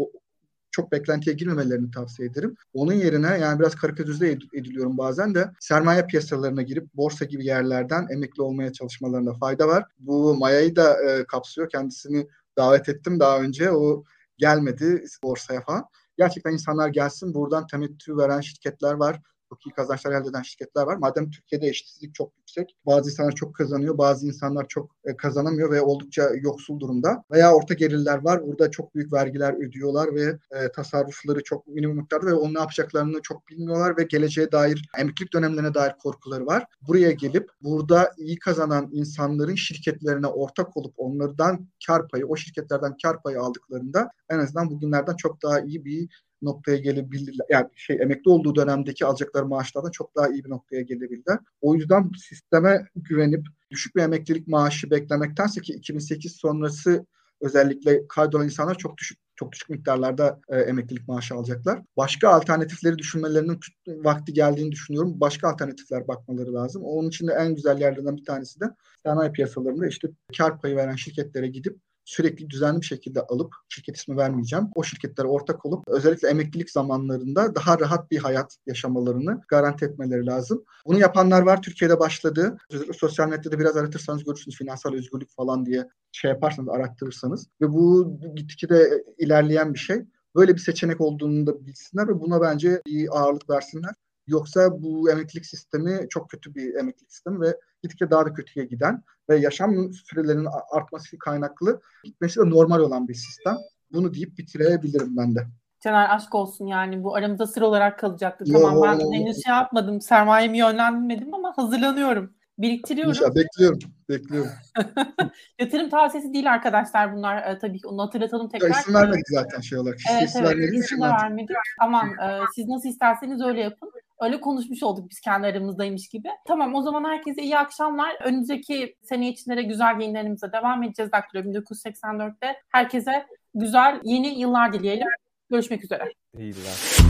çok 0.72 0.92
beklentiye 0.92 1.36
girmemelerini 1.36 1.90
tavsiye 1.90 2.28
ederim. 2.28 2.56
Onun 2.74 2.92
yerine 2.92 3.38
yani 3.38 3.60
biraz 3.60 3.74
karikatürize 3.74 4.38
ediliyorum 4.54 4.98
bazen 4.98 5.34
de 5.34 5.50
sermaye 5.60 6.06
piyasalarına 6.06 6.62
girip 6.62 6.94
borsa 6.94 7.24
gibi 7.24 7.46
yerlerden 7.46 8.06
emekli 8.10 8.42
olmaya 8.42 8.72
çalışmalarında 8.72 9.34
fayda 9.34 9.68
var. 9.68 9.84
Bu 9.98 10.36
Maya'yı 10.36 10.76
da 10.76 11.02
e, 11.02 11.24
kapsıyor. 11.24 11.68
Kendisini 11.68 12.28
davet 12.56 12.88
ettim 12.88 13.20
daha 13.20 13.40
önce. 13.40 13.70
O 13.70 14.04
gelmedi 14.38 15.04
borsaya 15.22 15.60
falan. 15.60 15.84
Gerçekten 16.18 16.52
insanlar 16.52 16.88
gelsin. 16.88 17.34
Buradan 17.34 17.66
temettü 17.66 18.16
veren 18.16 18.40
şirketler 18.40 18.92
var 18.92 19.20
çok 19.52 19.66
iyi 19.66 19.72
kazançlar 19.72 20.12
elde 20.12 20.28
eden 20.28 20.42
şirketler 20.42 20.82
var. 20.82 20.96
Madem 20.96 21.30
Türkiye'de 21.30 21.66
eşitsizlik 21.66 22.14
çok 22.14 22.32
yüksek, 22.38 22.76
bazı 22.86 23.10
insanlar 23.10 23.32
çok 23.32 23.54
kazanıyor, 23.54 23.98
bazı 23.98 24.26
insanlar 24.26 24.68
çok 24.68 24.96
e, 25.04 25.16
kazanamıyor 25.16 25.70
ve 25.70 25.80
oldukça 25.80 26.30
yoksul 26.40 26.80
durumda. 26.80 27.24
Veya 27.30 27.54
orta 27.54 27.74
gelirler 27.74 28.24
var, 28.24 28.46
burada 28.46 28.70
çok 28.70 28.94
büyük 28.94 29.12
vergiler 29.12 29.66
ödüyorlar 29.66 30.14
ve 30.14 30.38
e, 30.50 30.72
tasarrufları 30.72 31.42
çok 31.42 31.66
minimum 31.66 31.96
miktarda 31.96 32.26
ve 32.26 32.34
onu 32.34 32.54
ne 32.54 32.58
yapacaklarını 32.58 33.22
çok 33.22 33.48
bilmiyorlar 33.48 33.96
ve 33.96 34.02
geleceğe 34.02 34.52
dair, 34.52 34.88
emeklilik 34.98 35.32
dönemlerine 35.32 35.74
dair 35.74 35.92
korkuları 36.02 36.46
var. 36.46 36.64
Buraya 36.88 37.10
gelip 37.10 37.50
burada 37.62 38.12
iyi 38.18 38.38
kazanan 38.38 38.88
insanların 38.92 39.54
şirketlerine 39.54 40.26
ortak 40.26 40.76
olup 40.76 40.94
onlardan 40.96 41.68
kar 41.86 42.08
payı, 42.08 42.26
o 42.26 42.36
şirketlerden 42.36 42.96
kar 43.02 43.22
payı 43.22 43.40
aldıklarında 43.40 44.08
en 44.30 44.38
azından 44.38 44.70
bugünlerden 44.70 45.16
çok 45.16 45.42
daha 45.42 45.60
iyi 45.60 45.84
bir 45.84 46.08
noktaya 46.42 46.76
gelebilirler. 46.76 47.46
Yani 47.50 47.68
şey 47.76 47.96
emekli 48.00 48.30
olduğu 48.30 48.54
dönemdeki 48.54 49.06
alacakları 49.06 49.46
maaşlardan 49.46 49.90
çok 49.90 50.16
daha 50.16 50.28
iyi 50.28 50.44
bir 50.44 50.50
noktaya 50.50 50.82
gelebilirler. 50.82 51.38
O 51.60 51.74
yüzden 51.74 52.10
sisteme 52.28 52.86
güvenip 52.94 53.46
düşük 53.70 53.96
bir 53.96 54.02
emeklilik 54.02 54.48
maaşı 54.48 54.90
beklemektense 54.90 55.60
ki 55.60 55.72
2008 55.72 56.32
sonrası 56.32 57.06
özellikle 57.40 58.08
kaydolan 58.08 58.44
insanlar 58.44 58.74
çok 58.74 58.98
düşük 58.98 59.18
çok 59.36 59.52
düşük 59.52 59.70
miktarlarda 59.70 60.40
e, 60.48 60.56
emeklilik 60.56 61.08
maaşı 61.08 61.34
alacaklar. 61.34 61.82
Başka 61.96 62.28
alternatifleri 62.28 62.98
düşünmelerinin 62.98 63.60
vakti 63.86 64.32
geldiğini 64.32 64.72
düşünüyorum. 64.72 65.20
Başka 65.20 65.48
alternatifler 65.48 66.08
bakmaları 66.08 66.54
lazım. 66.54 66.82
Onun 66.84 67.08
için 67.08 67.26
de 67.26 67.32
en 67.32 67.54
güzel 67.54 67.80
yerlerden 67.80 68.16
bir 68.16 68.24
tanesi 68.24 68.60
de 68.60 68.64
sanayi 69.02 69.32
piyasalarında 69.32 69.86
işte 69.86 70.08
kar 70.38 70.60
payı 70.60 70.76
veren 70.76 70.96
şirketlere 70.96 71.46
gidip 71.46 71.78
sürekli 72.04 72.50
düzenli 72.50 72.80
bir 72.80 72.86
şekilde 72.86 73.20
alıp 73.20 73.54
şirket 73.68 73.96
ismi 73.96 74.16
vermeyeceğim. 74.16 74.66
O 74.74 74.82
şirketlere 74.82 75.26
ortak 75.26 75.66
olup 75.66 75.88
özellikle 75.88 76.28
emeklilik 76.28 76.70
zamanlarında 76.70 77.54
daha 77.54 77.80
rahat 77.80 78.10
bir 78.10 78.18
hayat 78.18 78.56
yaşamalarını 78.66 79.40
garanti 79.48 79.84
etmeleri 79.84 80.26
lazım. 80.26 80.64
Bunu 80.86 80.98
yapanlar 80.98 81.42
var. 81.42 81.62
Türkiye'de 81.62 82.00
başladı. 82.00 82.56
Sosyal 82.98 83.28
medyada 83.28 83.58
biraz 83.58 83.76
aratırsanız 83.76 84.24
görürsünüz 84.24 84.58
finansal 84.58 84.94
özgürlük 84.94 85.30
falan 85.36 85.66
diye 85.66 85.88
şey 86.12 86.30
yaparsanız 86.30 86.68
arattırırsanız 86.68 87.48
ve 87.60 87.72
bu 87.72 88.16
gittikçe 88.34 88.68
de 88.68 89.04
ilerleyen 89.18 89.74
bir 89.74 89.78
şey. 89.78 90.04
Böyle 90.36 90.54
bir 90.54 90.60
seçenek 90.60 91.00
olduğunu 91.00 91.46
da 91.46 91.66
bilsinler 91.66 92.08
ve 92.08 92.20
buna 92.20 92.40
bence 92.40 92.82
bir 92.86 93.18
ağırlık 93.18 93.50
versinler. 93.50 93.94
Yoksa 94.26 94.82
bu 94.82 95.10
emeklilik 95.10 95.46
sistemi 95.46 96.06
çok 96.10 96.30
kötü 96.30 96.54
bir 96.54 96.74
emeklilik 96.74 97.12
sistemi 97.12 97.40
ve 97.40 97.56
gittikçe 97.82 98.10
daha 98.10 98.26
da 98.26 98.32
kötüye 98.32 98.66
giden 98.66 99.02
ve 99.28 99.36
yaşam 99.36 99.92
sürelerinin 99.92 100.48
artması 100.70 101.18
kaynaklı 101.18 101.80
gitmesi 102.04 102.40
de 102.40 102.50
normal 102.50 102.80
olan 102.80 103.08
bir 103.08 103.14
sistem. 103.14 103.56
Bunu 103.92 104.14
deyip 104.14 104.38
bitirebilirim 104.38 105.16
ben 105.16 105.34
de. 105.34 105.46
Caner 105.80 106.14
aşk 106.14 106.34
olsun 106.34 106.66
yani 106.66 107.04
bu 107.04 107.16
aramızda 107.16 107.46
sır 107.46 107.62
olarak 107.62 107.98
kalacaktı. 107.98 108.44
Yo. 108.46 108.60
Tamam 108.60 108.82
ben 108.82 109.12
henüz 109.12 109.42
şey 109.44 109.54
yapmadım 109.54 110.00
sermayemi 110.00 110.58
yönlendirmedim 110.58 111.34
ama 111.34 111.52
hazırlanıyorum. 111.56 112.34
Biriktiriyorum. 112.58 113.12
İnşallah 113.12 113.34
bekliyorum. 113.34 113.78
Bekliyorum. 114.08 114.50
Yatırım 115.58 115.90
tavsiyesi 115.90 116.32
değil 116.32 116.52
arkadaşlar 116.52 117.16
bunlar. 117.16 117.36
E, 117.36 117.58
tabii 117.58 117.80
ki 117.80 117.86
onu 117.86 118.02
hatırlatalım 118.02 118.48
tekrar. 118.48 118.68
Ya 118.68 118.80
isim 118.80 118.94
vermedik 118.94 119.28
zaten 119.28 119.60
şey 119.60 119.78
olarak. 119.78 119.98
Evet, 120.12 120.22
isim 120.22 120.44
evet 120.46 120.72
isim 120.72 120.98
de 120.98 121.02
vermedik. 121.02 121.56
Aman 121.80 122.08
e, 122.08 122.40
siz 122.54 122.68
nasıl 122.68 122.88
isterseniz 122.88 123.40
öyle 123.42 123.60
yapın. 123.60 123.90
Öyle 124.22 124.40
konuşmuş 124.40 124.82
olduk 124.82 125.10
biz 125.10 125.20
kendi 125.20 125.46
aramızdaymış 125.46 126.08
gibi. 126.08 126.28
Tamam 126.46 126.74
o 126.74 126.82
zaman 126.82 127.04
herkese 127.04 127.42
iyi 127.42 127.58
akşamlar. 127.58 128.16
Önümüzdeki 128.24 128.96
sene 129.02 129.28
içinde 129.28 129.62
güzel 129.62 130.00
yayınlarımıza 130.00 130.52
devam 130.52 130.82
edeceğiz. 130.82 131.12
Daktilo 131.12 131.42
1984'te 131.42 132.56
herkese 132.68 133.26
güzel 133.54 134.00
yeni 134.04 134.40
yıllar 134.40 134.72
dileyelim. 134.72 135.08
Görüşmek 135.50 135.84
üzere. 135.84 136.12
İyi 136.38 136.54
yıllar. 136.54 137.02